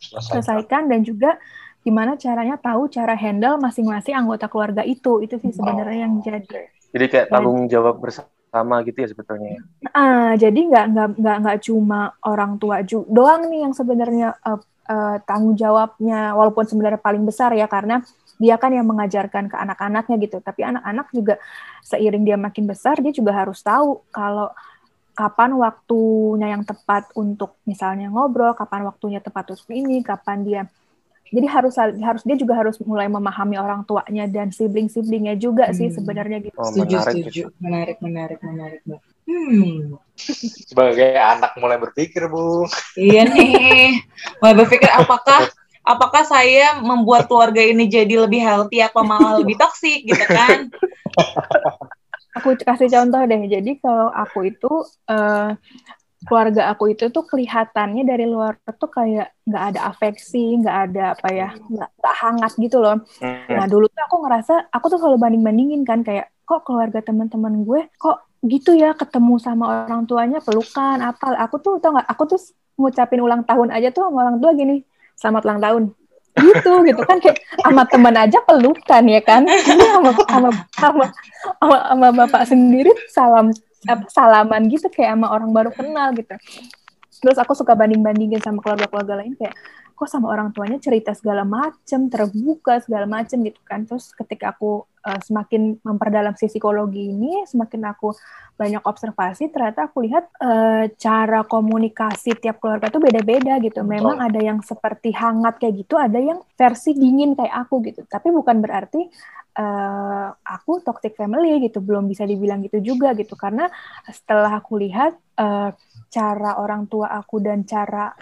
diselesaikan 0.00 0.88
dan 0.88 1.04
juga 1.04 1.36
gimana 1.80 2.16
caranya 2.16 2.56
tahu 2.60 2.88
cara 2.92 3.16
handle 3.16 3.56
masing-masing 3.60 4.16
anggota 4.16 4.48
keluarga 4.48 4.82
itu. 4.84 5.20
Itu 5.20 5.36
sih 5.40 5.52
sebenarnya 5.52 6.08
yang 6.08 6.20
jadi. 6.24 6.72
Jadi 6.90 7.04
kayak 7.06 7.28
tanggung 7.30 7.68
jawab 7.70 8.00
bersama 8.02 8.82
gitu 8.82 8.98
ya 9.04 9.08
sebetulnya. 9.12 9.60
Ah, 9.94 10.34
jadi 10.34 10.58
nggak 10.58 10.84
nggak 10.90 11.08
nggak 11.20 11.36
nggak 11.46 11.58
cuma 11.64 12.16
orang 12.26 12.58
tua 12.58 12.82
doang 13.06 13.46
nih 13.46 13.60
yang 13.68 13.74
sebenarnya 13.76 14.34
uh, 14.42 14.60
uh, 14.90 15.16
tanggung 15.22 15.54
jawabnya 15.54 16.34
walaupun 16.34 16.66
sebenarnya 16.66 17.00
paling 17.00 17.22
besar 17.22 17.54
ya 17.54 17.70
karena 17.70 18.02
dia 18.40 18.56
kan 18.56 18.72
yang 18.72 18.88
mengajarkan 18.88 19.52
ke 19.52 19.56
anak-anaknya 19.56 20.16
gitu. 20.20 20.36
Tapi 20.42 20.60
anak-anak 20.64 21.06
juga 21.14 21.34
seiring 21.84 22.24
dia 22.26 22.36
makin 22.40 22.64
besar 22.66 22.98
dia 22.98 23.12
juga 23.12 23.36
harus 23.36 23.60
tahu 23.62 24.02
kalau 24.10 24.50
kapan 25.20 25.52
waktunya 25.60 26.56
yang 26.56 26.64
tepat 26.64 27.12
untuk 27.12 27.60
misalnya 27.68 28.08
ngobrol, 28.08 28.56
kapan 28.56 28.88
waktunya 28.88 29.20
tepat 29.20 29.52
untuk 29.52 29.68
ini, 29.68 30.00
kapan 30.00 30.38
dia 30.40 30.62
jadi 31.30 31.46
harus 31.46 31.78
harus 31.78 32.22
dia 32.26 32.34
juga 32.34 32.58
harus 32.58 32.74
mulai 32.82 33.06
memahami 33.06 33.54
orang 33.54 33.86
tuanya 33.86 34.26
dan 34.26 34.50
sibling 34.50 34.90
siblingnya 34.90 35.38
juga 35.38 35.70
hmm. 35.70 35.76
sih 35.78 35.88
sebenarnya 35.94 36.42
gitu. 36.42 36.58
Oh, 36.58 36.66
setuju, 36.66 36.98
menarik, 36.98 37.14
setuju. 37.14 37.42
Gitu. 37.46 37.62
Menarik, 37.62 37.96
menarik, 38.02 38.38
menarik. 38.42 38.80
Hmm. 39.30 39.94
Sebagai 40.74 41.10
anak 41.14 41.54
mulai 41.62 41.78
berpikir, 41.78 42.26
Bu. 42.26 42.66
Iya 42.98 43.30
nih, 43.30 44.02
mulai 44.42 44.54
berpikir 44.58 44.90
apakah 44.90 45.46
apakah 45.86 46.26
saya 46.26 46.82
membuat 46.82 47.30
keluarga 47.30 47.62
ini 47.62 47.86
jadi 47.86 48.26
lebih 48.26 48.42
healthy 48.42 48.82
apa 48.82 48.98
malah 49.06 49.38
lebih 49.38 49.54
toksik 49.54 50.02
gitu 50.10 50.26
kan? 50.26 50.66
Aku 52.38 52.54
kasih 52.54 52.88
contoh 52.90 53.20
deh. 53.26 53.42
Jadi 53.50 53.82
kalau 53.82 54.08
aku 54.12 54.46
itu 54.46 54.70
uh, 55.10 55.50
keluarga 56.20 56.68
aku 56.70 56.92
itu 56.92 57.08
tuh 57.08 57.24
kelihatannya 57.24 58.04
dari 58.04 58.28
luar 58.28 58.60
tuh 58.76 58.92
kayak 58.92 59.34
nggak 59.48 59.64
ada 59.74 59.80
afeksi, 59.90 60.60
nggak 60.60 60.76
ada 60.90 61.02
apa 61.16 61.28
ya, 61.32 61.48
nggak 61.56 61.90
hangat 62.20 62.52
gitu 62.60 62.78
loh. 62.78 63.00
Hmm. 63.18 63.48
Nah 63.50 63.66
dulu 63.66 63.88
tuh 63.88 64.02
aku 64.04 64.16
ngerasa 64.22 64.54
aku 64.70 64.86
tuh 64.92 64.98
selalu 65.00 65.18
banding 65.18 65.42
bandingin 65.42 65.82
kan 65.82 66.04
kayak 66.04 66.30
kok 66.50 66.66
keluarga 66.66 66.98
teman-teman 66.98 67.62
gue 67.62 67.86
kok 67.94 68.26
gitu 68.42 68.74
ya 68.74 68.90
ketemu 68.98 69.38
sama 69.38 69.86
orang 69.86 70.02
tuanya 70.10 70.42
pelukan 70.42 70.98
apa 70.98 71.38
aku 71.38 71.62
tuh 71.62 71.78
tau 71.78 71.94
nggak 71.94 72.08
aku 72.10 72.24
tuh 72.26 72.40
ngucapin 72.74 73.22
ulang 73.22 73.46
tahun 73.46 73.70
aja 73.70 73.94
tuh 73.94 74.10
sama 74.10 74.26
orang 74.26 74.42
tua 74.42 74.50
gini 74.58 74.82
selamat 75.14 75.42
ulang 75.46 75.60
tahun 75.62 75.82
gitu 76.38 76.72
gitu. 76.86 77.00
Kan 77.06 77.18
kayak 77.18 77.42
sama 77.62 77.82
teman 77.88 78.14
aja 78.14 78.38
pelukan 78.44 79.04
ya 79.06 79.20
kan? 79.24 79.42
Ini 79.46 79.84
sama 79.96 80.10
sama 80.14 80.50
sama 80.76 81.04
sama, 81.58 81.76
sama 81.88 82.08
bapak 82.14 82.42
sendiri 82.46 82.92
salam 83.10 83.50
apa 83.88 84.04
salaman 84.12 84.68
gitu 84.68 84.92
kayak 84.92 85.16
sama 85.16 85.32
orang 85.32 85.50
baru 85.50 85.70
kenal 85.72 86.12
gitu. 86.12 86.36
Terus 87.20 87.36
aku 87.36 87.52
suka 87.52 87.76
banding 87.76 88.00
bandingin 88.00 88.40
sama 88.40 88.64
keluarga-keluarga 88.64 89.20
lain 89.24 89.36
kayak 89.36 89.52
kok 90.00 90.08
sama 90.08 90.32
orang 90.32 90.48
tuanya 90.56 90.80
cerita 90.80 91.12
segala 91.12 91.44
macem 91.44 92.08
terbuka 92.08 92.80
segala 92.80 93.04
macem 93.04 93.44
gitu 93.44 93.60
kan. 93.68 93.84
Terus 93.84 94.16
ketika 94.16 94.56
aku 94.56 94.88
uh, 95.04 95.20
semakin 95.20 95.76
memperdalam 95.84 96.32
si 96.40 96.48
psikologi 96.48 97.12
ini 97.12 97.44
semakin 97.44 97.92
aku 97.92 98.16
banyak 98.56 98.80
observasi 98.80 99.52
ternyata 99.52 99.92
aku 99.92 100.08
lihat 100.08 100.32
uh, 100.40 100.88
cara 100.96 101.44
komunikasi 101.44 102.32
tiap 102.40 102.64
keluarga 102.64 102.88
tuh 102.88 103.04
beda-beda 103.04 103.60
gitu. 103.60 103.84
Memang 103.84 104.24
oh. 104.24 104.24
ada 104.24 104.40
yang 104.40 104.64
seperti 104.64 105.12
hangat 105.12 105.60
kayak 105.60 105.84
gitu 105.84 106.00
ada 106.00 106.16
yang 106.16 106.40
versi 106.56 106.96
dingin 106.96 107.36
kayak 107.36 107.68
aku 107.68 107.84
gitu. 107.84 108.00
Tapi 108.08 108.32
bukan 108.32 108.56
berarti 108.64 109.04
uh, 109.60 110.32
aku 110.32 110.80
toxic 110.80 111.12
family 111.12 111.60
gitu 111.68 111.84
belum 111.84 112.08
bisa 112.08 112.24
dibilang 112.24 112.64
gitu 112.64 112.80
juga 112.80 113.12
gitu. 113.12 113.36
Karena 113.36 113.68
setelah 114.08 114.56
aku 114.56 114.80
lihat 114.80 115.12
uh, 115.36 115.76
cara 116.08 116.56
orang 116.56 116.88
tua 116.88 117.12
aku 117.12 117.36
dan 117.44 117.68
cara 117.68 118.16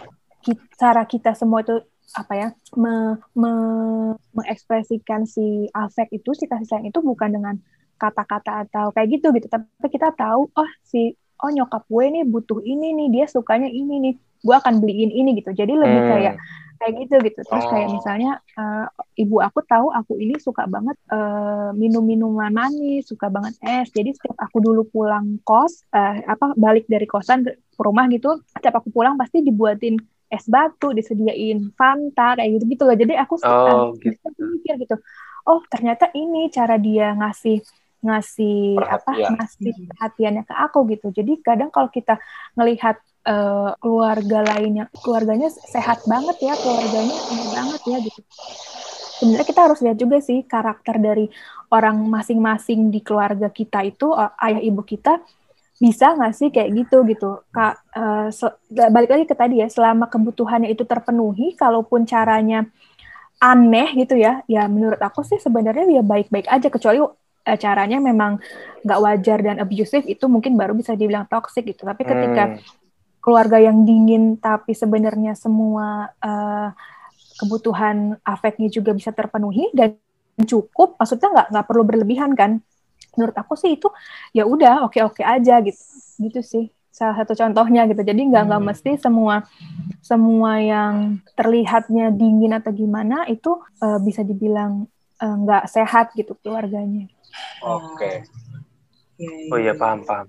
kita, 0.45 0.63
cara 0.79 1.03
kita 1.05 1.31
semua 1.35 1.63
itu 1.63 1.79
apa 2.17 2.33
ya 2.33 2.49
me, 2.81 3.21
me, 3.37 3.53
mengekspresikan 4.33 5.29
si 5.29 5.69
afek 5.77 6.09
itu 6.17 6.33
si 6.33 6.49
kasih 6.49 6.65
sayang 6.65 6.89
itu 6.89 7.05
bukan 7.05 7.37
dengan 7.37 7.55
kata-kata 8.01 8.65
atau 8.65 8.95
kayak 8.95 9.21
gitu 9.21 9.35
gitu 9.37 9.47
tapi 9.51 9.87
kita 9.93 10.15
tahu 10.17 10.49
oh 10.49 10.71
si 10.87 11.13
oh 11.45 11.51
nyokap 11.53 11.85
gue 11.85 12.05
nih 12.09 12.25
butuh 12.25 12.65
ini 12.65 12.95
nih 12.95 13.09
dia 13.13 13.25
sukanya 13.29 13.69
ini 13.69 14.01
nih 14.01 14.15
gue 14.17 14.55
akan 14.55 14.79
beliin 14.79 15.11
ini 15.11 15.37
gitu 15.43 15.51
jadi 15.51 15.75
lebih 15.75 16.01
hmm. 16.01 16.11
kayak 16.15 16.35
kayak 16.79 16.95
gitu 17.05 17.15
gitu 17.27 17.41
terus 17.43 17.67
oh. 17.67 17.71
kayak 17.75 17.91
misalnya 17.91 18.39
uh, 18.55 18.87
ibu 19.19 19.43
aku 19.43 19.67
tahu 19.67 19.91
aku 19.91 20.15
ini 20.23 20.39
suka 20.39 20.63
banget 20.71 20.95
uh, 21.11 21.75
minum 21.75 22.07
minuman 22.07 22.55
manis 22.55 23.11
suka 23.11 23.27
banget 23.27 23.59
es 23.67 23.91
jadi 23.91 24.15
setiap 24.15 24.39
aku 24.39 24.63
dulu 24.63 24.87
pulang 24.87 25.43
kos 25.43 25.83
uh, 25.91 26.23
apa 26.23 26.55
balik 26.55 26.87
dari 26.87 27.05
kosan 27.11 27.43
ke 27.43 27.59
rumah 27.83 28.07
gitu 28.15 28.39
setiap 28.55 28.79
aku 28.79 28.95
pulang 28.95 29.19
pasti 29.19 29.43
dibuatin 29.43 29.99
es 30.29 30.45
batu 30.45 30.93
disediain 30.93 31.73
fanta 31.73 32.37
kayak 32.37 32.61
gitu 32.61 32.65
gitu 32.69 32.83
loh 32.85 32.97
jadi 32.97 33.13
aku 33.25 33.35
suka 33.41 33.73
oh, 33.73 33.97
gitu. 33.97 34.29
mikir 34.39 34.75
gitu 34.85 34.97
oh 35.49 35.61
ternyata 35.73 36.13
ini 36.13 36.53
cara 36.53 36.77
dia 36.77 37.17
ngasih 37.17 37.65
ngasih 37.99 38.79
Perhatian. 38.79 39.27
apa 39.27 39.35
ngasih 39.43 39.73
perhatiannya 39.91 40.43
ke 40.47 40.55
aku 40.55 40.79
gitu 40.95 41.07
jadi 41.11 41.33
kadang 41.43 41.71
kalau 41.75 41.91
kita 41.91 42.21
ngelihat 42.55 43.03
uh, 43.27 43.75
keluarga 43.83 44.39
lainnya 44.55 44.87
keluarganya 45.03 45.51
sehat 45.51 46.07
banget 46.07 46.37
ya 46.39 46.55
keluarganya 46.55 47.17
ini 47.35 47.45
banget 47.51 47.81
ya 47.91 47.99
gitu 47.99 48.21
sebenarnya 49.19 49.47
kita 49.51 49.61
harus 49.67 49.79
lihat 49.83 49.99
juga 49.99 50.23
sih 50.23 50.47
karakter 50.47 51.03
dari 51.03 51.27
orang 51.75 51.99
masing-masing 52.07 52.95
di 52.95 53.03
keluarga 53.03 53.51
kita 53.51 53.83
itu 53.83 54.15
ayah 54.15 54.63
ibu 54.63 54.87
kita 54.87 55.19
bisa 55.79 56.19
nggak 56.19 56.35
sih 56.35 56.49
kayak 56.51 56.71
gitu 56.75 57.07
gitu? 57.07 57.47
Kak 57.55 57.75
uh, 57.95 58.29
balik 58.91 59.11
lagi 59.15 59.25
ke 59.31 59.35
tadi 59.39 59.63
ya 59.63 59.71
selama 59.71 60.11
kebutuhannya 60.11 60.75
itu 60.75 60.83
terpenuhi 60.83 61.55
kalaupun 61.55 62.03
caranya 62.05 62.67
aneh 63.39 63.95
gitu 63.95 64.19
ya 64.19 64.43
ya 64.51 64.67
menurut 64.67 64.99
aku 64.99 65.23
sih 65.23 65.39
sebenarnya 65.39 65.87
ya 65.87 66.03
baik-baik 66.03 66.51
aja 66.51 66.67
kecuali 66.67 66.99
uh, 66.99 67.59
caranya 67.59 68.03
memang 68.03 68.43
nggak 68.83 69.01
wajar 69.01 69.39
dan 69.39 69.57
abusive 69.63 70.03
itu 70.11 70.27
mungkin 70.27 70.59
baru 70.59 70.75
bisa 70.75 70.99
dibilang 70.99 71.31
toxic 71.31 71.63
gitu. 71.63 71.87
Tapi 71.87 72.03
ketika 72.03 72.45
hmm. 72.51 72.59
keluarga 73.23 73.63
yang 73.63 73.87
dingin 73.87 74.35
tapi 74.43 74.75
sebenarnya 74.75 75.39
semua 75.39 76.11
uh, 76.19 76.75
kebutuhan 77.39 78.19
afeknya 78.27 78.67
juga 78.67 78.91
bisa 78.91 79.15
terpenuhi 79.15 79.71
dan 79.71 79.95
cukup 80.43 80.99
maksudnya 80.99 81.31
nggak 81.31 81.47
nggak 81.55 81.67
perlu 81.67 81.83
berlebihan 81.87 82.35
kan 82.35 82.63
menurut 83.19 83.35
aku 83.35 83.59
sih 83.59 83.75
itu 83.75 83.91
ya 84.31 84.47
udah 84.47 84.87
oke 84.87 85.03
oke 85.03 85.23
aja 85.27 85.59
gitu 85.67 85.83
gitu 86.23 86.41
sih 86.47 86.65
salah 86.95 87.19
satu 87.23 87.35
contohnya 87.35 87.87
gitu 87.91 88.03
jadi 88.03 88.19
nggak 88.19 88.43
nggak 88.47 88.63
hmm. 88.63 88.71
mesti 88.71 88.91
semua 88.99 89.47
semua 90.03 90.63
yang 90.63 91.19
terlihatnya 91.35 92.15
dingin 92.15 92.55
atau 92.55 92.71
gimana 92.71 93.27
itu 93.27 93.59
uh, 93.83 93.99
bisa 93.99 94.23
dibilang 94.23 94.87
uh, 95.23 95.37
nggak 95.43 95.67
sehat 95.67 96.15
gitu 96.15 96.39
keluarganya 96.39 97.11
oke 97.63 97.99
okay. 97.99 98.23
Ya, 99.19 99.31
ya. 99.31 99.51
oh 99.51 99.59
iya 99.59 99.75
paham 99.75 100.07
paham 100.07 100.27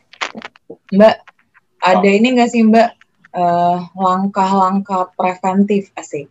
mbak 0.96 1.20
ada 1.80 2.08
oh. 2.08 2.16
ini 2.16 2.28
nggak 2.36 2.50
sih 2.52 2.64
mbak 2.64 2.92
uh, 3.32 3.88
langkah-langkah 3.96 5.12
preventif 5.16 5.88
asik 5.96 6.28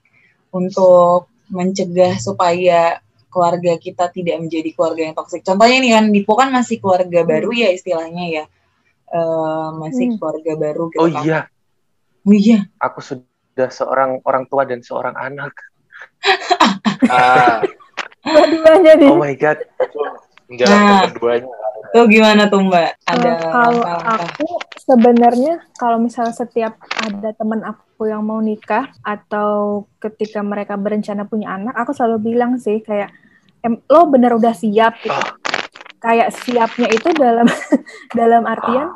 untuk 0.54 1.30
mencegah 1.50 2.20
supaya 2.20 3.00
keluarga 3.28 3.76
kita 3.78 4.10
tidak 4.12 4.38
menjadi 4.42 4.70
keluarga 4.74 5.02
yang 5.12 5.16
toksik. 5.16 5.44
Contohnya 5.44 5.78
nih 5.84 5.92
kan 5.96 6.06
Dipo 6.12 6.34
kan 6.34 6.50
masih 6.52 6.82
keluarga 6.82 7.22
hmm. 7.24 7.30
baru 7.30 7.50
ya 7.54 7.70
istilahnya 7.72 8.26
ya. 8.28 8.46
Uh, 9.08 9.72
masih 9.80 10.12
hmm. 10.12 10.16
keluarga 10.20 10.54
baru 10.60 10.84
gitu 10.92 11.00
Oh 11.00 11.08
kan. 11.08 11.24
iya. 11.24 11.40
Oh 12.28 12.36
iya. 12.36 12.60
Aku 12.84 13.00
sudah 13.00 13.70
seorang 13.72 14.20
orang 14.28 14.44
tua 14.52 14.68
dan 14.68 14.84
seorang 14.84 15.16
anak. 15.16 15.54
ah. 17.14 17.64
Oh 18.28 19.16
my 19.16 19.36
god. 19.40 19.64
Menjalankan 20.52 20.92
nah, 20.92 21.08
keduanya. 21.12 21.52
Tuh 21.96 22.06
gimana 22.12 22.52
tuh 22.52 22.60
Mbak? 22.68 22.92
Ada 23.08 23.32
uh, 23.32 23.40
kalau 23.52 23.84
aku 23.88 24.48
sebenarnya 24.84 25.54
kalau 25.80 25.98
misalnya 26.04 26.36
setiap 26.36 26.76
ada 27.00 27.32
teman 27.32 27.64
aku 27.64 28.12
yang 28.12 28.24
mau 28.28 28.44
nikah 28.44 28.92
atau 29.04 29.84
ketika 30.04 30.44
mereka 30.44 30.76
berencana 30.76 31.24
punya 31.24 31.56
anak, 31.56 31.76
aku 31.80 31.96
selalu 31.96 32.36
bilang 32.36 32.60
sih 32.60 32.84
kayak 32.84 33.12
lo 33.76 34.02
bener 34.08 34.32
udah 34.38 34.54
siap 34.56 35.02
gitu. 35.04 35.16
Ah. 35.16 35.36
Kayak 35.98 36.30
siapnya 36.38 36.88
itu 36.94 37.10
dalam 37.16 37.48
dalam 38.20 38.44
artian 38.46 38.94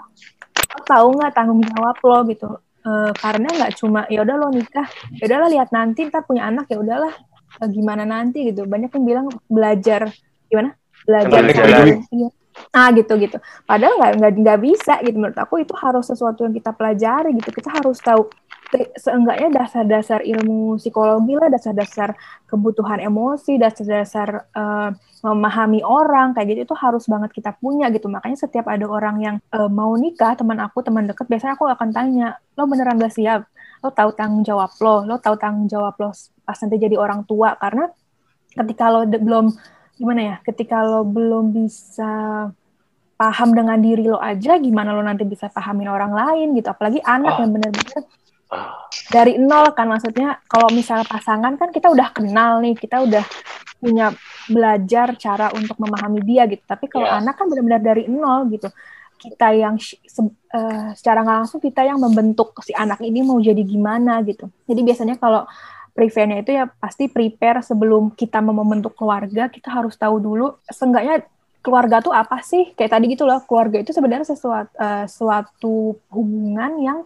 lo 0.72 0.80
tahu 0.88 1.08
nggak 1.20 1.34
tanggung 1.36 1.62
jawab 1.66 1.98
lo 2.00 2.20
gitu. 2.30 2.50
Uh, 2.82 3.14
karena 3.14 3.46
nggak 3.46 3.78
cuma 3.78 4.10
ya 4.10 4.26
udah 4.26 4.36
lo 4.42 4.50
nikah, 4.50 4.90
ya 5.14 5.30
udahlah 5.30 5.50
lihat 5.54 5.70
nanti 5.70 6.10
ntar 6.10 6.26
punya 6.26 6.50
anak 6.50 6.66
ya 6.66 6.82
udahlah 6.82 7.14
uh, 7.62 7.70
gimana 7.70 8.10
nanti 8.10 8.50
gitu. 8.50 8.66
Banyak 8.66 8.90
yang 8.98 9.06
bilang 9.06 9.28
belajar 9.46 10.10
gimana? 10.50 10.74
Belajar 11.06 11.42
iya 12.10 12.30
ah 12.72 12.90
gitu 12.96 13.16
gitu 13.20 13.38
padahal 13.68 14.00
nggak 14.00 14.12
nggak 14.20 14.32
nggak 14.44 14.60
bisa 14.64 14.94
gitu 15.04 15.18
menurut 15.20 15.40
aku 15.40 15.64
itu 15.64 15.74
harus 15.76 16.08
sesuatu 16.08 16.44
yang 16.44 16.56
kita 16.56 16.72
pelajari 16.76 17.36
gitu 17.40 17.50
kita 17.52 17.70
harus 17.72 17.98
tahu 18.00 18.28
seenggaknya 18.96 19.50
dasar-dasar 19.52 20.24
ilmu 20.24 20.80
psikologi 20.80 21.36
lah, 21.36 21.52
dasar-dasar 21.52 22.16
kebutuhan 22.48 23.04
emosi, 23.04 23.60
dasar-dasar 23.60 24.48
eh, 24.56 24.90
memahami 25.22 25.84
orang 25.86 26.34
kayak 26.34 26.48
gitu 26.56 26.60
itu 26.72 26.76
harus 26.80 27.06
banget 27.06 27.30
kita 27.36 27.52
punya 27.60 27.92
gitu. 27.92 28.08
Makanya 28.08 28.38
setiap 28.40 28.72
ada 28.72 28.88
orang 28.88 29.20
yang 29.20 29.36
eh, 29.52 29.70
mau 29.70 29.92
nikah, 30.00 30.40
teman 30.40 30.60
aku, 30.64 30.80
teman 30.82 31.06
deket, 31.08 31.28
biasanya 31.28 31.54
aku 31.60 31.68
akan 31.68 31.90
tanya, 31.92 32.28
lo 32.56 32.64
beneran 32.66 32.96
gak 33.00 33.14
siap? 33.14 33.46
Lo 33.84 33.90
tahu 33.92 34.14
tanggung 34.16 34.46
jawab 34.48 34.72
lo, 34.80 35.04
lo 35.04 35.16
tahu 35.20 35.36
tanggung 35.36 35.68
jawab 35.68 35.98
lo 36.00 36.10
pas 36.46 36.58
nanti 36.58 36.76
jadi 36.78 36.96
orang 37.00 37.24
tua 37.26 37.56
karena 37.56 37.88
ketika 38.52 38.92
lo 38.92 39.08
belum 39.08 39.46
gimana 39.96 40.22
ya, 40.22 40.36
ketika 40.44 40.84
lo 40.84 41.06
belum 41.06 41.54
bisa 41.54 42.12
paham 43.22 43.54
dengan 43.54 43.78
diri 43.78 44.10
lo 44.10 44.18
aja, 44.18 44.58
gimana 44.58 44.98
lo 44.98 45.06
nanti 45.06 45.22
bisa 45.30 45.46
pahamin 45.54 45.86
orang 45.90 46.10
lain 46.10 46.58
gitu. 46.58 46.74
Apalagi 46.74 47.00
anak 47.06 47.38
Oh. 47.38 47.40
yang 47.46 47.52
bener-bener 47.54 48.02
dari 49.08 49.40
nol 49.40 49.72
kan 49.72 49.88
maksudnya 49.88 50.44
kalau 50.44 50.68
misalnya 50.72 51.08
pasangan 51.08 51.56
kan 51.56 51.72
kita 51.72 51.88
udah 51.88 52.12
kenal 52.12 52.60
nih 52.60 52.76
kita 52.76 53.00
udah 53.04 53.24
punya 53.80 54.12
belajar 54.46 55.16
cara 55.18 55.50
untuk 55.56 55.80
memahami 55.80 56.22
dia 56.22 56.46
gitu. 56.46 56.62
Tapi 56.68 56.86
kalau 56.86 57.08
Iya. 57.08 57.18
anak 57.24 57.34
kan 57.40 57.50
benar-benar 57.50 57.82
dari 57.82 58.06
nol 58.12 58.52
gitu. 58.52 58.70
Kita 59.18 59.54
yang 59.54 59.78
eh, 59.78 60.88
secara 60.98 61.24
nggak 61.24 61.38
langsung 61.46 61.62
kita 61.64 61.82
yang 61.86 61.98
membentuk 61.98 62.54
si 62.62 62.76
anak 62.76 63.00
ini 63.02 63.24
mau 63.26 63.40
jadi 63.42 63.62
gimana 63.64 64.22
gitu. 64.28 64.52
Jadi 64.68 64.82
biasanya 64.84 65.16
kalau 65.18 65.48
preventnya 65.92 66.40
itu 66.40 66.52
ya 66.56 66.68
pasti 66.68 67.12
prepare 67.12 67.60
sebelum 67.66 68.16
kita 68.16 68.40
mau 68.40 68.56
membentuk 68.56 68.96
keluarga 68.96 69.52
kita 69.52 69.68
harus 69.68 70.00
tahu 70.00 70.24
dulu 70.24 70.56
seenggaknya 70.72 71.26
keluarga 71.62 72.02
tuh 72.02 72.14
apa 72.14 72.42
sih? 72.46 72.74
Kayak 72.78 72.98
tadi 72.98 73.06
gitu 73.14 73.24
loh 73.26 73.42
keluarga 73.48 73.82
itu 73.82 73.94
sebenarnya 73.94 74.28
sesuatu 74.30 74.72
eh, 74.78 75.06
suatu 75.10 75.96
hubungan 76.14 76.72
yang 76.82 77.00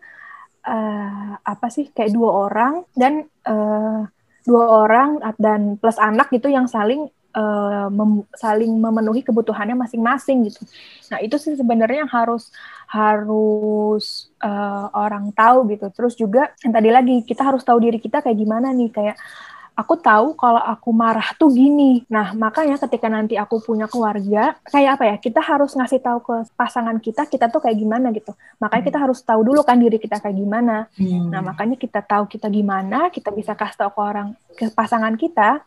eh, 0.65 1.31
apa 1.41 1.67
sih 1.69 1.85
kayak 1.95 2.11
dua 2.17 2.29
orang 2.49 2.73
dan 2.97 3.13
eh, 3.45 4.01
dua 4.45 4.65
orang 4.85 5.09
dan 5.41 5.77
plus 5.81 5.97
anak 5.97 6.29
gitu 6.33 6.47
yang 6.49 6.67
saling 6.69 7.09
eh, 7.35 7.87
mem- 7.89 8.27
saling 8.37 8.71
memenuhi 8.77 9.21
kebutuhannya 9.25 9.75
masing-masing 9.77 10.49
gitu. 10.49 10.61
Nah 11.11 11.19
itu 11.21 11.35
sih 11.41 11.53
sebenarnya 11.57 12.05
yang 12.05 12.11
harus 12.13 12.49
harus 12.89 14.29
eh, 14.43 14.85
orang 14.93 15.33
tahu 15.33 15.69
gitu. 15.73 15.85
Terus 15.95 16.13
juga 16.17 16.53
yang 16.63 16.73
tadi 16.73 16.89
lagi 16.93 17.15
kita 17.25 17.41
harus 17.49 17.61
tahu 17.65 17.79
diri 17.81 17.97
kita 18.01 18.21
kayak 18.23 18.37
gimana 18.37 18.69
nih 18.73 18.89
kayak 18.93 19.17
aku 19.75 19.99
tahu 19.99 20.39
kalau 20.39 20.63
aku 20.63 20.89
marah 20.95 21.35
tuh 21.35 21.51
gini. 21.51 22.07
Nah, 22.07 22.31
makanya 22.31 22.79
ketika 22.79 23.11
nanti 23.11 23.35
aku 23.35 23.59
punya 23.59 23.91
keluarga, 23.91 24.55
kayak 24.71 24.97
apa 24.97 25.03
ya? 25.03 25.15
Kita 25.19 25.43
harus 25.43 25.75
ngasih 25.75 25.99
tahu 25.99 26.19
ke 26.23 26.35
pasangan 26.55 26.95
kita, 27.03 27.27
kita 27.27 27.51
tuh 27.51 27.59
kayak 27.59 27.75
gimana 27.75 28.15
gitu. 28.15 28.31
Makanya 28.63 28.83
kita 28.87 28.99
harus 29.03 29.19
tahu 29.19 29.43
dulu 29.43 29.61
kan 29.67 29.75
diri 29.75 29.99
kita 29.99 30.23
kayak 30.23 30.39
gimana. 30.39 30.87
Hmm. 30.95 31.27
Nah, 31.27 31.43
makanya 31.43 31.75
kita 31.75 31.99
tahu 31.99 32.23
kita 32.31 32.47
gimana, 32.47 33.11
kita 33.11 33.35
bisa 33.35 33.51
kasih 33.51 33.85
tahu 33.85 33.91
ke 33.91 34.01
orang 34.01 34.27
ke 34.55 34.65
pasangan 34.71 35.13
kita. 35.19 35.59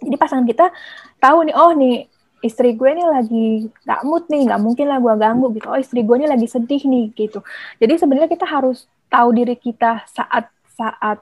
Jadi 0.00 0.16
pasangan 0.16 0.46
kita 0.46 0.70
tahu 1.18 1.50
nih, 1.50 1.54
oh 1.58 1.74
nih 1.74 2.06
istri 2.40 2.72
gue 2.72 2.88
nih 2.88 3.04
lagi 3.04 3.68
nggak 3.84 4.00
mood 4.06 4.24
nih, 4.30 4.48
nggak 4.48 4.60
mungkin 4.62 4.86
lah 4.88 5.02
gue 5.02 5.14
ganggu 5.18 5.46
gitu. 5.58 5.66
Oh 5.68 5.76
istri 5.76 6.06
gue 6.06 6.16
nih 6.22 6.30
lagi 6.30 6.46
sedih 6.46 6.86
nih 6.86 7.12
gitu. 7.18 7.42
Jadi 7.82 7.98
sebenarnya 7.98 8.30
kita 8.30 8.46
harus 8.46 8.86
tahu 9.10 9.34
diri 9.34 9.58
kita 9.58 10.06
saat 10.06 10.48
saat 10.70 11.18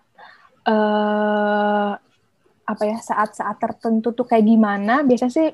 eh 0.68 1.92
apa 2.68 2.84
ya 2.84 3.00
saat-saat 3.00 3.56
tertentu 3.56 4.12
tuh 4.12 4.28
kayak 4.28 4.44
gimana. 4.44 5.00
Biasanya 5.00 5.32
sih 5.32 5.48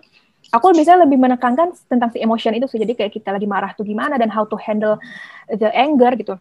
aku 0.51 0.75
biasanya 0.75 1.07
lebih 1.07 1.19
menekankan 1.23 1.71
tentang 1.87 2.11
si 2.11 2.19
emotion 2.19 2.53
itu 2.59 2.67
sih. 2.67 2.83
Jadi 2.83 2.99
kayak 2.99 3.13
kita 3.15 3.31
lagi 3.31 3.47
marah 3.47 3.71
tuh 3.79 3.87
gimana 3.87 4.19
dan 4.19 4.35
how 4.35 4.43
to 4.43 4.59
handle 4.59 4.99
the 5.47 5.71
anger 5.71 6.11
gitu. 6.19 6.35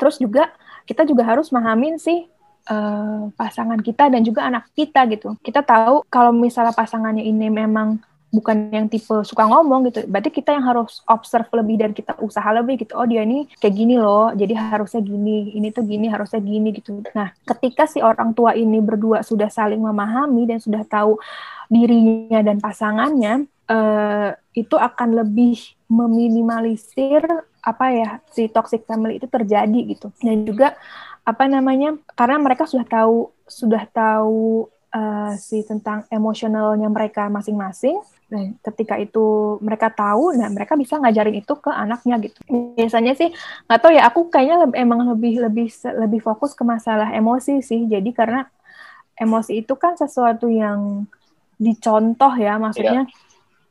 Terus 0.00 0.16
juga 0.16 0.48
kita 0.88 1.04
juga 1.04 1.28
harus 1.28 1.52
mahamin 1.52 2.00
sih 2.00 2.24
eh, 2.72 3.22
pasangan 3.36 3.78
kita 3.84 4.08
dan 4.08 4.24
juga 4.24 4.48
anak 4.48 4.72
kita 4.72 5.04
gitu. 5.12 5.36
Kita 5.44 5.60
tahu 5.60 6.08
kalau 6.08 6.32
misalnya 6.32 6.72
pasangannya 6.72 7.22
ini 7.22 7.52
memang 7.52 8.00
bukan 8.34 8.74
yang 8.74 8.90
tipe 8.90 9.22
suka 9.22 9.46
ngomong 9.46 9.86
gitu, 9.86 10.02
berarti 10.10 10.34
kita 10.34 10.58
yang 10.58 10.66
harus 10.66 10.98
observe 11.06 11.46
lebih 11.54 11.78
dan 11.78 11.90
kita 11.94 12.18
usaha 12.18 12.50
lebih 12.50 12.82
gitu. 12.82 12.98
Oh 12.98 13.06
dia 13.06 13.22
ini 13.22 13.46
kayak 13.62 13.74
gini 13.78 13.94
loh, 13.94 14.34
jadi 14.34 14.58
harusnya 14.58 14.98
gini, 15.06 15.54
ini 15.54 15.70
tuh 15.70 15.86
gini, 15.86 16.10
harusnya 16.10 16.42
gini 16.42 16.74
gitu. 16.74 16.98
Nah, 17.14 17.30
ketika 17.46 17.86
si 17.86 18.02
orang 18.02 18.34
tua 18.34 18.58
ini 18.58 18.82
berdua 18.82 19.22
sudah 19.22 19.46
saling 19.46 19.78
memahami 19.78 20.50
dan 20.50 20.58
sudah 20.58 20.82
tahu 20.82 21.14
dirinya 21.70 22.42
dan 22.42 22.58
pasangannya, 22.58 23.46
eh, 23.70 24.30
itu 24.58 24.74
akan 24.74 25.08
lebih 25.22 25.56
meminimalisir 25.86 27.22
apa 27.64 27.86
ya 27.94 28.10
si 28.28 28.50
toxic 28.50 28.82
family 28.84 29.22
itu 29.22 29.30
terjadi 29.30 29.80
gitu. 29.94 30.10
Dan 30.18 30.42
juga 30.42 30.74
apa 31.24 31.48
namanya 31.48 31.96
karena 32.12 32.36
mereka 32.36 32.68
sudah 32.68 32.84
tahu 32.84 33.32
sudah 33.48 33.88
tahu 33.88 34.68
uh, 34.94 35.34
si 35.36 35.66
tentang 35.66 36.06
emosionalnya 36.08 36.86
mereka 36.86 37.26
masing-masing. 37.26 37.98
Dan 38.24 38.56
ketika 38.64 38.96
itu 38.96 39.58
mereka 39.60 39.92
tahu 39.92 40.32
nah 40.32 40.48
mereka 40.48 40.74
bisa 40.80 40.96
ngajarin 40.96 41.44
itu 41.44 41.54
ke 41.60 41.68
anaknya 41.68 42.16
gitu. 42.24 42.38
Biasanya 42.48 43.12
sih 43.18 43.28
nggak 43.68 43.80
tahu 43.82 43.92
ya 43.92 44.08
aku 44.08 44.32
kayaknya 44.32 44.64
leb- 44.64 44.78
emang 44.78 45.04
lebih 45.12 45.44
lebih 45.44 45.68
lebih 46.00 46.20
fokus 46.24 46.56
ke 46.56 46.64
masalah 46.64 47.12
emosi 47.12 47.60
sih. 47.60 47.84
Jadi 47.84 48.10
karena 48.16 48.48
emosi 49.20 49.62
itu 49.62 49.74
kan 49.76 49.94
sesuatu 49.94 50.48
yang 50.48 51.04
dicontoh 51.60 52.34
ya 52.34 52.58
maksudnya 52.58 53.06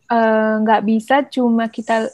eh, 0.08 0.54
nggak 0.64 0.82
bisa 0.88 1.26
cuma 1.28 1.68
kita 1.68 2.08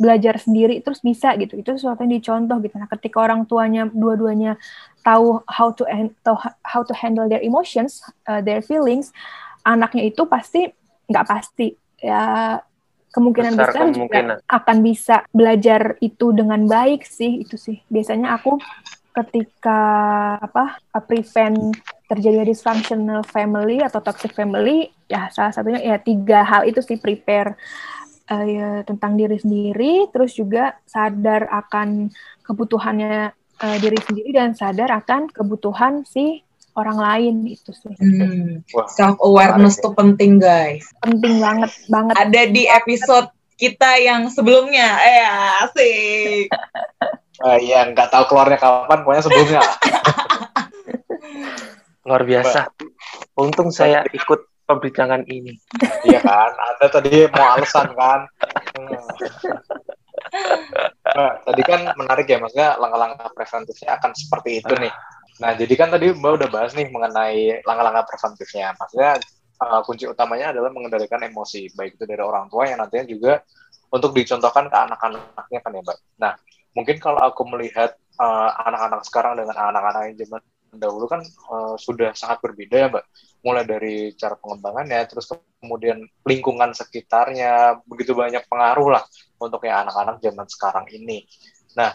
belajar 0.00 0.40
sendiri 0.40 0.82
terus 0.82 0.98
bisa 1.04 1.36
gitu. 1.38 1.60
Itu 1.60 1.76
sesuatu 1.76 2.02
yang 2.02 2.18
dicontoh 2.18 2.58
gitu. 2.64 2.74
Nah 2.80 2.88
ketika 2.90 3.22
orang 3.22 3.46
tuanya 3.46 3.86
dua-duanya 3.86 4.58
tahu 5.02 5.42
how 5.50 5.70
to 5.74 5.84
tahu 6.22 6.36
how 6.62 6.82
to 6.86 6.94
handle 6.94 7.26
their 7.26 7.42
emotions 7.42 8.02
uh, 8.30 8.40
their 8.42 8.62
feelings 8.62 9.10
anaknya 9.62 10.10
itu 10.10 10.26
pasti 10.26 10.70
nggak 11.10 11.26
pasti 11.26 11.74
ya 12.02 12.58
kemungkinan 13.12 13.52
Besar 13.54 13.68
besar, 13.68 13.82
kemungkinan. 13.92 14.38
juga 14.40 14.48
akan 14.48 14.76
bisa 14.80 15.16
belajar 15.30 16.00
itu 16.00 16.32
dengan 16.32 16.64
baik 16.64 17.04
sih 17.04 17.44
itu 17.44 17.60
sih 17.60 17.78
biasanya 17.92 18.40
aku 18.40 18.56
ketika 19.12 19.80
apa 20.40 20.80
uh, 20.96 21.04
prevent 21.04 21.76
terjadinya 22.08 22.48
dysfunctional 22.48 23.22
family 23.28 23.84
atau 23.84 24.00
toxic 24.00 24.32
family 24.32 24.88
ya 25.04 25.28
salah 25.28 25.52
satunya 25.52 25.84
ya 25.84 25.96
tiga 26.00 26.40
hal 26.40 26.64
itu 26.64 26.80
sih 26.80 26.96
prepare 26.96 27.60
uh, 28.32 28.44
ya, 28.48 28.68
tentang 28.88 29.20
diri 29.20 29.36
sendiri 29.36 30.08
terus 30.08 30.32
juga 30.32 30.80
sadar 30.88 31.44
akan 31.52 32.08
kebutuhannya 32.40 33.36
uh, 33.62 33.76
diri 33.78 33.98
sendiri 34.02 34.30
dan 34.34 34.52
sadar 34.52 34.90
akan 34.90 35.30
kebutuhan 35.30 36.02
si 36.02 36.42
orang 36.74 36.98
lain 36.98 37.34
itu 37.46 37.70
sih 37.72 37.92
Hmm. 38.00 38.64
Self 38.90 39.20
awareness 39.22 39.78
tuh 39.78 39.92
penting 39.92 40.40
guys. 40.40 40.88
penting 41.04 41.38
banget 41.38 41.70
banget 41.86 42.14
Ada 42.16 42.42
di 42.48 42.64
episode 42.64 43.28
kita 43.60 44.00
yang 44.02 44.26
sebelumnya. 44.26 44.98
Eh 44.98 45.22
asik. 45.62 46.46
Eh, 47.46 47.58
Iya, 47.66 47.90
nggak 47.90 48.10
tahu 48.10 48.24
keluarnya 48.30 48.58
kapan, 48.58 49.02
pokoknya 49.02 49.22
sebelumnya. 49.22 49.62
Luar 52.06 52.22
biasa. 52.22 52.70
Untung 53.38 53.70
saya 53.74 54.02
ikut 54.10 54.46
perbincangan 54.66 55.26
ini. 55.26 55.58
iya 56.06 56.22
kan, 56.22 56.50
ada 56.54 56.86
tadi 56.86 57.26
mau 57.30 57.58
alasan 57.58 57.88
kan. 57.98 58.20
Hmm. 58.78 59.02
Nah, 61.12 61.30
tadi 61.44 61.62
kan 61.62 61.80
menarik 61.96 62.26
ya, 62.28 62.40
maksudnya 62.40 62.80
langkah-langkah 62.80 63.28
preventifnya 63.36 64.00
akan 64.00 64.10
seperti 64.16 64.64
itu 64.64 64.72
nih. 64.80 64.92
Nah, 65.40 65.52
jadi 65.56 65.74
kan 65.76 65.88
tadi 65.92 66.12
Mbak 66.12 66.32
udah 66.40 66.48
bahas 66.48 66.72
nih 66.72 66.88
mengenai 66.88 67.64
langkah-langkah 67.64 68.04
preventifnya. 68.08 68.72
Maksudnya 68.76 69.20
uh, 69.60 69.80
kunci 69.84 70.04
utamanya 70.08 70.56
adalah 70.56 70.70
mengendalikan 70.72 71.20
emosi, 71.20 71.72
baik 71.76 72.00
itu 72.00 72.04
dari 72.08 72.22
orang 72.22 72.48
tua 72.48 72.68
yang 72.68 72.80
nantinya 72.80 73.04
juga 73.08 73.32
untuk 73.92 74.16
dicontohkan 74.16 74.72
ke 74.72 74.76
anak-anaknya 74.76 75.60
kan 75.60 75.70
ya 75.76 75.82
Mbak. 75.84 75.98
Nah, 76.16 76.32
mungkin 76.72 76.96
kalau 76.96 77.20
aku 77.20 77.44
melihat 77.44 77.92
uh, 78.16 78.50
anak-anak 78.64 79.04
sekarang 79.04 79.36
dengan 79.36 79.56
anak-anak 79.56 80.02
yang 80.12 80.16
zaman 80.24 80.40
dahulu 80.72 81.04
kan 81.04 81.20
uh, 81.52 81.76
sudah 81.76 82.16
sangat 82.16 82.40
berbeda 82.40 82.76
ya 82.76 82.88
Mbak. 82.88 83.04
Mulai 83.42 83.66
dari 83.66 84.14
cara 84.14 84.38
pengembangannya, 84.38 85.02
terus 85.10 85.26
kemudian 85.58 85.98
lingkungan 86.22 86.70
sekitarnya, 86.74 87.82
begitu 87.86 88.14
banyak 88.14 88.46
pengaruh 88.46 88.98
lah 88.98 89.04
untuk 89.42 89.66
yang 89.66 89.86
anak-anak 89.86 90.22
zaman 90.22 90.46
sekarang 90.46 90.86
ini. 90.94 91.26
Nah, 91.74 91.90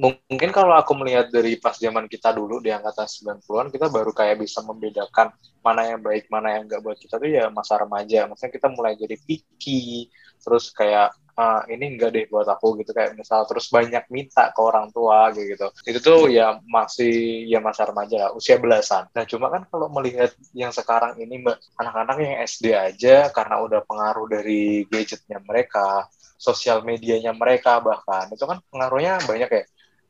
mungkin 0.00 0.50
kalau 0.50 0.74
aku 0.74 0.96
melihat 0.98 1.30
dari 1.30 1.60
pas 1.60 1.76
zaman 1.76 2.08
kita 2.10 2.34
dulu 2.34 2.58
di 2.58 2.72
angkatan 2.72 3.06
90-an, 3.06 3.68
kita 3.70 3.86
baru 3.92 4.10
kayak 4.10 4.42
bisa 4.42 4.64
membedakan 4.64 5.30
mana 5.60 5.94
yang 5.94 6.00
baik, 6.00 6.26
mana 6.32 6.58
yang 6.58 6.66
enggak 6.66 6.82
buat 6.82 6.98
kita 6.98 7.20
tuh 7.20 7.30
ya 7.30 7.46
masa 7.52 7.78
remaja. 7.78 8.26
Maksudnya 8.26 8.52
kita 8.52 8.68
mulai 8.72 8.98
jadi 8.98 9.16
picky, 9.20 10.08
terus 10.42 10.72
kayak 10.74 11.14
"Ah, 11.34 11.66
ini 11.66 11.98
enggak 11.98 12.10
deh 12.14 12.24
buat 12.30 12.46
aku 12.46 12.78
gitu. 12.82 12.94
Kayak 12.94 13.18
misal 13.18 13.42
terus 13.50 13.66
banyak 13.66 14.06
minta 14.10 14.54
ke 14.54 14.60
orang 14.62 14.90
tua 14.94 15.34
gitu. 15.34 15.66
Itu 15.82 15.98
tuh 15.98 16.20
ya 16.30 16.62
masih 16.62 17.44
ya 17.50 17.58
masa 17.58 17.90
remaja 17.90 18.16
lah, 18.26 18.30
usia 18.38 18.56
belasan. 18.62 19.10
Nah 19.10 19.24
cuma 19.26 19.50
kan 19.50 19.66
kalau 19.66 19.90
melihat 19.90 20.30
yang 20.54 20.70
sekarang 20.70 21.18
ini 21.18 21.42
anak-anak 21.80 22.16
yang 22.22 22.36
SD 22.46 22.64
aja 22.74 23.34
karena 23.34 23.58
udah 23.66 23.80
pengaruh 23.82 24.26
dari 24.30 24.86
gadgetnya 24.86 25.42
mereka 25.42 26.06
sosial 26.38 26.84
medianya 26.86 27.32
mereka 27.32 27.80
bahkan 27.80 28.28
itu 28.30 28.44
kan 28.46 28.58
pengaruhnya 28.70 29.18
banyak 29.26 29.50
ya. 29.50 29.64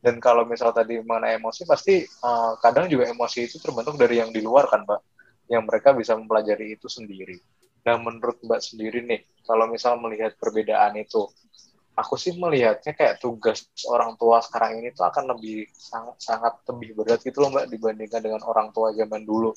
Dan 0.04 0.20
kalau 0.20 0.44
misal 0.44 0.76
tadi 0.76 1.00
mengenai 1.00 1.40
emosi 1.40 1.64
pasti 1.64 2.04
uh, 2.04 2.60
kadang 2.60 2.84
juga 2.92 3.08
emosi 3.08 3.48
itu 3.48 3.56
terbentuk 3.56 3.96
dari 3.96 4.20
yang 4.20 4.28
di 4.28 4.44
luar 4.44 4.68
kan 4.68 4.84
mbak. 4.84 5.00
Yang 5.48 5.62
mereka 5.68 5.88
bisa 5.96 6.12
mempelajari 6.16 6.76
itu 6.76 6.88
sendiri 6.88 7.40
nah 7.84 7.96
menurut 8.00 8.40
mbak 8.40 8.64
sendiri 8.64 9.04
nih 9.04 9.20
kalau 9.44 9.68
misal 9.68 10.00
melihat 10.00 10.34
perbedaan 10.40 10.96
itu 10.96 11.28
aku 11.94 12.16
sih 12.18 12.34
melihatnya 12.34 12.96
kayak 12.96 13.20
tugas 13.22 13.70
orang 13.86 14.16
tua 14.18 14.40
sekarang 14.42 14.82
ini 14.82 14.90
tuh 14.90 15.06
akan 15.06 15.36
lebih 15.36 15.68
sangat 15.76 16.16
sangat 16.18 16.52
lebih 16.72 16.96
berat 16.96 17.20
gitu 17.22 17.44
loh 17.44 17.54
mbak 17.54 17.68
dibandingkan 17.70 18.24
dengan 18.24 18.42
orang 18.48 18.72
tua 18.74 18.90
zaman 18.96 19.22
dulu 19.22 19.52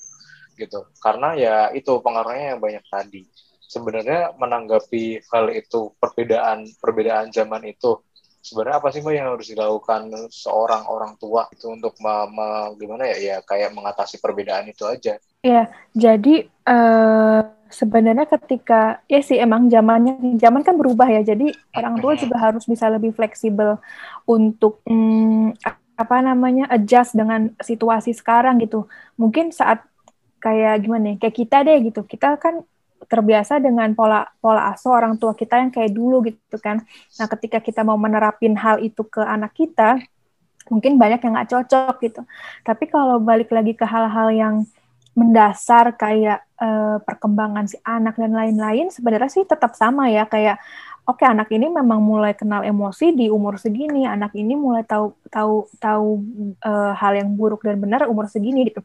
gitu. 0.58 0.90
Karena 1.00 1.38
ya 1.38 1.56
itu 1.72 2.02
pengaruhnya 2.02 2.58
yang 2.58 2.60
banyak 2.60 2.84
tadi. 2.90 3.22
Sebenarnya 3.68 4.34
menanggapi 4.36 5.22
hal 5.30 5.54
itu 5.54 5.94
perbedaan 6.02 6.66
perbedaan 6.82 7.30
zaman 7.30 7.62
itu 7.70 8.02
sebenarnya 8.48 8.80
apa 8.80 8.88
sih 8.96 9.04
mbak 9.04 9.14
yang 9.14 9.28
harus 9.36 9.52
dilakukan 9.52 10.02
seorang 10.32 10.88
orang 10.88 11.20
tua 11.20 11.52
itu 11.52 11.68
untuk 11.68 12.00
me, 12.00 12.16
me, 12.32 12.48
gimana 12.80 13.04
ya 13.12 13.18
ya 13.20 13.36
kayak 13.44 13.76
mengatasi 13.76 14.24
perbedaan 14.24 14.72
itu 14.72 14.88
aja? 14.88 15.20
Ya 15.44 15.68
jadi 15.92 16.48
uh, 16.64 17.42
sebenarnya 17.68 18.24
ketika 18.32 19.04
ya 19.12 19.20
sih 19.20 19.36
emang 19.36 19.68
zamannya 19.68 20.40
zaman 20.40 20.64
kan 20.64 20.80
berubah 20.80 21.12
ya 21.12 21.22
jadi 21.28 21.52
orang 21.76 22.00
tua 22.00 22.16
juga 22.16 22.40
harus 22.40 22.64
bisa 22.64 22.88
lebih 22.88 23.12
fleksibel 23.12 23.76
untuk 24.24 24.80
hmm, 24.88 25.60
apa 25.98 26.18
namanya 26.24 26.72
adjust 26.72 27.18
dengan 27.18 27.52
situasi 27.60 28.16
sekarang 28.16 28.64
gitu. 28.64 28.88
Mungkin 29.20 29.52
saat 29.52 29.84
kayak 30.40 30.86
gimana 30.86 31.06
ya 31.12 31.16
kayak 31.20 31.36
kita 31.36 31.58
deh 31.66 31.78
gitu 31.92 32.06
kita 32.06 32.38
kan 32.38 32.62
terbiasa 33.06 33.62
dengan 33.62 33.94
pola 33.94 34.26
pola 34.42 34.74
asuh 34.74 34.98
orang 34.98 35.22
tua 35.22 35.38
kita 35.38 35.62
yang 35.62 35.70
kayak 35.70 35.94
dulu 35.94 36.26
gitu 36.26 36.58
kan. 36.58 36.82
Nah, 37.22 37.28
ketika 37.30 37.62
kita 37.62 37.86
mau 37.86 37.96
menerapin 37.96 38.58
hal 38.58 38.82
itu 38.82 39.06
ke 39.06 39.22
anak 39.22 39.54
kita, 39.54 40.02
mungkin 40.74 40.98
banyak 40.98 41.22
yang 41.22 41.34
nggak 41.38 41.50
cocok 41.54 41.96
gitu. 42.04 42.22
Tapi 42.66 42.86
kalau 42.90 43.22
balik 43.22 43.54
lagi 43.54 43.78
ke 43.78 43.86
hal-hal 43.88 44.30
yang 44.34 44.56
mendasar 45.18 45.98
kayak 45.98 46.46
uh, 46.62 47.02
perkembangan 47.02 47.66
si 47.66 47.78
anak 47.82 48.18
dan 48.22 48.38
lain-lain, 48.38 48.94
sebenarnya 48.94 49.34
sih 49.34 49.46
tetap 49.50 49.74
sama 49.74 50.14
ya 50.14 50.30
kayak 50.30 50.62
oke 51.10 51.24
okay, 51.24 51.28
anak 51.32 51.50
ini 51.50 51.72
memang 51.72 52.04
mulai 52.04 52.38
kenal 52.38 52.62
emosi 52.62 53.16
di 53.16 53.26
umur 53.32 53.58
segini, 53.58 54.06
anak 54.06 54.36
ini 54.38 54.54
mulai 54.54 54.86
tahu 54.86 55.18
tahu 55.32 55.66
tahu 55.82 56.22
uh, 56.62 56.94
hal 56.94 57.18
yang 57.18 57.34
buruk 57.34 57.66
dan 57.66 57.82
benar 57.82 58.06
umur 58.06 58.30
segini 58.30 58.68
gitu. 58.70 58.84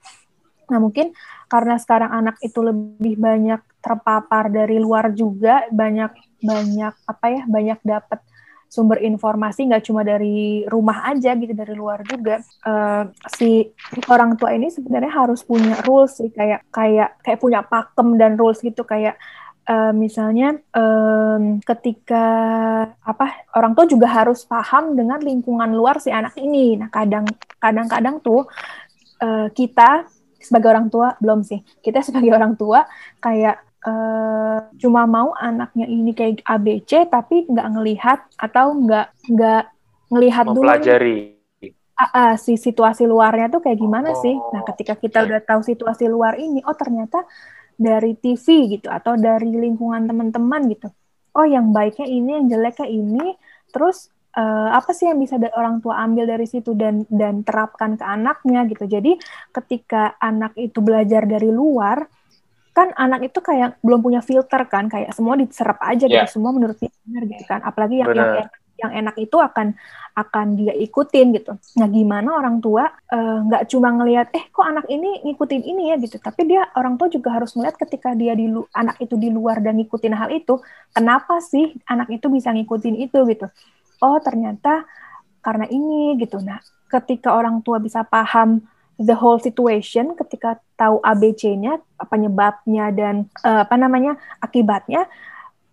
Nah, 0.72 0.80
mungkin 0.80 1.12
karena 1.52 1.76
sekarang 1.76 2.10
anak 2.10 2.40
itu 2.40 2.64
lebih 2.64 3.20
banyak 3.20 3.60
terpapar 3.84 4.48
dari 4.48 4.80
luar 4.80 5.12
juga, 5.12 5.68
banyak 5.68 6.40
banyak 6.40 6.94
apa 7.04 7.26
ya, 7.28 7.42
banyak 7.44 7.78
dapat 7.84 8.24
sumber 8.72 9.04
informasi 9.04 9.68
nggak 9.68 9.84
cuma 9.84 10.00
dari 10.00 10.64
rumah 10.64 11.04
aja 11.12 11.36
gitu 11.36 11.52
dari 11.52 11.76
luar 11.76 12.00
juga. 12.08 12.40
Uh, 12.64 13.12
si 13.36 13.68
orang 14.08 14.40
tua 14.40 14.56
ini 14.56 14.72
sebenarnya 14.72 15.12
harus 15.12 15.44
punya 15.44 15.76
rules 15.84 16.16
sih 16.16 16.32
kayak 16.32 16.64
kayak 16.72 17.20
kayak 17.20 17.36
punya 17.36 17.60
pakem 17.60 18.16
dan 18.16 18.40
rules 18.40 18.64
gitu 18.64 18.80
kayak 18.88 19.20
uh, 19.68 19.92
misalnya 19.92 20.56
um, 20.72 21.60
ketika 21.60 22.26
apa 23.04 23.44
orang 23.60 23.76
tua 23.76 23.84
juga 23.84 24.08
harus 24.08 24.48
paham 24.48 24.96
dengan 24.96 25.20
lingkungan 25.20 25.68
luar 25.76 26.00
si 26.00 26.08
anak 26.08 26.32
ini. 26.40 26.80
Nah 26.80 26.88
kadang 26.88 27.28
kadang-kadang 27.60 28.24
tuh 28.24 28.48
uh, 29.20 29.52
kita 29.52 30.08
sebagai 30.42 30.68
orang 30.70 30.90
tua? 30.92 31.14
Belum 31.22 31.40
sih. 31.46 31.62
Kita 31.80 32.02
sebagai 32.02 32.30
orang 32.38 32.54
tua 32.58 32.84
kayak 33.18 33.62
uh, 33.86 34.58
cuma 34.78 35.06
mau 35.06 35.34
anaknya 35.34 35.86
ini 35.86 36.12
kayak 36.14 36.42
ABC 36.46 37.06
tapi 37.10 37.46
nggak 37.46 37.68
ngelihat 37.78 38.18
atau 38.38 38.74
nggak 38.74 39.06
nggak 39.32 39.64
ngelihat 40.12 40.44
dulu 40.50 40.62
mempelajari. 40.66 41.38
Uh, 41.92 42.04
uh, 42.08 42.32
si 42.40 42.58
situasi 42.58 43.06
luarnya 43.06 43.52
tuh 43.52 43.62
kayak 43.62 43.78
gimana 43.78 44.10
Oh, 44.10 44.18
sih? 44.18 44.34
Nah 44.34 44.64
ketika 44.66 44.98
kita 44.98 45.22
udah 45.22 45.40
tahu 45.44 45.60
situasi 45.62 46.08
luar 46.10 46.34
ini 46.40 46.64
oh 46.66 46.74
ternyata 46.74 47.22
dari 47.76 48.14
TV 48.18 48.78
gitu 48.78 48.88
atau 48.88 49.14
dari 49.18 49.50
lingkungan 49.50 50.06
teman-teman 50.06 50.62
gitu. 50.72 50.88
Oh 51.32 51.46
yang 51.48 51.72
baiknya 51.72 52.06
ini 52.08 52.30
yang 52.42 52.46
jeleknya 52.48 52.88
ini 52.88 53.26
terus 53.72 54.12
eh, 54.32 54.68
apa 54.72 54.90
sih 54.96 55.08
yang 55.08 55.20
bisa 55.20 55.36
orang 55.52 55.84
tua 55.84 56.00
ambil 56.00 56.24
dari 56.24 56.48
situ 56.48 56.72
dan 56.72 57.04
dan 57.12 57.44
terapkan 57.44 58.00
ke 58.00 58.04
anaknya 58.04 58.64
gitu. 58.68 58.84
Jadi 58.88 59.20
ketika 59.52 60.16
anak 60.18 60.56
itu 60.56 60.80
belajar 60.80 61.28
dari 61.28 61.52
luar, 61.52 62.08
kan 62.72 62.88
anak 62.96 63.28
itu 63.28 63.38
kayak 63.44 63.76
belum 63.84 64.00
punya 64.00 64.24
filter 64.24 64.64
kan, 64.68 64.88
kayak 64.88 65.12
semua 65.12 65.36
diserap 65.36 65.76
aja 65.84 66.08
Yeah. 66.08 66.24
gitu, 66.24 66.40
semua 66.40 66.56
menurut 66.56 66.76
dia 66.80 66.88
benar 67.04 67.22
gitu 67.28 67.44
kan. 67.44 67.60
Apalagi 67.60 68.00
yang 68.00 68.08
yang 68.16 68.48
yang 68.82 68.92
enak 69.04 69.16
itu 69.20 69.36
akan 69.38 69.78
akan 70.12 70.46
dia 70.58 70.74
ikutin 70.74 71.32
gitu. 71.36 71.56
Nah, 71.78 71.88
gimana 71.88 72.36
orang 72.36 72.58
tua 72.64 72.88
eh, 72.88 73.38
nggak 73.46 73.68
cuma 73.68 73.92
ngelihat 73.94 74.32
eh 74.32 74.44
kok 74.48 74.64
anak 74.64 74.88
ini 74.88 75.22
ngikutin 75.28 75.62
ini 75.62 75.82
ya 75.92 75.96
gitu, 76.00 76.16
tapi 76.18 76.48
dia 76.48 76.68
orang 76.76 76.96
tua 76.96 77.08
juga 77.12 77.36
harus 77.36 77.52
melihat 77.56 77.76
ketika 77.78 78.16
dia 78.16 78.32
di 78.32 78.48
anak 78.72 78.96
itu 79.00 79.14
di 79.20 79.28
luar 79.28 79.60
dan 79.60 79.76
ngikutin 79.76 80.14
hal 80.16 80.32
itu, 80.32 80.58
kenapa 80.96 81.40
sih 81.44 81.76
anak 81.84 82.08
itu 82.12 82.26
bisa 82.32 82.48
ngikutin 82.52 82.96
itu 83.06 83.18
gitu 83.28 83.46
oh 84.02 84.18
ternyata 84.18 84.84
karena 85.40 85.66
ini 85.66 86.18
gitu. 86.18 86.38
Nah, 86.38 86.58
ketika 86.90 87.34
orang 87.34 87.62
tua 87.62 87.78
bisa 87.78 88.02
paham 88.04 88.62
the 88.98 89.14
whole 89.16 89.38
situation, 89.38 90.14
ketika 90.14 90.60
tahu 90.76 91.00
ABC-nya, 91.02 91.78
penyebabnya 92.06 92.90
dan 92.92 93.14
eh, 93.42 93.60
apa 93.64 93.74
namanya 93.74 94.14
akibatnya, 94.38 95.06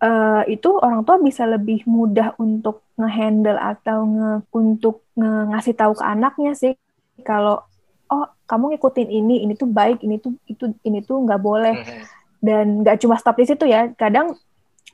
eh, 0.02 0.44
itu 0.50 0.70
orang 0.80 1.04
tua 1.04 1.20
bisa 1.20 1.44
lebih 1.46 1.84
mudah 1.86 2.34
untuk 2.40 2.82
ngehandle 2.96 3.60
atau 3.60 3.98
nge, 4.08 4.32
untuk 4.52 4.96
nge- 5.14 5.46
ngasih 5.54 5.76
tahu 5.76 5.94
ke 6.00 6.04
anaknya 6.06 6.52
sih 6.56 6.74
kalau 7.22 7.62
oh 8.10 8.26
kamu 8.50 8.74
ngikutin 8.76 9.10
ini, 9.12 9.46
ini 9.46 9.54
tuh 9.54 9.70
baik, 9.70 10.02
ini 10.02 10.18
tuh 10.18 10.34
itu 10.50 10.74
ini 10.82 11.06
tuh 11.06 11.22
nggak 11.22 11.42
boleh 11.42 11.76
Mhm. 11.78 12.02
dan 12.42 12.66
nggak 12.82 12.98
cuma 13.04 13.20
stop 13.20 13.38
di 13.38 13.46
situ 13.46 13.68
ya 13.68 13.92
kadang 13.94 14.34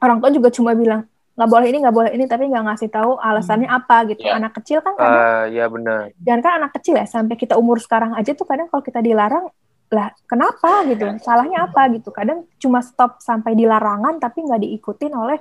orang 0.01 0.17
tua 0.19 0.33
juga 0.33 0.49
cuma 0.51 0.75
bilang 0.75 1.07
nggak 1.35 1.49
boleh 1.51 1.67
ini 1.67 1.77
nggak 1.83 1.95
boleh 1.95 2.11
ini 2.15 2.25
tapi 2.25 2.47
nggak 2.47 2.63
ngasih 2.63 2.89
tahu 2.89 3.19
alasannya 3.19 3.67
apa 3.67 4.07
gitu. 4.07 4.23
Ya. 4.23 4.39
anak 4.39 4.55
kecil 4.55 4.79
kan 4.79 4.95
kadang 4.95 5.19
Ah, 5.19 5.43
ya 5.51 5.67
benar. 5.67 6.15
jangan 6.17 6.41
kan 6.41 6.53
anak 6.63 6.71
kecil 6.79 6.95
ya 6.95 7.05
sampai 7.05 7.35
kita 7.35 7.59
umur 7.59 7.77
sekarang 7.83 8.15
aja 8.15 8.31
tuh 8.31 8.47
kadang 8.47 8.71
kalau 8.71 8.79
kita 8.81 9.03
dilarang 9.03 9.51
lah 9.91 10.09
kenapa 10.25 10.81
gitu? 10.89 11.05
Salahnya 11.21 11.69
apa 11.69 11.91
gitu? 11.93 12.09
Kadang 12.09 12.49
cuma 12.57 12.81
stop 12.81 13.21
sampai 13.21 13.53
di 13.53 13.69
larangan 13.69 14.17
tapi 14.17 14.41
nggak 14.41 14.63
diikutin 14.63 15.13
oleh 15.13 15.37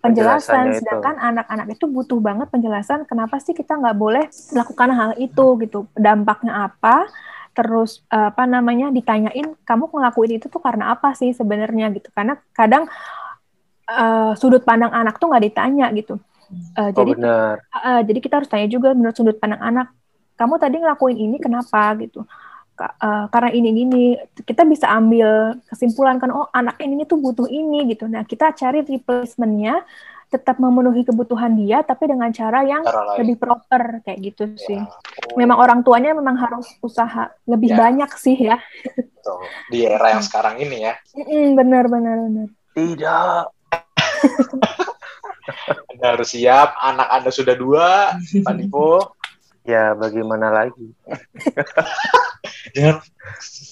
penjelasan. 0.00 0.72
Sedangkan 0.74 1.20
anak-anak 1.20 1.76
itu 1.76 1.84
butuh 1.86 2.18
banget 2.18 2.48
penjelasan 2.50 3.04
kenapa 3.04 3.38
sih 3.38 3.52
kita 3.52 3.76
nggak 3.78 3.94
boleh 3.94 4.24
melakukan 4.50 4.90
hal 4.96 5.10
itu 5.20 5.46
gitu? 5.60 5.86
Dampaknya 5.94 6.72
apa? 6.72 7.06
Terus 7.52 8.00
eh, 8.08 8.32
apa 8.32 8.48
namanya 8.48 8.88
ditanyain 8.88 9.52
kamu 9.62 9.84
ngelakuin 9.92 10.40
itu 10.40 10.48
tuh 10.48 10.62
karena 10.64 10.96
apa 10.96 11.12
sih 11.12 11.36
sebenarnya? 11.36 11.92
gitu. 11.92 12.08
Karena 12.16 12.40
kadang 12.56 12.88
eh, 13.94 14.32
sudut 14.36 14.62
pandang 14.62 14.90
anak 14.90 15.20
tuh 15.20 15.28
nggak 15.28 15.44
ditanya 15.44 15.88
gitu 15.92 16.16
Eh, 16.52 16.84
Oh 16.84 16.92
jadi 16.92 17.16
benar. 17.16 17.64
Uh, 17.72 18.04
jadi 18.04 18.18
kita 18.20 18.34
harus 18.36 18.48
tanya 18.52 18.68
juga 18.68 18.92
menurut 18.92 19.16
sudut 19.16 19.40
pandang 19.40 19.64
anak, 19.64 19.88
kamu 20.36 20.60
tadi 20.60 20.76
ngelakuin 20.84 21.16
ini 21.16 21.40
kenapa 21.40 21.96
gitu? 21.96 22.28
Ka- 22.76 22.92
uh, 23.00 23.24
karena 23.32 23.56
ini 23.56 23.68
gini, 23.72 24.04
kita 24.44 24.68
bisa 24.68 24.92
ambil 24.92 25.56
kesimpulan 25.64 26.20
kan, 26.20 26.28
oh 26.28 26.52
anak 26.52 26.76
ini 26.84 27.08
tuh 27.08 27.16
butuh 27.16 27.48
ini 27.48 27.88
gitu. 27.88 28.04
Nah 28.04 28.28
kita 28.28 28.52
cari 28.52 28.84
replacementnya, 28.84 29.80
tetap 30.28 30.60
memenuhi 30.60 31.04
kebutuhan 31.04 31.56
dia, 31.56 31.80
tapi 31.84 32.08
dengan 32.08 32.28
cara 32.32 32.64
yang 32.64 32.84
cara 32.84 33.16
lebih 33.20 33.40
proper 33.40 34.04
kayak 34.04 34.18
gitu 34.32 34.52
sih. 34.56 34.76
Ya. 34.76 34.92
Oh, 35.32 35.36
Memang 35.40 35.56
orang 35.56 35.80
tuanya 35.80 36.12
memang 36.12 36.36
harus 36.36 36.68
usaha 36.84 37.32
lebih 37.48 37.72
Ya. 37.72 37.80
banyak 37.80 38.10
sih 38.20 38.36
ya. 38.36 38.60
gitu. 38.92 39.34
di 39.72 39.88
era 39.88 40.12
yang 40.12 40.20
sekarang 40.20 40.60
ini 40.60 40.84
ya 40.84 40.98
benar 41.56 41.88
benar 41.88 42.16
benar. 42.28 42.48
Tidak. 42.76 43.61
Anda 45.92 46.06
harus 46.16 46.34
siap 46.34 46.74
anak 46.78 47.08
anda 47.10 47.30
sudah 47.30 47.54
dua 47.58 48.16
Pak 48.18 48.54
Dipo 48.58 49.16
Ya 49.62 49.94
bagaimana 49.94 50.50
lagi? 50.50 50.90
jangan 52.74 52.98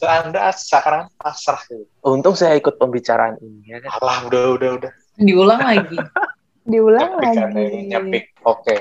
anda 0.06 0.54
sekarang 0.54 1.10
pasrah 1.18 1.58
gitu. 1.66 1.82
Untung 2.06 2.38
saya 2.38 2.54
ikut 2.54 2.78
pembicaraan 2.78 3.42
ini 3.42 3.74
ya 3.74 3.82
kan. 3.82 3.98
alah 3.98 4.18
udah 4.30 4.42
udah 4.54 4.70
udah 4.78 4.92
Diulang 5.18 5.58
lagi. 5.58 5.98
Diulang 6.70 7.18
nyepik 7.18 7.50
lagi. 7.50 7.90
nyepik 7.90 8.24
oke 8.46 8.76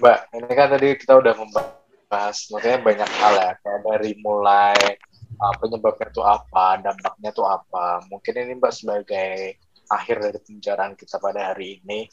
mbak 0.00 0.18
ini 0.32 0.52
kan 0.56 0.66
tadi 0.72 0.88
kita 0.96 1.12
udah 1.20 1.34
membahas 1.36 2.36
maksudnya 2.48 2.78
banyak 2.80 3.10
hal 3.20 3.34
ya 3.36 3.52
kayak 3.60 3.80
dari 3.84 4.12
mulai 4.20 4.76
uh, 5.40 5.54
penyebabnya 5.60 6.08
itu 6.08 6.22
apa 6.24 6.66
dampaknya 6.80 7.30
itu 7.32 7.44
apa 7.44 7.84
mungkin 8.08 8.34
ini 8.36 8.52
mbak 8.56 8.72
sebagai 8.72 9.60
akhir 9.90 10.22
dari 10.22 10.38
pembicaraan 10.38 10.94
kita 10.94 11.18
pada 11.18 11.52
hari 11.52 11.82
ini 11.82 12.06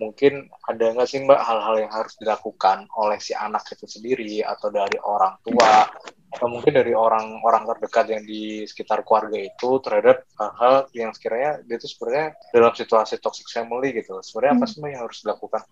mungkin 0.00 0.48
ada 0.66 0.84
nggak 0.92 1.08
sih 1.08 1.20
mbak 1.22 1.40
hal-hal 1.40 1.76
yang 1.84 1.92
harus 1.92 2.16
dilakukan 2.16 2.88
oleh 2.96 3.20
si 3.20 3.36
anak 3.36 3.62
itu 3.70 3.84
sendiri 3.86 4.40
atau 4.42 4.72
dari 4.72 4.96
orang 4.98 5.36
tua 5.44 5.86
atau 6.32 6.48
mungkin 6.48 6.72
dari 6.72 6.96
orang-orang 6.96 7.68
terdekat 7.68 8.06
yang 8.08 8.24
di 8.24 8.64
sekitar 8.64 9.04
keluarga 9.04 9.36
itu 9.36 9.68
terhadap 9.84 10.24
hal-hal 10.40 10.88
yang 10.96 11.12
sekiranya 11.12 11.60
dia 11.68 11.76
itu 11.76 11.92
sebenarnya 11.92 12.32
dalam 12.56 12.72
situasi 12.72 13.20
toxic 13.20 13.44
family 13.52 13.92
gitu? 13.92 14.16
Sebenarnya 14.24 14.52
apa 14.56 14.64
sih 14.64 14.80
Mbak, 14.80 14.90
yang 14.96 15.02
harus 15.04 15.18
dilakukan? 15.20 15.62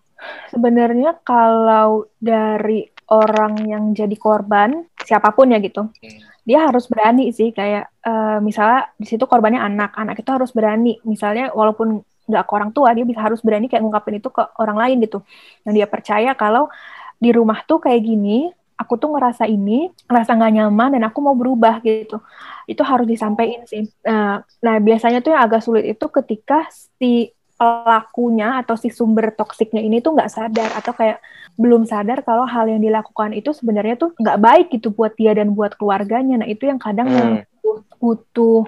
Sebenarnya 0.53 1.11
kalau 1.25 2.05
dari 2.21 2.85
orang 3.09 3.53
yang 3.65 3.83
jadi 3.97 4.13
korban 4.21 4.85
siapa 5.01 5.33
pun 5.33 5.49
ya 5.49 5.57
gitu 5.57 5.89
Hmm. 6.01 6.30
Dia 6.41 6.65
harus 6.65 6.89
berani 6.89 7.29
sih 7.29 7.53
kayak 7.53 7.85
eh, 8.01 8.37
misalnya 8.41 8.89
di 8.97 9.05
situ 9.05 9.23
korbannya 9.29 9.61
anak 9.61 9.93
anak 9.93 10.15
itu 10.21 10.29
harus 10.33 10.49
berani. 10.53 10.97
Misalnya 11.05 11.53
walaupun 11.53 12.01
nggak 12.01 12.43
ke 12.47 12.51
orang 12.53 12.71
tua 12.73 12.89
dia 12.95 13.05
bisa 13.05 13.21
harus 13.21 13.41
berani 13.43 13.67
kayak 13.69 13.81
ngungkapin 13.83 14.17
itu 14.21 14.29
ke 14.33 14.43
orang 14.57 14.77
lain 14.77 14.95
gitu. 15.05 15.21
Yang 15.65 15.73
dia 15.77 15.87
percaya 15.89 16.31
kalau 16.33 16.69
di 17.21 17.29
rumah 17.29 17.61
tuh 17.69 17.77
kayak 17.77 18.01
gini 18.01 18.49
aku 18.81 18.97
tuh 18.97 19.13
ngerasa 19.13 19.45
ini 19.45 19.93
ngerasa 20.09 20.31
nggak 20.33 20.53
nyaman 20.57 20.89
dan 20.97 21.03
aku 21.05 21.19
mau 21.21 21.35
berubah 21.37 21.77
gitu. 21.85 22.17
Itu 22.65 22.81
harus 22.81 23.05
disampaikan 23.05 23.69
sih. 23.69 23.85
Nah, 24.01 24.41
nah 24.65 24.75
biasanya 24.81 25.21
tuh 25.21 25.37
yang 25.37 25.43
agak 25.45 25.61
sulit 25.61 25.85
itu 25.85 26.05
ketika 26.09 26.65
si 26.97 27.29
pelakunya 27.61 28.57
atau 28.65 28.73
si 28.73 28.89
sumber 28.89 29.29
toksiknya 29.37 29.85
ini 29.85 30.01
tuh 30.01 30.17
nggak 30.17 30.31
sadar 30.33 30.69
atau 30.73 30.97
kayak 30.97 31.21
belum 31.61 31.85
sadar 31.85 32.25
kalau 32.25 32.49
hal 32.49 32.65
yang 32.65 32.81
dilakukan 32.81 33.37
itu 33.37 33.53
sebenarnya 33.53 34.01
tuh 34.01 34.17
nggak 34.17 34.37
baik 34.41 34.65
gitu 34.73 34.89
buat 34.89 35.13
dia 35.13 35.37
dan 35.37 35.53
buat 35.53 35.77
keluarganya. 35.77 36.41
Nah 36.41 36.49
itu 36.49 36.65
yang 36.65 36.81
kadang 36.81 37.05
Hmm. 37.05 37.37
butuh- 37.61 37.85
butuh 38.01 38.61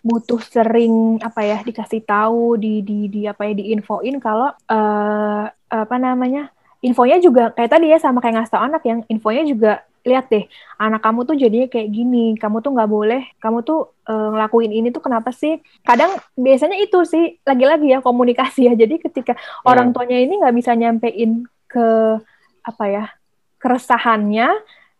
butuh 0.00 0.40
sering 0.40 1.20
apa 1.20 1.44
ya 1.44 1.60
dikasih 1.60 2.00
tahu 2.08 2.56
di 2.56 2.80
di 2.80 3.12
di 3.12 3.20
apa 3.28 3.44
ya 3.44 3.52
diinfoin 3.52 4.16
kalau 4.16 4.48
eh 4.72 5.44
apa 5.68 5.96
namanya 6.00 6.48
infonya 6.80 7.20
juga 7.20 7.52
kayak 7.52 7.76
tadi 7.76 7.92
ya 7.92 8.00
sama 8.00 8.24
kayak 8.24 8.40
ngasih 8.40 8.52
tau 8.56 8.64
anak 8.64 8.82
yang 8.88 9.04
infonya 9.12 9.44
juga 9.44 9.84
lihat 10.06 10.32
deh 10.32 10.44
anak 10.80 11.04
kamu 11.04 11.28
tuh 11.28 11.36
jadinya 11.36 11.68
kayak 11.68 11.88
gini 11.92 12.36
kamu 12.40 12.64
tuh 12.64 12.72
nggak 12.72 12.90
boleh 12.90 13.22
kamu 13.36 13.60
tuh 13.60 13.92
eh, 14.08 14.28
ngelakuin 14.32 14.72
ini 14.72 14.88
tuh 14.88 15.02
kenapa 15.04 15.30
sih 15.30 15.60
kadang 15.84 16.16
biasanya 16.34 16.80
itu 16.80 17.04
sih 17.04 17.36
lagi-lagi 17.44 17.92
ya 17.92 18.00
komunikasi 18.00 18.68
ya 18.68 18.74
jadi 18.74 18.96
ketika 18.96 19.36
orang 19.68 19.92
tuanya 19.92 20.16
ini 20.16 20.40
nggak 20.40 20.56
bisa 20.56 20.72
nyampein 20.72 21.44
ke 21.68 22.16
apa 22.64 22.84
ya 22.88 23.04
keresahannya 23.60 24.48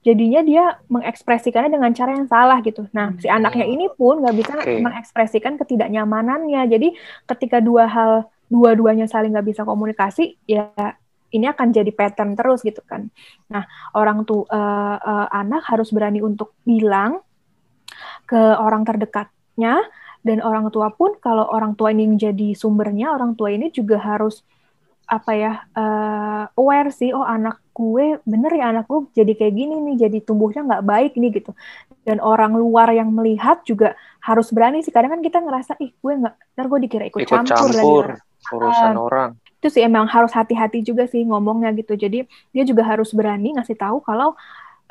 jadinya 0.01 0.41
dia 0.41 0.65
mengekspresikannya 0.89 1.77
dengan 1.77 1.93
cara 1.93 2.17
yang 2.17 2.25
salah 2.25 2.59
gitu. 2.65 2.89
Nah, 2.97 3.13
si 3.21 3.29
anaknya 3.29 3.69
ini 3.69 3.93
pun 3.93 4.25
nggak 4.25 4.37
bisa 4.37 4.53
Oke. 4.57 4.81
mengekspresikan 4.81 5.61
ketidaknyamanannya. 5.61 6.63
Jadi 6.73 6.89
ketika 7.29 7.61
dua 7.61 7.85
hal 7.85 8.13
dua-duanya 8.49 9.05
saling 9.07 9.37
nggak 9.37 9.53
bisa 9.53 9.63
komunikasi, 9.63 10.41
ya 10.49 10.73
ini 11.31 11.47
akan 11.47 11.71
jadi 11.71 11.91
pattern 11.95 12.35
terus 12.35 12.63
gitu 12.67 12.83
kan. 12.87 13.11
Nah, 13.51 13.65
orang 13.95 14.27
tuh 14.27 14.47
eh, 14.51 14.97
eh, 14.99 15.27
anak 15.31 15.63
harus 15.71 15.91
berani 15.95 16.21
untuk 16.23 16.59
bilang 16.67 17.23
ke 18.27 18.39
orang 18.39 18.87
terdekatnya 18.87 19.83
dan 20.21 20.39
orang 20.45 20.69
tua 20.69 20.93
pun 20.93 21.17
kalau 21.19 21.49
orang 21.49 21.75
tua 21.75 21.91
ini 21.91 22.07
yang 22.07 22.17
jadi 22.21 22.55
sumbernya, 22.55 23.15
orang 23.15 23.35
tua 23.35 23.51
ini 23.51 23.73
juga 23.73 23.99
harus 23.99 24.43
apa 25.11 25.35
ya 25.35 25.53
eh, 25.75 26.45
aware 26.55 26.95
sih 26.95 27.11
oh 27.11 27.27
anak 27.27 27.59
gue 27.75 28.23
bener 28.23 28.53
ya 28.55 28.71
anak 28.71 28.87
gue 28.87 29.11
jadi 29.11 29.33
kayak 29.35 29.55
gini 29.59 29.75
nih 29.91 30.07
jadi 30.07 30.19
tumbuhnya 30.23 30.63
nggak 30.63 30.87
baik 30.87 31.13
nih 31.19 31.35
gitu 31.35 31.51
dan 32.07 32.23
orang 32.23 32.55
luar 32.55 32.95
yang 32.95 33.11
melihat 33.11 33.59
juga 33.67 33.99
harus 34.23 34.55
berani 34.55 34.87
sih 34.87 34.95
kadang 34.95 35.19
kan 35.19 35.23
kita 35.25 35.43
ngerasa 35.43 35.83
ih 35.83 35.91
gue 35.99 36.13
nggak 36.15 36.35
ntar 36.55 36.67
gue 36.71 36.79
dikira 36.87 37.05
ikut, 37.11 37.27
ikut 37.27 37.33
campur, 37.43 37.51
campur 37.51 37.71
lagi 37.75 38.23
urusan 38.55 38.95
Ah. 38.95 39.03
orang. 39.03 39.31
Itu 39.61 39.69
sih 39.69 39.83
emang 39.85 40.09
harus 40.09 40.33
hati-hati 40.33 40.81
juga 40.81 41.05
sih 41.05 41.23
ngomongnya 41.29 41.71
gitu. 41.77 41.95
Jadi 41.95 42.25
dia 42.55 42.65
juga 42.65 42.83
harus 42.89 43.13
berani 43.13 43.55
ngasih 43.57 43.77
tahu 43.77 44.01
kalau 44.03 44.33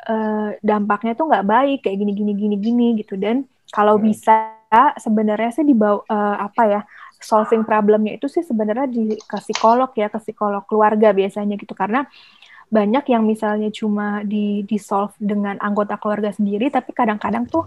eh, 0.08 0.56
dampaknya 0.64 1.12
tuh 1.18 1.26
nggak 1.30 1.46
baik 1.46 1.78
kayak 1.84 1.96
gini 2.00 2.12
gini 2.16 2.32
gini 2.38 2.56
gini 2.60 2.86
gitu. 3.02 3.14
Dan 3.20 3.44
kalau 3.74 3.98
Hmm. 3.98 4.02
bisa 4.02 4.56
sebenarnya 4.98 5.50
sih 5.56 5.64
dibawa 5.66 6.02
eh, 6.08 6.36
apa 6.46 6.62
ya 6.68 6.80
solving 7.20 7.62
problemnya 7.68 8.16
itu 8.16 8.26
sih 8.32 8.40
sebenarnya 8.46 8.86
di 8.88 9.14
ke 9.20 9.38
psikolog 9.44 9.90
ya 9.98 10.08
ke 10.08 10.18
psikolog 10.22 10.64
keluarga 10.70 11.12
biasanya 11.12 11.54
gitu. 11.60 11.74
Karena 11.76 12.06
banyak 12.70 13.04
yang 13.10 13.26
misalnya 13.26 13.68
cuma 13.74 14.22
di 14.22 14.62
di 14.66 14.78
solve 14.78 15.14
dengan 15.18 15.58
anggota 15.58 15.98
keluarga 15.98 16.30
sendiri 16.30 16.70
tapi 16.70 16.94
kadang-kadang 16.94 17.46
tuh 17.50 17.66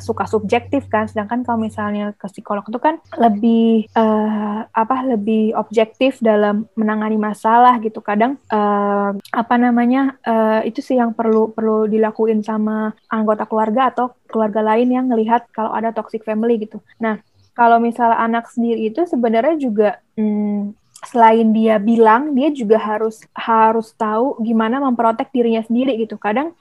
suka 0.00 0.26
subjektif 0.26 0.86
kan 0.90 1.06
sedangkan 1.06 1.46
kalau 1.46 1.58
misalnya 1.60 2.14
ke 2.14 2.26
psikolog 2.30 2.66
itu 2.66 2.78
kan 2.82 2.98
lebih 3.18 3.86
eh, 3.86 4.60
apa 4.66 4.96
lebih 5.06 5.54
objektif 5.54 6.18
dalam 6.18 6.66
menangani 6.74 7.18
masalah 7.18 7.78
gitu. 7.82 8.02
Kadang 8.02 8.38
eh, 8.50 9.10
apa 9.14 9.54
namanya 9.58 10.18
eh, 10.22 10.70
itu 10.70 10.82
sih 10.82 10.98
yang 10.98 11.14
perlu 11.14 11.54
perlu 11.54 11.86
dilakuin 11.86 12.42
sama 12.42 12.94
anggota 13.10 13.46
keluarga 13.46 13.90
atau 13.94 14.14
keluarga 14.26 14.60
lain 14.62 14.90
yang 14.90 15.06
ngelihat 15.10 15.46
kalau 15.54 15.70
ada 15.70 15.94
toxic 15.94 16.26
family 16.26 16.58
gitu. 16.58 16.82
Nah 16.98 17.22
kalau 17.54 17.78
misalnya 17.78 18.18
anak 18.18 18.50
sendiri 18.50 18.90
itu 18.90 19.06
sebenarnya 19.06 19.54
juga 19.62 19.90
hmm, 20.18 20.74
selain 21.06 21.52
dia 21.52 21.78
bilang 21.78 22.32
dia 22.34 22.50
juga 22.50 22.80
harus 22.80 23.22
harus 23.36 23.92
tahu 23.94 24.40
gimana 24.42 24.82
memprotek 24.82 25.30
dirinya 25.30 25.62
sendiri 25.62 25.94
gitu. 26.00 26.18
Kadang 26.18 26.56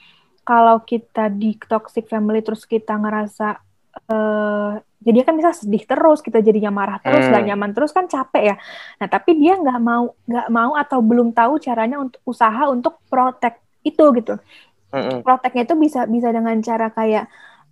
kalau 0.48 0.78
kita 0.84 1.32
di 1.41 1.56
toxic 1.72 2.06
family 2.12 2.39
terus 2.46 2.64
kita 2.68 2.94
ngerasa 3.00 3.48
eh 4.12 4.72
jadi 5.04 5.20
kan 5.28 5.36
bisa 5.39 5.52
sedih 5.54 5.84
terus 5.86 6.20
kita 6.26 6.39
jadinya 6.39 6.72
marah 6.74 6.98
terus 7.04 7.28
Hmm. 7.28 7.32
nggak 7.32 7.44
nyaman 7.52 7.72
terus 7.76 7.91
kan 7.96 8.06
capek 8.10 8.44
ya 8.52 8.56
nah 9.00 9.08
tapi 9.12 9.32
dia 9.41 9.54
nggak 9.60 9.80
mau 9.84 10.04
nggak 10.30 10.48
mau 10.50 10.72
atau 10.80 11.00
belum 11.04 11.30
tahu 11.38 11.54
caranya 11.62 11.98
untuk 12.04 12.20
usaha 12.26 12.64
untuk 12.72 12.94
protect 13.12 13.60
itu 13.86 14.04
gitu 14.18 14.34
Mm-mm. 14.94 15.24
proteknya 15.24 15.64
itu 15.68 15.76
bisa 15.80 16.00
bisa 16.10 16.30
dengan 16.36 16.58
cara 16.62 16.88
kayak 16.91 17.26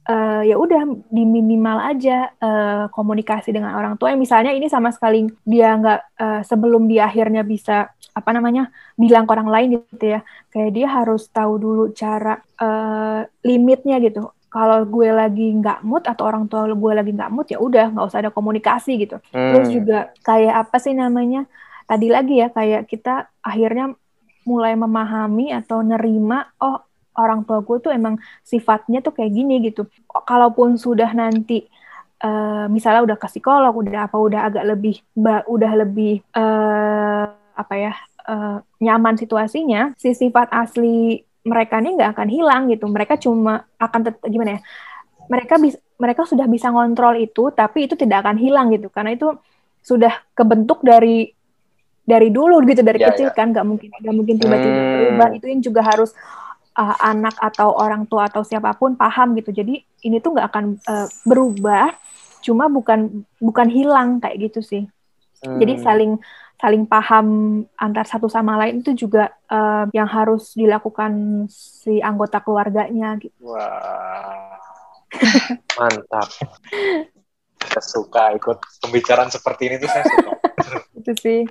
eh, 0.09 0.41
ya 0.49 0.55
udah 0.57 0.81
di 1.11 1.23
minimal 1.27 1.77
aja 1.91 2.31
eh, 2.37 2.85
komunikasi 2.93 3.49
dengan 3.55 3.73
orang 3.77 3.95
tua 3.99 4.15
misalnya 4.17 4.51
ini 4.55 4.67
sama 4.71 4.89
sekali 4.95 5.27
dia 5.45 5.75
nggak 5.77 5.99
eh, 6.21 6.41
sebelum 6.47 6.87
dia 6.91 7.07
akhirnya 7.09 7.43
bisa 7.45 7.91
apa 8.17 8.29
namanya 8.35 8.61
bilang 9.01 9.23
ke 9.27 9.31
orang 9.35 9.49
lain 9.55 9.67
gitu 9.79 10.05
ya 10.15 10.19
kayak 10.51 10.71
dia 10.75 10.87
harus 10.97 11.21
tahu 11.35 11.53
dulu 11.63 11.81
cara 12.01 12.29
eh, 12.61 13.19
limitnya 13.47 13.95
gitu 14.05 14.19
kalau 14.51 14.83
gue 14.93 15.07
lagi 15.19 15.41
nggak 15.59 15.77
mood 15.87 16.03
atau 16.11 16.23
orang 16.29 16.43
tua 16.51 16.67
gue 16.83 16.91
lagi 16.97 17.11
nggak 17.15 17.31
mood 17.31 17.47
ya 17.53 17.57
udah 17.67 17.83
nggak 17.95 18.05
usah 18.07 18.19
ada 18.23 18.31
komunikasi 18.37 18.91
gitu 19.03 19.15
Terus 19.51 19.67
Hmm. 19.67 19.75
juga 19.75 19.95
kayak 20.27 20.53
apa 20.67 20.75
sih 20.83 20.93
namanya? 20.95 21.39
Tadi 21.89 22.07
lagi 22.15 22.33
ya 22.39 22.47
kayak 22.55 22.87
kita 22.91 23.09
akhirnya 23.43 23.83
mulai 24.47 24.73
memahami 24.79 25.53
atau 25.53 25.79
nerima 25.85 26.35
oh 26.63 26.77
orang 27.19 27.43
tua 27.45 27.59
gue 27.67 27.77
tuh 27.83 27.91
emang 27.93 28.15
sifatnya 28.51 28.97
tuh 29.05 29.13
kayak 29.17 29.31
gini 29.37 29.53
gitu. 29.67 29.81
Kalaupun 30.29 30.79
sudah 30.79 31.09
nanti 31.13 31.53
eh, 32.23 32.65
misalnya 32.75 33.01
udah 33.07 33.17
ke 33.21 33.27
psikolog, 33.31 33.73
udah 33.81 34.07
apa 34.07 34.17
udah 34.17 34.39
agak 34.47 34.63
lebih 34.71 34.95
ba- 35.15 35.45
udah 35.49 35.71
lebih 35.81 36.11
eh, 36.37 37.25
apa 37.61 37.73
ya 37.77 37.93
eh, 38.31 38.57
nyaman 38.81 39.15
situasinya, 39.21 39.93
si 40.01 40.13
sifat 40.13 40.49
asli 40.53 41.21
mereka 41.45 41.81
ini 41.81 41.97
nggak 41.97 42.11
akan 42.17 42.29
hilang 42.29 42.61
gitu. 42.73 42.85
Mereka 42.89 43.17
cuma 43.21 43.65
akan 43.77 43.99
tetap 44.07 44.21
gimana 44.29 44.57
ya? 44.57 44.61
Mereka 45.31 45.55
bisa 45.63 45.79
mereka 46.01 46.21
sudah 46.27 46.47
bisa 46.49 46.67
ngontrol 46.73 47.15
itu, 47.21 47.53
tapi 47.53 47.85
itu 47.87 47.95
tidak 47.95 48.25
akan 48.25 48.37
hilang 48.41 48.67
gitu 48.73 48.89
karena 48.91 49.13
itu 49.17 49.27
sudah 49.81 50.13
kebentuk 50.37 50.81
dari 50.85 51.29
dari 52.03 52.29
dulu 52.33 52.61
gitu 52.65 52.81
dari 52.81 52.99
Ya, 52.99 53.07
kecil 53.07 53.29
ya. 53.29 53.35
kan 53.37 53.53
nggak 53.53 53.65
mungkin 53.65 53.89
nggak 54.01 54.15
mungkin 54.15 54.35
tiba-tiba 54.41 54.81
Hmm. 54.81 54.91
berubah 54.91 55.29
itu 55.37 55.45
yang 55.47 55.61
juga 55.61 55.81
harus 55.85 56.11
uh, 56.77 56.95
anak 57.01 57.35
atau 57.39 57.71
orang 57.77 58.03
tua 58.09 58.27
atau 58.27 58.41
siapa 58.43 58.73
pun 58.75 58.97
paham 58.97 59.37
gitu 59.37 59.53
jadi 59.53 59.79
ini 60.03 60.17
tuh 60.19 60.35
nggak 60.35 60.47
akan 60.51 60.65
uh, 60.85 61.07
berubah 61.23 61.93
cuma 62.41 62.67
bukan 62.67 63.23
bukan 63.37 63.67
hilang 63.69 64.17
kayak 64.19 64.49
gitu 64.51 64.59
sih 64.65 64.83
jadi 65.55 65.73
Hmm. 65.73 65.81
saling 65.81 66.11
saling 66.61 66.85
paham 66.85 67.27
antar 67.73 68.05
satu 68.05 68.29
sama 68.29 68.53
lain 68.55 68.85
itu 68.85 68.93
juga 68.93 69.33
uh, 69.49 69.89
yang 69.91 70.05
harus 70.05 70.53
dilakukan 70.53 71.11
si 71.49 71.97
anggota 71.97 72.37
keluarganya 72.37 73.17
gitu 73.17 73.33
Wah, 73.41 74.61
mantap. 75.73 76.29
saya 77.61 77.81
suka 77.83 78.37
ikut 78.37 78.57
pembicaraan 78.77 79.29
seperti 79.29 79.73
ini 79.73 79.75
tuh 79.81 79.89
saya 79.89 80.05
suka. 80.05 80.31
itu 81.01 81.11
sih 81.17 81.41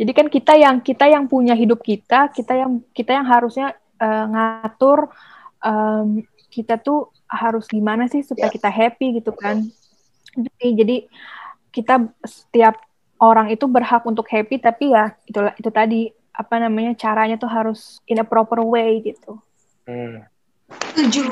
jadi 0.00 0.12
kan 0.16 0.26
kita 0.32 0.54
yang 0.56 0.76
kita 0.80 1.04
yang 1.12 1.28
punya 1.28 1.52
hidup 1.52 1.84
kita 1.84 2.32
kita 2.32 2.56
yang 2.56 2.80
kita 2.96 3.20
yang 3.20 3.26
harusnya 3.28 3.76
uh, 4.00 4.24
ngatur 4.32 5.12
um, 5.60 6.24
kita 6.48 6.80
tuh 6.80 7.12
harus 7.28 7.68
gimana 7.68 8.08
sih 8.08 8.24
supaya 8.24 8.48
Ya. 8.48 8.54
kita 8.56 8.70
happy 8.72 9.20
gitu 9.20 9.36
kan 9.36 9.60
jadi, 10.32 10.68
jadi 10.72 10.96
kita 11.68 11.94
setiap 12.24 12.80
orang 13.18 13.50
itu 13.50 13.66
berhak 13.66 14.02
untuk 14.06 14.26
happy 14.30 14.58
tapi 14.58 14.94
ya 14.94 15.14
itu 15.26 15.38
itu 15.58 15.70
tadi 15.70 16.00
apa 16.32 16.54
namanya 16.62 16.94
caranya 16.94 17.34
tuh 17.34 17.50
harus 17.50 17.98
in 18.06 18.22
a 18.22 18.26
proper 18.26 18.62
way 18.62 19.02
gitu 19.02 19.38
Hmm. 19.88 20.20
Setuju. 20.92 21.24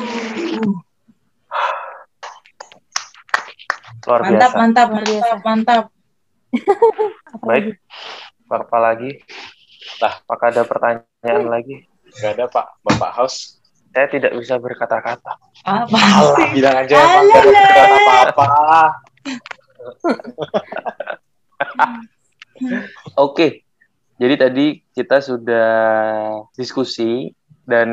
Luar 4.08 4.20
Mantap, 4.24 4.48
biasa. 4.48 4.56
mantap, 4.56 4.88
mantap, 4.88 5.38
mantap. 5.44 5.84
Baik. 7.44 7.76
Apa 8.48 8.78
lagi? 8.80 9.20
Lah. 10.00 10.24
apakah 10.24 10.46
ada 10.56 10.64
pertanyaan 10.64 11.44
lagi? 11.52 11.84
Gak 12.16 12.40
ada 12.40 12.48
Pak, 12.48 12.80
Bapak 12.80 13.12
Haus. 13.12 13.60
Saya 13.92 14.08
tidak 14.08 14.32
bisa 14.40 14.56
berkata-kata. 14.56 15.36
Apa 15.68 15.92
Alah, 15.92 16.48
bilang 16.56 16.80
aja 16.80 16.96
Pak, 16.96 17.22
pikiran 17.28 17.92
apa-apa. 18.32 18.46
Oke, 23.24 23.66
jadi 24.16 24.34
tadi 24.36 24.80
kita 24.96 25.20
sudah 25.20 25.70
diskusi 26.56 27.28
dan 27.66 27.88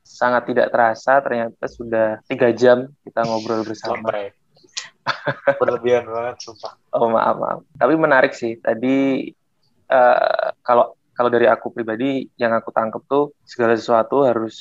sangat 0.00 0.50
tidak 0.50 0.72
terasa 0.72 1.20
ternyata 1.20 1.64
sudah 1.68 2.18
tiga 2.26 2.50
jam 2.50 2.90
kita 3.06 3.22
ngobrol 3.22 3.62
bersama. 3.62 4.00
Sampai. 4.00 4.34
Berlebihan 5.60 6.08
banget, 6.08 6.36
sumpah. 6.42 6.74
Oh 6.96 7.12
maaf 7.12 7.36
maaf. 7.36 7.58
Tapi 7.76 7.94
menarik 7.94 8.32
sih. 8.32 8.56
Tadi 8.58 9.28
eh, 9.86 10.48
kalau 10.64 10.96
kalau 11.14 11.28
dari 11.28 11.46
aku 11.46 11.68
pribadi 11.70 12.24
yang 12.40 12.56
aku 12.56 12.72
tangkep 12.72 13.02
tuh 13.04 13.36
segala 13.44 13.76
sesuatu 13.76 14.24
harus 14.24 14.56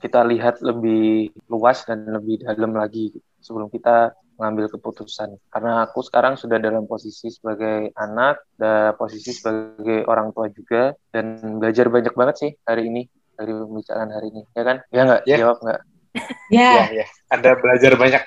kita 0.00 0.24
lihat 0.24 0.64
lebih 0.64 1.28
luas 1.52 1.84
dan 1.84 2.08
lebih 2.08 2.40
dalam 2.40 2.72
lagi 2.72 3.12
sebelum 3.44 3.68
kita 3.68 4.16
mengambil 4.40 4.72
keputusan. 4.72 5.36
Karena 5.52 5.84
aku 5.84 6.00
sekarang 6.00 6.40
sudah 6.40 6.56
dalam 6.56 6.88
posisi 6.88 7.28
sebagai 7.28 7.92
anak, 7.92 8.40
dan 8.56 8.96
posisi 8.96 9.36
sebagai 9.36 10.08
orang 10.08 10.32
tua 10.32 10.48
juga, 10.48 10.96
dan 11.12 11.60
belajar 11.60 11.92
banyak 11.92 12.16
banget 12.16 12.36
sih 12.40 12.50
hari 12.64 12.88
ini 12.88 13.04
dari 13.36 13.52
pembicaraan 13.52 14.08
hari 14.08 14.32
ini, 14.32 14.42
ya 14.56 14.62
kan? 14.64 14.76
Ya 14.88 15.02
nggak? 15.04 15.22
Ya. 15.28 15.36
Jawab 15.44 15.58
nggak? 15.60 15.80
Ya, 16.50 16.70
Iya, 16.74 16.84
iya. 16.90 17.06
Anda 17.30 17.54
belajar 17.54 17.94
banyak. 17.94 18.22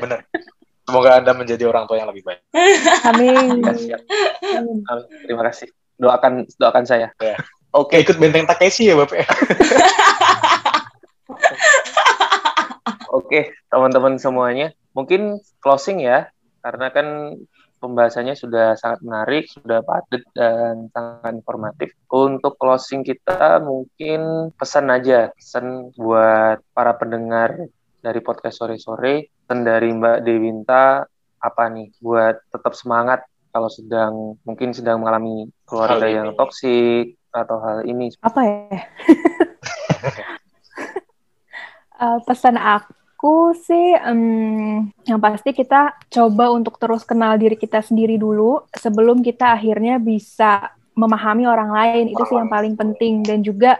Bener. 0.00 0.24
Semoga 0.88 1.20
Anda 1.20 1.36
menjadi 1.36 1.68
orang 1.68 1.84
tua 1.84 2.00
yang 2.00 2.08
lebih 2.08 2.24
baik. 2.24 2.40
Amin. 3.12 3.60
Ya, 3.60 3.74
siap. 3.76 4.00
Amin. 4.56 4.80
Terima 5.28 5.42
kasih. 5.52 5.68
Doakan 6.00 6.48
doakan 6.56 6.84
saya. 6.88 7.12
Ya. 7.20 7.36
Oke. 7.72 8.00
Kayak 8.00 8.02
ikut 8.08 8.16
benteng 8.16 8.46
Takeshi 8.48 8.88
ya, 8.88 8.96
Bapak? 8.96 9.22
Oke, 13.32 13.48
teman-teman 13.72 14.20
semuanya, 14.20 14.76
mungkin 14.92 15.40
closing 15.64 16.04
ya, 16.04 16.28
karena 16.60 16.92
kan 16.92 17.32
pembahasannya 17.80 18.36
sudah 18.36 18.76
sangat 18.76 19.00
menarik, 19.00 19.48
sudah 19.48 19.80
padat 19.80 20.20
dan 20.36 20.92
sangat 20.92 21.40
informatif. 21.40 21.96
Untuk 22.12 22.60
closing 22.60 23.00
kita 23.00 23.56
mungkin 23.64 24.52
pesan 24.52 24.92
aja, 24.92 25.32
pesan 25.32 25.96
buat 25.96 26.60
para 26.76 26.92
pendengar 27.00 27.56
dari 28.04 28.20
podcast 28.20 28.60
sore-sore, 28.60 29.32
pesan 29.48 29.64
dari 29.64 29.88
Mbak 29.96 30.28
Dewinta 30.28 31.00
apa 31.40 31.62
nih 31.72 31.88
buat 32.04 32.36
tetap 32.52 32.76
semangat 32.76 33.24
kalau 33.48 33.72
sedang 33.72 34.36
mungkin 34.44 34.76
sedang 34.76 35.00
mengalami 35.00 35.48
keluarga 35.64 36.04
Hal 36.04 36.12
yang 36.20 36.28
ini. 36.28 36.36
toksik 36.36 37.06
atau 37.32 37.56
hal 37.64 37.88
ini. 37.88 38.12
Apa 38.20 38.40
ya? 38.44 38.76
Eh, 42.02 42.18
pesan 42.26 42.58
aku 42.58 43.01
sih, 43.54 43.94
em, 43.94 44.90
yang 45.06 45.20
pasti 45.22 45.54
kita 45.54 45.94
coba 46.10 46.50
untuk 46.50 46.74
terus 46.82 47.06
kenal 47.06 47.38
diri 47.38 47.54
kita 47.54 47.78
sendiri 47.78 48.18
dulu 48.18 48.66
sebelum 48.74 49.22
kita 49.22 49.54
akhirnya 49.54 50.02
bisa 50.02 50.74
memahami 50.98 51.46
orang 51.46 51.70
lain. 51.70 52.04
Itu 52.10 52.26
sih 52.26 52.34
yang 52.34 52.50
paling 52.50 52.74
penting 52.74 53.22
dan 53.22 53.40
juga 53.46 53.78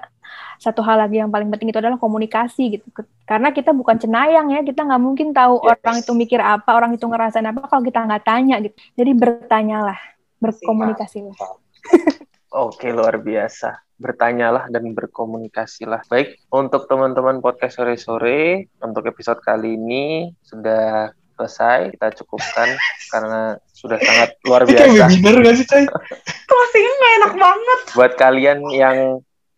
satu 0.62 0.78
hal 0.86 1.02
lagi 1.02 1.18
yang 1.18 1.26
paling 1.26 1.50
penting 1.50 1.74
itu 1.74 1.78
adalah 1.82 1.98
komunikasi 1.98 2.78
gitu. 2.78 2.86
Karena 3.26 3.50
kita 3.50 3.74
bukan 3.74 3.98
cenayang 3.98 4.54
ya, 4.54 4.62
kita 4.62 4.86
nggak 4.86 5.02
mungkin 5.02 5.34
tahu 5.34 5.58
Yes. 5.58 5.66
orang 5.82 5.96
itu 5.98 6.12
mikir 6.14 6.40
apa, 6.40 6.70
orang 6.78 6.94
itu 6.94 7.02
ngerasain 7.02 7.46
apa 7.50 7.66
kalau 7.66 7.82
kita 7.82 7.98
nggak 8.06 8.22
tanya 8.22 8.62
gitu. 8.62 8.74
Jadi 8.94 9.10
bertanyalah, 9.18 9.98
berkomunikasilah. 10.38 11.34
Oke, 12.52 12.92
luar 12.92 13.16
biasa. 13.16 13.80
Bertanyalah 13.96 14.68
dan 14.68 14.92
berkomunikasilah. 14.92 16.04
Baik, 16.12 16.36
untuk 16.52 16.84
teman-teman 16.84 17.40
podcast 17.40 17.80
sore-sore, 17.80 18.68
untuk 18.84 19.08
episode 19.08 19.40
kali 19.40 19.80
ini 19.80 20.28
sudah 20.44 21.16
selesai. 21.40 21.96
Kita 21.96 22.12
cukupkan 22.20 22.76
karena 23.12 23.56
sudah 23.72 23.96
sangat 23.96 24.36
luar 24.44 24.68
Ini 24.68 24.76
kayak 24.76 24.92
biasa. 24.92 25.00
webinar 25.16 25.34
gak 25.40 25.54
sih, 25.56 25.64
Coy? 25.64 25.84
closingnya 26.52 26.92
nggak 26.92 27.14
enak 27.16 27.32
banget. 27.40 27.80
Buat 27.96 28.12
kalian 28.20 28.58
yang 28.68 28.98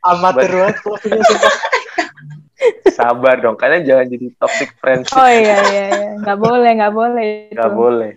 Amatir 0.07 0.53
banget 0.55 0.76
closingnya, 0.86 1.24
sumpah. 1.26 1.55
sabar 2.95 3.36
dong, 3.42 3.59
kalian 3.59 3.82
jangan 3.82 4.07
jadi 4.07 4.26
toxic 4.38 4.70
friendship. 4.78 5.18
Oh 5.18 5.26
iya 5.26 5.59
iya 5.66 5.84
iya, 5.90 6.11
nggak 6.22 6.38
boleh 6.38 6.70
nggak 6.78 6.95
boleh 6.95 7.24
itu. 7.51 7.59
Nggak 7.59 7.72
boleh. 7.74 8.11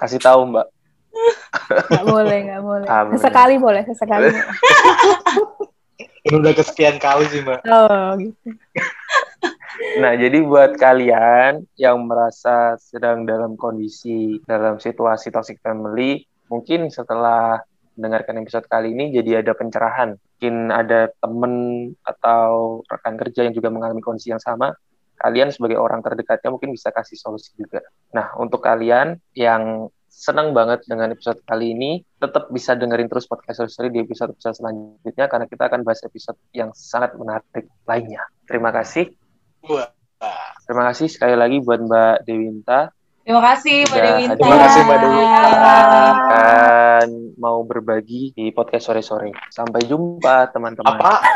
Kasih 0.00 0.16
tahu, 0.22 0.48
Mbak. 0.48 0.77
Nggak 1.68 2.06
boleh 2.06 2.38
nggak 2.48 2.62
boleh. 2.62 2.88
Bener. 2.88 3.12
Sesekali 3.16 3.54
boleh, 3.58 3.82
sesekali. 3.86 4.28
Ini 6.28 6.34
udah 6.34 6.52
kesekian 6.52 6.96
kali 7.00 7.24
sih, 7.30 7.40
Mbak. 7.40 7.60
Oh 7.68 8.08
gitu. 8.20 8.48
Nah, 10.02 10.12
jadi 10.18 10.42
buat 10.42 10.74
kalian 10.74 11.62
yang 11.78 12.02
merasa 12.04 12.74
sedang 12.82 13.22
dalam 13.22 13.54
kondisi, 13.54 14.42
dalam 14.42 14.82
situasi 14.82 15.30
toxic 15.30 15.62
family, 15.62 16.26
mungkin 16.50 16.90
setelah 16.90 17.62
mendengarkan 17.94 18.42
episode 18.42 18.66
kali 18.66 18.94
ini 18.94 19.14
jadi 19.14 19.42
ada 19.42 19.54
pencerahan. 19.54 20.18
Mungkin 20.18 20.70
ada 20.70 21.10
temen 21.18 21.54
atau 22.06 22.82
rekan 22.86 23.18
kerja 23.18 23.46
yang 23.46 23.54
juga 23.54 23.74
mengalami 23.74 24.02
kondisi 24.02 24.30
yang 24.30 24.42
sama. 24.42 24.74
Kalian 25.18 25.50
sebagai 25.50 25.82
orang 25.82 25.98
terdekatnya 25.98 26.54
mungkin 26.54 26.70
bisa 26.70 26.94
kasih 26.94 27.18
solusi 27.18 27.50
juga. 27.58 27.82
Nah, 28.14 28.38
untuk 28.38 28.62
kalian 28.62 29.18
yang 29.34 29.90
senang 30.18 30.50
banget 30.50 30.82
dengan 30.90 31.14
episode 31.14 31.38
kali 31.46 31.78
ini, 31.78 32.02
tetap 32.18 32.50
bisa 32.50 32.74
dengerin 32.74 33.06
terus 33.06 33.30
podcast 33.30 33.70
Story 33.70 33.94
di 33.94 34.02
episode-episode 34.02 34.58
selanjutnya 34.58 35.30
karena 35.30 35.46
kita 35.46 35.70
akan 35.70 35.86
bahas 35.86 36.02
episode 36.02 36.34
yang 36.50 36.74
sangat 36.74 37.14
menarik 37.14 37.70
lainnya. 37.86 38.26
Terima 38.50 38.74
kasih. 38.74 39.14
Wah. 39.70 39.94
Terima 40.66 40.90
kasih 40.90 41.06
sekali 41.06 41.38
lagi 41.38 41.62
buat 41.62 41.78
Mbak 41.78 42.26
Dewinta 42.26 42.90
Terima 43.28 43.44
kasih 43.44 43.84
Mbak 43.84 44.00
Dewinta. 44.00 44.40
Terima 44.40 44.56
kasih, 44.56 44.80
Mbak 44.88 44.98
Dewinta. 45.04 45.48
akan 45.92 47.08
mau 47.36 47.60
berbagi 47.60 48.32
di 48.32 48.48
podcast 48.56 48.88
sore-sore. 48.88 49.36
Sampai 49.52 49.84
jumpa 49.84 50.48
teman-teman. 50.48 50.96
Apa? 50.96 51.20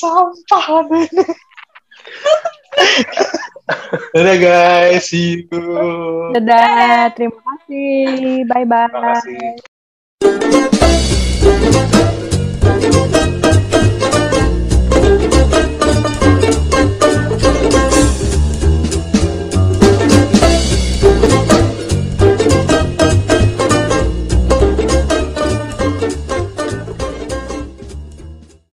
Sampah. 0.00 0.88
Dadah 4.14 4.36
guys, 4.40 5.12
see 5.12 5.44
you. 5.44 5.60
Dadah, 6.36 7.12
terima 7.14 7.38
kasih. 7.44 8.44
Bye 8.48 8.64
bye. 8.64 8.88
Terima 8.88 9.12
kasih. 9.12 9.58